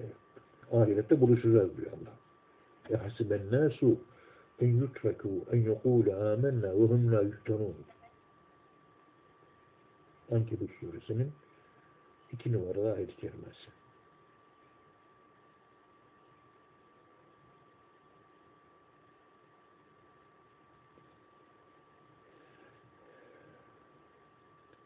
ahirette 0.73 1.21
buluşacağız 1.21 1.77
diyor 1.77 1.91
Allah. 1.93 2.15
E 2.91 2.95
hasibennâsû 2.95 3.97
en 4.61 4.69
yutreku 4.69 5.45
en 5.53 5.57
yekule 5.57 6.15
amennâ 6.15 6.73
ve 6.73 6.85
hum 6.91 7.13
la 7.13 7.23
yuftanûn. 7.23 7.75
Ankebut 10.31 10.71
suresinin 10.81 11.33
iki 12.33 12.53
numaralı 12.53 12.93
ayet-i 12.93 13.17
kerimesi. 13.17 13.71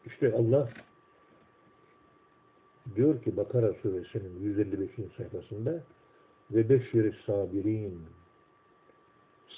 İşte 0.05 0.33
Allah 0.33 0.69
diyor 2.95 3.23
ki 3.23 3.37
Bakara 3.37 3.73
suresinin 3.73 4.39
155. 4.39 4.89
sayfasında 5.17 5.83
ve 6.51 6.69
beşir 6.69 7.23
sabirin 7.25 8.18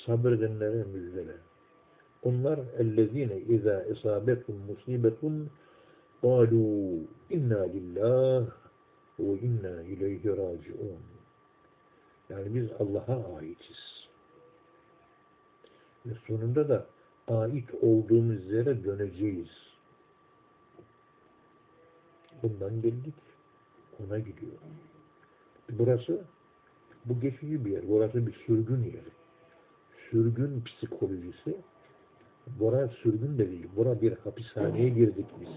sabredenlere 0.07 0.84
müjdele. 0.84 1.37
Onlar 2.22 2.61
ellezine 2.78 3.39
izâ 3.39 3.84
isâbetum 3.84 4.57
musibetun 4.68 5.51
قالوا 6.22 7.07
inna 7.30 7.62
lillah 7.62 8.47
ve 9.18 9.39
inna 9.39 9.82
ileyhi 9.82 10.28
raciun. 10.28 11.01
Yani 12.30 12.55
biz 12.55 12.68
Allah'a 12.80 13.37
aitiz. 13.37 14.09
Ve 16.07 16.11
sonunda 16.26 16.68
da 16.68 16.87
ait 17.28 17.74
olduğumuz 17.82 18.53
yere 18.53 18.84
döneceğiz. 18.84 19.49
Bundan 22.43 22.82
geldik. 22.82 23.14
Ona 24.01 24.18
gidiyor. 24.18 24.53
Burası 25.70 26.24
bu 27.05 27.20
geçici 27.20 27.64
bir 27.64 27.70
yer. 27.70 27.89
Burası 27.89 28.26
bir 28.26 28.32
sürgün 28.47 28.84
yeri. 28.84 29.11
Sürgün 30.12 30.64
psikolojisi. 30.64 31.55
Bura 32.59 32.88
sürgün 32.88 33.38
de 33.38 33.51
değil. 33.51 33.68
Bura 33.76 34.01
bir 34.01 34.14
hapishaneye 34.18 34.89
girdik 34.89 35.26
biz. 35.41 35.49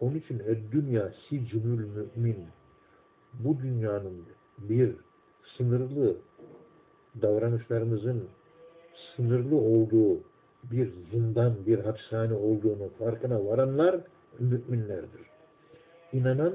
Onun 0.00 0.14
için 0.14 0.42
dünya 0.72 1.12
sicnül 1.28 1.86
mümin 2.16 2.46
bu 3.34 3.58
dünyanın 3.58 4.22
bir 4.58 4.96
sınırlı 5.56 6.16
davranışlarımızın 7.22 8.24
sınırlı 9.16 9.56
olduğu 9.56 10.20
bir 10.64 10.92
zindan, 11.10 11.54
bir 11.66 11.78
hapishane 11.78 12.34
olduğunu 12.34 12.88
farkına 12.98 13.46
varanlar 13.46 14.00
müminlerdir. 14.38 15.22
İnanan 16.12 16.54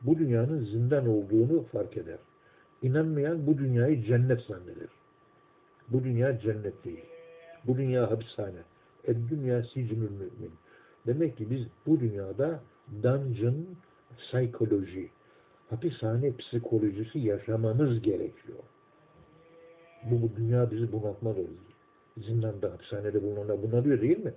bu 0.00 0.18
dünyanın 0.18 0.64
zindan 0.64 1.08
olduğunu 1.08 1.62
fark 1.62 1.96
eder. 1.96 2.18
İnanmayan 2.82 3.46
bu 3.46 3.58
dünyayı 3.58 4.04
cennet 4.04 4.40
zanneder. 4.40 5.03
Bu 5.88 6.04
dünya 6.04 6.40
cennet 6.40 6.84
değil. 6.84 7.04
Bu 7.66 7.76
dünya 7.76 8.10
hapishane. 8.10 8.62
Ed 9.04 9.16
dünya 9.30 9.62
sicnül 9.62 10.10
mümin. 10.10 10.52
Demek 11.06 11.36
ki 11.36 11.50
biz 11.50 11.66
bu 11.86 12.00
dünyada 12.00 12.60
dungeon 13.02 13.66
psikoloji, 14.18 15.10
hapishane 15.70 16.36
psikolojisi 16.36 17.18
yaşamamız 17.18 18.02
gerekiyor. 18.02 18.58
Bu, 20.04 20.22
bu 20.22 20.36
dünya 20.36 20.70
bizi 20.70 20.92
bunaltmalı. 20.92 21.38
Zindanda, 22.16 22.72
hapishanede 22.72 23.22
bulunanlar 23.22 23.62
bunalıyor 23.62 24.00
değil 24.00 24.24
mi? 24.24 24.32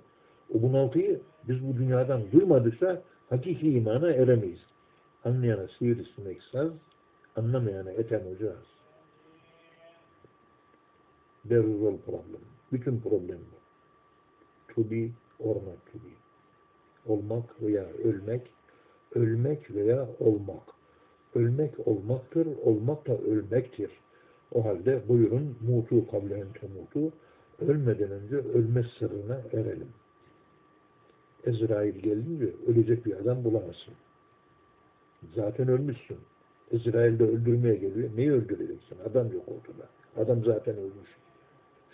O 0.53 0.61
bunaltıyı 0.61 1.19
biz 1.47 1.67
bu 1.67 1.77
dünyadan 1.77 2.21
duymadıkça 2.31 3.01
hakiki 3.29 3.71
imana 3.71 4.11
eremeyiz. 4.11 4.59
Anlayana 5.25 5.67
sivrisinek 5.67 6.43
saz, 6.51 6.71
anlamayana 7.35 7.91
eten 7.91 8.21
ocağız. 8.35 8.76
There 11.49 11.63
is 11.63 11.81
all 11.81 11.97
problem. 11.97 12.41
Bütün 12.71 12.99
problem 12.99 13.37
bu. 13.37 13.57
To 14.73 14.91
be 14.91 15.09
or 15.39 15.55
not 15.55 15.85
to 15.91 15.99
be 15.99 16.17
olmak 17.07 17.61
veya 17.61 17.85
ölmek, 18.03 18.41
ölmek 19.15 19.75
veya 19.75 20.09
olmak. 20.19 20.63
Ölmek 21.35 21.87
olmaktır, 21.87 22.47
olmak 22.63 23.07
da 23.07 23.17
ölmektir. 23.17 23.91
O 24.51 24.65
halde 24.65 25.01
buyurun 25.07 25.55
mutu 25.67 26.07
kablen 26.11 26.47
temutu, 26.61 27.15
ölmeden 27.59 28.11
önce 28.11 28.35
ölme 28.35 28.85
sırrına 28.99 29.41
erelim. 29.53 29.89
Ezrail 31.45 31.95
gelince 31.95 32.53
ölecek 32.67 33.05
bir 33.05 33.15
adam 33.21 33.43
bulamazsın. 33.43 33.93
Zaten 35.35 35.67
ölmüşsün. 35.67 36.17
Ezrail 36.71 37.19
de 37.19 37.23
öldürmeye 37.23 37.75
geliyor. 37.75 38.09
Neyi 38.15 38.31
öldüreceksin? 38.31 38.97
Adam 39.11 39.31
yok 39.33 39.43
ortada. 39.47 39.89
Adam 40.17 40.43
zaten 40.43 40.77
ölmüş. 40.77 41.09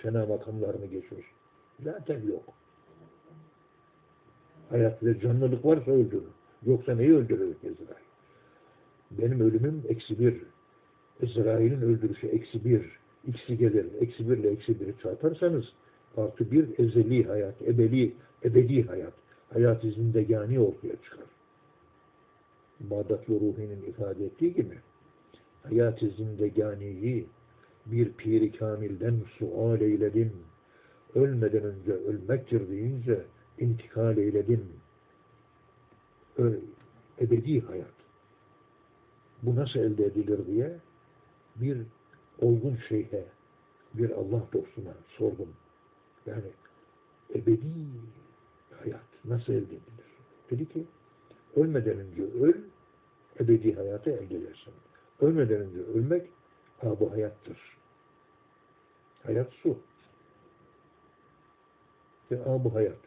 Fena 0.04 0.26
makamlarını 0.26 0.86
geçmiş. 0.86 1.26
Zaten 1.84 2.28
yok. 2.28 2.43
Hayat 4.70 5.04
ve 5.04 5.20
canlılık 5.20 5.66
varsa 5.66 5.91
öldürür. 5.91 6.34
Yoksa 6.66 6.95
neyi 6.95 7.14
öldürür 7.14 7.56
Ezrail? 7.64 8.04
Benim 9.12 9.39
ölümüm 9.39 9.84
eksi 9.88 10.20
bir. 10.20 10.41
İsrail'in 11.22 11.82
öldürüşü 11.82 12.28
eksi 12.28 12.66
bir. 12.66 12.99
X'i 13.28 13.58
gelir. 13.58 13.86
Eksi 14.01 14.30
birle 14.30 14.49
eksi 14.49 14.80
biri 14.80 14.93
çarparsanız 15.04 15.66
artı 16.18 16.51
bir 16.51 16.80
ezeli 16.80 17.24
hayat, 17.24 17.62
ebedi, 17.62 18.14
ebedi 18.43 18.84
hayat. 18.84 19.14
Hayat 19.54 19.82
zindegani 19.82 20.60
ortaya 20.60 20.95
çıkar. 21.04 21.26
Bağdatlı 22.80 23.34
Ruhi'nin 23.39 23.84
ifade 23.84 24.26
ettiği 24.26 24.54
gibi 24.54 24.80
hayat-ı 25.64 26.10
zindeganiyi 26.10 27.28
bir 27.86 28.14
piri 28.14 28.52
kamilden 28.52 29.22
sual 29.40 29.82
eyledim. 29.82 30.34
Ölmeden 31.16 31.64
önce 31.64 31.94
ölmektir 31.94 32.70
deyince 32.70 33.22
intikal 33.60 34.18
eyledim. 34.18 34.66
Öyle, 36.38 36.58
ebedi 37.22 37.62
hayat. 37.62 37.94
Bu 39.44 39.56
nasıl 39.56 39.80
elde 39.80 40.06
edilir 40.06 40.48
diye 40.48 40.78
bir 41.56 41.78
olgun 42.42 42.78
şeyhe, 42.90 43.26
bir 43.94 44.10
Allah 44.10 44.44
dostuna 44.54 44.94
sordum. 45.08 45.50
Yani 46.26 46.52
ebedi 47.36 47.68
hayat 48.84 49.06
nasıl 49.26 49.54
elde 49.54 49.62
edilir? 49.64 50.14
Dedi 50.52 50.70
ki 50.70 50.86
ölmeden 51.56 52.00
önce 52.00 52.24
öl, 52.24 52.54
ebedi 53.40 53.76
hayatı 53.76 54.10
elde 54.10 54.36
edersin. 54.36 54.74
Ölmeden 55.22 55.62
önce 55.62 55.80
ölmek 55.80 56.30
ha 56.84 57.00
bu 57.00 57.12
hayattır. 57.12 57.58
Hayat 59.24 59.54
su. 59.54 59.78
Ve 62.32 62.38
ha 62.38 62.64
bu 62.64 62.76
hayat. 62.76 62.98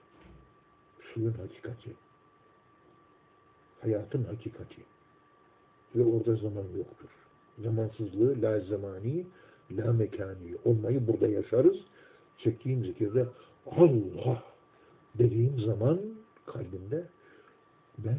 Suyun 1.00 1.32
hakikati. 1.32 1.96
Hayatın 3.80 4.24
hakikati. 4.24 4.82
Ve 5.94 6.04
orada 6.04 6.36
zaman 6.36 6.64
yoktur. 6.76 7.08
Zamansızlığı 7.58 8.42
la 8.42 8.60
zamani, 8.60 9.26
la 9.70 9.92
mekani 9.92 10.56
olmayı 10.64 11.06
burada 11.06 11.28
yaşarız. 11.28 11.76
Çektiğim 12.38 12.84
zikirde 12.84 13.26
Allah 13.66 14.42
dediğim 15.14 15.60
zaman 15.60 16.00
kalbimde 16.46 17.08
ben 17.98 18.18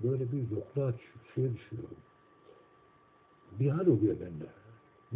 böyle 0.00 0.32
bir 0.32 0.50
yokluğa 0.50 0.94
şeye 1.34 1.54
düşüyorum. 1.54 1.96
Bir 3.60 3.70
hal 3.70 3.86
oluyor 3.86 4.16
bende. 4.20 4.46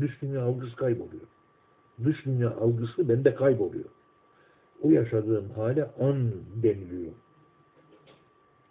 Dış 0.00 0.22
dünya 0.22 0.42
algısı 0.42 0.76
kayboluyor. 0.76 1.26
Dış 2.04 2.24
dünya 2.24 2.50
algısı 2.56 3.08
bende 3.08 3.34
kayboluyor. 3.34 3.88
O 4.82 4.90
yaşadığım 4.90 5.50
hale 5.50 5.90
an 6.00 6.32
deniliyor. 6.62 7.12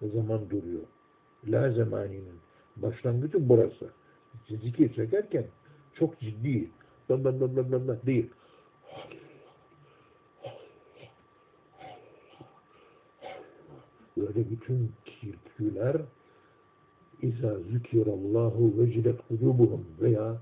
O 0.01 0.07
zaman 0.07 0.49
duruyor. 0.49 0.83
La 1.47 1.71
zamaninin 1.71 2.39
başlangıcı 2.75 3.49
burası. 3.49 3.89
Zikir 4.49 4.93
çekerken 4.93 5.45
çok 5.93 6.19
ciddi. 6.19 6.69
Bla 7.09 7.23
bla 7.23 7.39
bla 7.39 7.71
bla 7.71 7.87
bla 7.87 7.97
değil. 8.05 8.29
Böyle 14.17 14.49
bütün 14.49 14.91
kirpiler 15.05 16.01
İza 17.21 17.59
zükirallahu 17.59 18.73
vecilet 18.77 19.27
kulubuhum 19.27 19.85
veya 20.01 20.41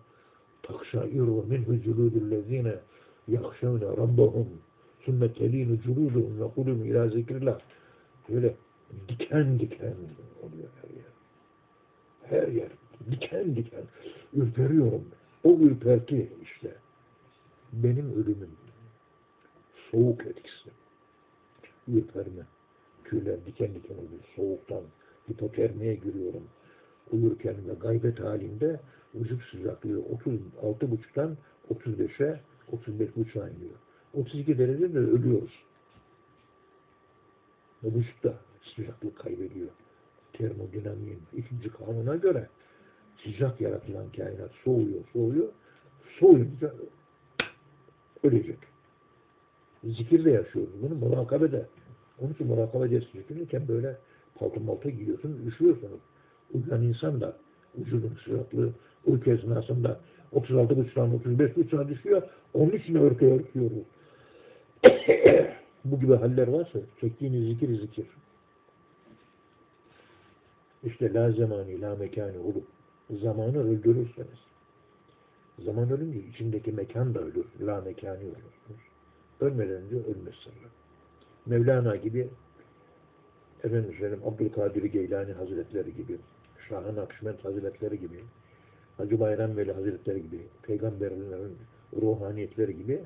takşairu 0.64 1.46
minhu 1.50 1.82
culudüllezine 1.82 2.76
yakşavne 3.28 3.86
rabbahum 3.86 4.48
sümme 5.06 5.34
telinu 5.34 5.82
culuduhum 5.82 6.40
ve 6.40 6.48
kulum 6.56 6.86
ila 6.86 7.10
zikrillah 7.10 7.60
böyle 8.30 8.56
diken 9.10 9.60
diken 9.60 9.96
oluyor 10.44 10.70
her 10.82 10.96
yer. 10.96 11.12
Her 12.24 12.48
yer 12.48 12.70
diken 13.12 13.56
diken 13.56 13.84
ürperiyorum. 14.34 15.06
O 15.44 15.58
ürperti 15.60 16.30
işte. 16.44 16.76
Benim 17.74 18.12
ölümüm. 18.12 18.52
Soğuk 19.92 20.26
etkisi 20.26 20.70
ürperme. 21.88 22.44
Tüyler 23.06 23.46
diken 23.46 23.76
diken 23.76 23.96
oluyor. 23.96 24.24
Soğuktan 24.36 24.84
hipotermiye 25.30 25.96
giriyorum 25.96 26.44
uyurken 27.12 27.56
ve 27.68 27.74
gaybet 27.74 28.20
halinde 28.20 28.80
vücut 29.16 29.44
sıcaklığı 29.52 30.04
36,5'tan 30.62 31.36
35'e 31.70 32.42
35,5'a 32.72 33.50
iniyor. 33.50 33.76
32 34.14 34.58
derecede 34.58 35.00
ölüyoruz. 35.00 35.64
Ve 37.84 37.94
vücut 37.94 38.24
da 38.24 38.36
sıcaklık 38.76 39.18
kaybediyor. 39.18 39.70
Termodinamiğin 40.34 41.22
ikinci 41.34 41.70
kanuna 41.70 42.16
göre 42.16 42.48
sıcak 43.24 43.62
yaratılan 43.62 44.10
kainat 44.10 44.52
soğuyor, 44.64 45.00
soğuyor. 45.14 45.50
Soğuyunca 46.20 46.74
ölecek. 48.24 48.58
Zikirde 49.84 50.32
yaşıyoruz 50.32 50.74
bunu, 50.82 50.96
murakabede. 50.96 51.66
Onun 52.20 52.34
için 52.34 52.48
murakabe 52.48 52.92
dersi 52.92 53.68
böyle 53.68 53.98
palto 54.36 54.60
malta 54.60 54.90
giyiyorsunuz, 54.90 55.48
üşüyorsunuz. 55.48 56.00
Uyuyan 56.54 56.84
insan 56.84 57.22
da 57.22 57.38
vücudun 57.78 58.18
sıcaklığı 58.24 58.70
uyku 59.06 59.32
esnasında 59.32 60.00
36 60.32 60.78
buçuktan 60.78 61.14
35 61.14 61.56
buçuğa 61.56 61.90
düşüyor. 61.90 62.22
Onun 62.54 62.72
için 62.72 62.96
örtü 62.96 63.26
örtüyoruz. 63.26 63.84
Bu 65.86 66.00
gibi 66.00 66.16
haller 66.16 66.48
varsa 66.48 66.80
çektiğiniz 67.02 67.48
zikir 67.48 67.80
zikir. 67.80 68.06
İşte 70.84 71.14
la 71.14 71.32
zamani 71.32 71.82
la 71.82 71.96
mekani 71.96 72.40
olup 72.40 72.64
zamanı 73.10 73.64
öldürürseniz 73.64 74.40
zaman 75.60 75.92
ölünce 75.92 76.20
içindeki 76.20 76.72
mekan 76.72 77.16
da 77.16 77.20
ölür. 77.20 77.46
La 77.62 77.82
mekani 77.82 78.24
olursunuz. 78.24 78.82
Ölmeden 79.42 79.76
önce 79.76 79.96
ölmezsiniz. 79.96 80.72
Mevlana 81.46 81.96
gibi 81.96 82.30
efendim 83.64 83.96
söyleyeyim 84.00 84.24
Abdülkadir 84.26 84.84
Geylani 84.84 85.34
Hazretleri 85.34 85.96
gibi 85.96 86.18
Şah-ı 86.72 86.96
Nakşibend 86.96 87.40
Hazretleri 87.44 88.00
gibi 88.00 88.24
Hacı 88.98 89.20
Bayram 89.20 89.58
Veli 89.58 89.74
Hazretleri 89.74 90.22
gibi 90.22 90.48
peygamberlerin 90.64 91.58
ruhaniyetleri 92.02 92.78
gibi 92.78 93.04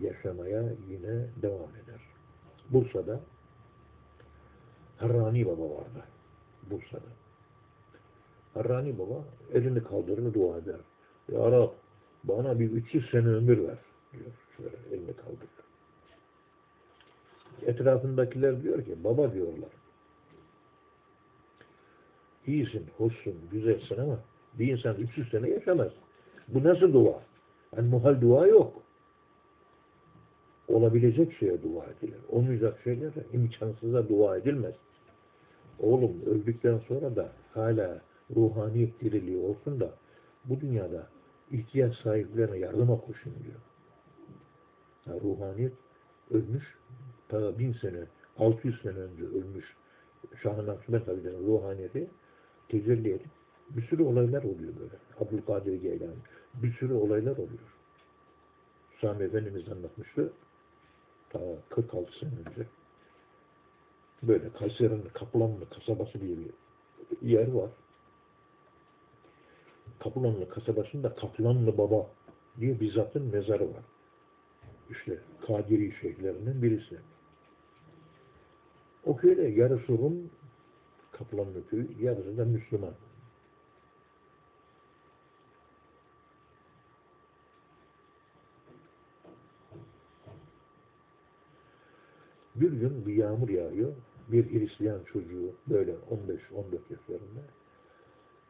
yaşamaya 0.00 0.62
yine 0.88 1.26
devam 1.42 1.70
eder. 1.84 2.00
Bursa'da 2.70 3.20
Harrani 4.96 5.46
Baba 5.46 5.70
vardı. 5.70 6.04
Bursa'da. 6.70 7.10
Harrani 8.54 8.98
Baba 8.98 9.24
elini 9.52 9.82
kaldırır 9.82 10.34
dua 10.34 10.58
eder. 10.58 10.80
Ya 11.32 11.52
Rab 11.52 11.70
bana 12.24 12.60
bir 12.60 12.70
300 12.70 13.10
sene 13.10 13.28
ömür 13.28 13.58
ver 13.58 13.78
diyor. 14.12 14.32
Şöyle 14.56 14.96
elini 14.96 15.16
kaldırır. 15.16 15.56
Etrafındakiler 17.66 18.62
diyor 18.62 18.84
ki 18.84 19.04
baba 19.04 19.32
diyorlar. 19.32 19.70
İyisin, 22.46 22.86
hoşsun, 22.96 23.34
güzelsin 23.50 23.98
ama 23.98 24.20
bir 24.58 24.72
insan 24.72 24.96
300 24.96 25.30
sene 25.30 25.48
yaşamaz. 25.50 25.92
Bu 26.48 26.64
nasıl 26.64 26.92
dua? 26.92 27.22
Yani 27.76 27.88
muhal 27.88 28.20
dua 28.20 28.46
yok. 28.46 28.82
Olabilecek 30.68 31.32
şeye 31.32 31.62
dua 31.62 31.84
edilir. 31.84 32.18
Olmayacak 32.28 32.80
şeylere 32.84 33.24
imkansıza 33.32 34.08
dua 34.08 34.36
edilmez. 34.36 34.74
Oğlum 35.78 36.22
öldükten 36.26 36.78
sonra 36.78 37.16
da 37.16 37.32
hala 37.54 38.00
ruhaniyet 38.36 39.00
diriliği 39.00 39.38
olsun 39.38 39.80
da 39.80 39.94
bu 40.44 40.60
dünyada 40.60 41.06
ihtiyaç 41.50 41.96
sahiplerine 41.96 42.58
yardıma 42.58 43.00
koşun 43.00 43.32
diyor. 43.44 43.60
Ha, 45.04 45.20
ruhaniyet 45.24 45.72
ölmüş, 46.30 46.76
ta 47.28 47.58
bin 47.58 47.72
sene, 47.72 48.04
600 48.38 48.82
sene 48.82 48.98
önce 48.98 49.24
ölmüş 49.24 49.76
Şah-ı 50.42 50.66
Nakşibend 50.66 51.06
Hazretleri'nin 51.06 51.46
ruhaniyeti 51.46 52.10
tecelli 52.68 53.10
edip 53.10 53.30
bir 53.70 53.82
sürü 53.82 54.02
olaylar 54.02 54.42
oluyor 54.42 54.72
böyle. 54.80 54.96
Abdülkadir 55.20 55.82
Geylani. 55.82 56.16
Bir 56.54 56.72
sürü 56.72 56.94
olaylar 56.94 57.32
oluyor. 57.32 57.76
Sami 59.00 59.24
Efendimiz 59.24 59.68
anlatmıştı. 59.68 60.32
Ta 61.30 61.40
46 61.68 62.18
sene 62.18 62.30
önce. 62.30 62.66
Böyle 64.22 64.52
Kayseri'nin 64.52 65.08
Kaplanlı 65.14 65.68
kasabası 65.70 66.20
diye 66.20 66.36
bir 66.38 67.28
yer 67.28 67.52
var. 67.52 67.70
Kaplanlı 69.98 70.48
kasabasında 70.48 71.14
Kaplanlı 71.14 71.78
Baba 71.78 72.10
diye 72.60 72.80
bir 72.80 72.92
zatın 72.92 73.22
mezarı 73.22 73.68
var. 73.68 73.84
İşte 74.90 75.18
Kadiri 75.46 75.94
şeyhlerinden 76.00 76.62
birisi. 76.62 76.98
O 79.04 79.16
köyde 79.16 79.42
yarısı 79.42 79.88
Rum 79.88 80.30
Kaplanlı 81.18 81.68
köyü, 81.68 81.88
yarısı 82.00 82.38
da 82.38 82.44
Müslüman. 82.44 82.94
Bir 92.54 92.72
gün 92.72 93.06
bir 93.06 93.14
yağmur 93.14 93.48
yağıyor. 93.48 93.92
Bir 94.28 94.52
Hristiyan 94.52 95.04
çocuğu 95.04 95.52
böyle 95.68 95.90
15-14 95.92 95.96
yaşlarında 96.90 97.40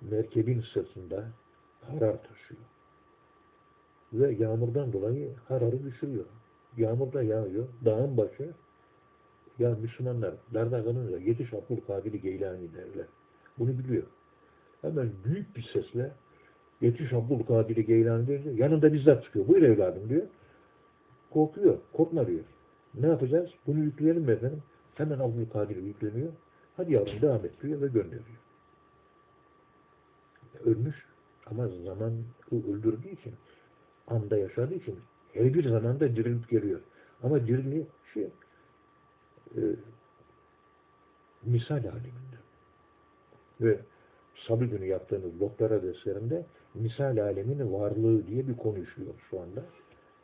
merkebin 0.01 0.61
sırtında 0.61 1.29
harar 1.81 2.23
taşıyor. 2.23 2.61
Ve 4.13 4.33
yağmurdan 4.33 4.93
dolayı 4.93 5.35
hararı 5.49 5.85
düşürüyor. 5.85 6.25
Yağmur 6.77 7.13
da 7.13 7.23
yağıyor. 7.23 7.69
Dağın 7.85 8.17
başı 8.17 8.55
ya 9.59 9.77
Müslümanlar 9.83 10.35
darda 10.55 10.85
kalınca 10.85 11.19
yetiş 11.19 11.55
Abdülkadir 11.55 12.13
Geylani 12.13 12.75
derler. 12.75 13.07
Bunu 13.59 13.79
biliyor. 13.79 14.03
Hemen 14.83 15.11
büyük 15.25 15.57
bir 15.57 15.63
sesle 15.73 16.11
yetiş 16.81 17.13
Abdülkadir 17.13 17.77
Geylani 17.77 18.27
deyince 18.27 18.51
yanında 18.51 18.93
bizzat 18.93 19.25
çıkıyor. 19.25 19.49
Buyur 19.49 19.63
evladım 19.63 20.09
diyor. 20.09 20.27
Korkuyor. 21.31 21.79
Korkma 21.93 22.27
diyor. 22.27 22.45
Ne 22.95 23.07
yapacağız? 23.07 23.51
Bunu 23.67 23.79
yükleyelim 23.79 24.23
mi 24.23 24.33
efendim? 24.33 24.63
Hemen 24.95 25.19
Abdülkadir 25.19 25.77
yükleniyor. 25.77 26.33
Hadi 26.77 26.93
yavrum 26.93 27.23
devam 27.23 27.45
et 27.45 27.63
diyor 27.63 27.81
ve 27.81 27.87
gönderiyor. 27.87 28.39
Ölmüş 30.65 31.07
Ama 31.51 31.69
zaman 31.69 32.13
öldürdüğü 32.53 33.09
için, 33.09 33.35
anda 34.07 34.37
yaşadığı 34.37 34.75
için 34.75 34.99
her 35.33 35.55
bir 35.55 35.69
zamanda 35.69 36.17
dirilip 36.17 36.49
geliyor. 36.49 36.81
Ama 37.23 37.47
dirili 37.47 37.87
şey, 38.15 38.29
e, 39.57 39.63
misal 41.43 41.77
aleminde. 41.77 42.37
Ve 43.61 43.79
salı 44.49 44.65
günü 44.65 44.87
yaptığınız 44.87 45.41
doktora 45.41 45.83
derslerinde 45.83 46.47
misal 46.75 47.17
aleminin 47.17 47.73
varlığı 47.73 48.27
diye 48.27 48.49
bir 48.49 48.57
konu 48.57 48.79
işliyor 48.79 49.15
şu 49.31 49.41
anda. 49.41 49.65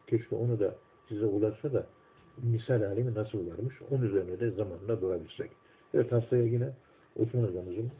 Keşke 0.07 0.37
onu 0.37 0.61
da 0.61 0.75
size 1.09 1.25
ulaşsa 1.27 1.73
da 1.73 1.87
misal 2.43 2.83
alemi 2.83 3.15
nasıl 3.15 3.51
varmış, 3.51 3.75
onun 3.91 4.03
üzerine 4.03 4.41
de 4.41 4.51
zamanla 4.51 5.01
durabilsek. 5.01 5.51
Evet 5.95 6.13
haftaya 6.13 6.43
yine 6.43 6.71
Osman 7.17 7.43
Hocamızın 7.43 7.91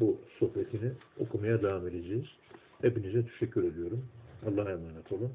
bu 0.00 0.18
sohbetini 0.38 0.92
okumaya 1.20 1.62
devam 1.62 1.88
edeceğiz. 1.88 2.26
Hepinize 2.80 3.26
teşekkür 3.26 3.64
ediyorum. 3.64 4.04
Allah'a 4.46 4.70
emanet 4.70 5.12
olun. 5.12 5.32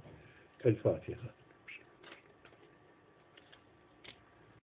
El 0.64 0.76
Fatiha. 0.76 1.45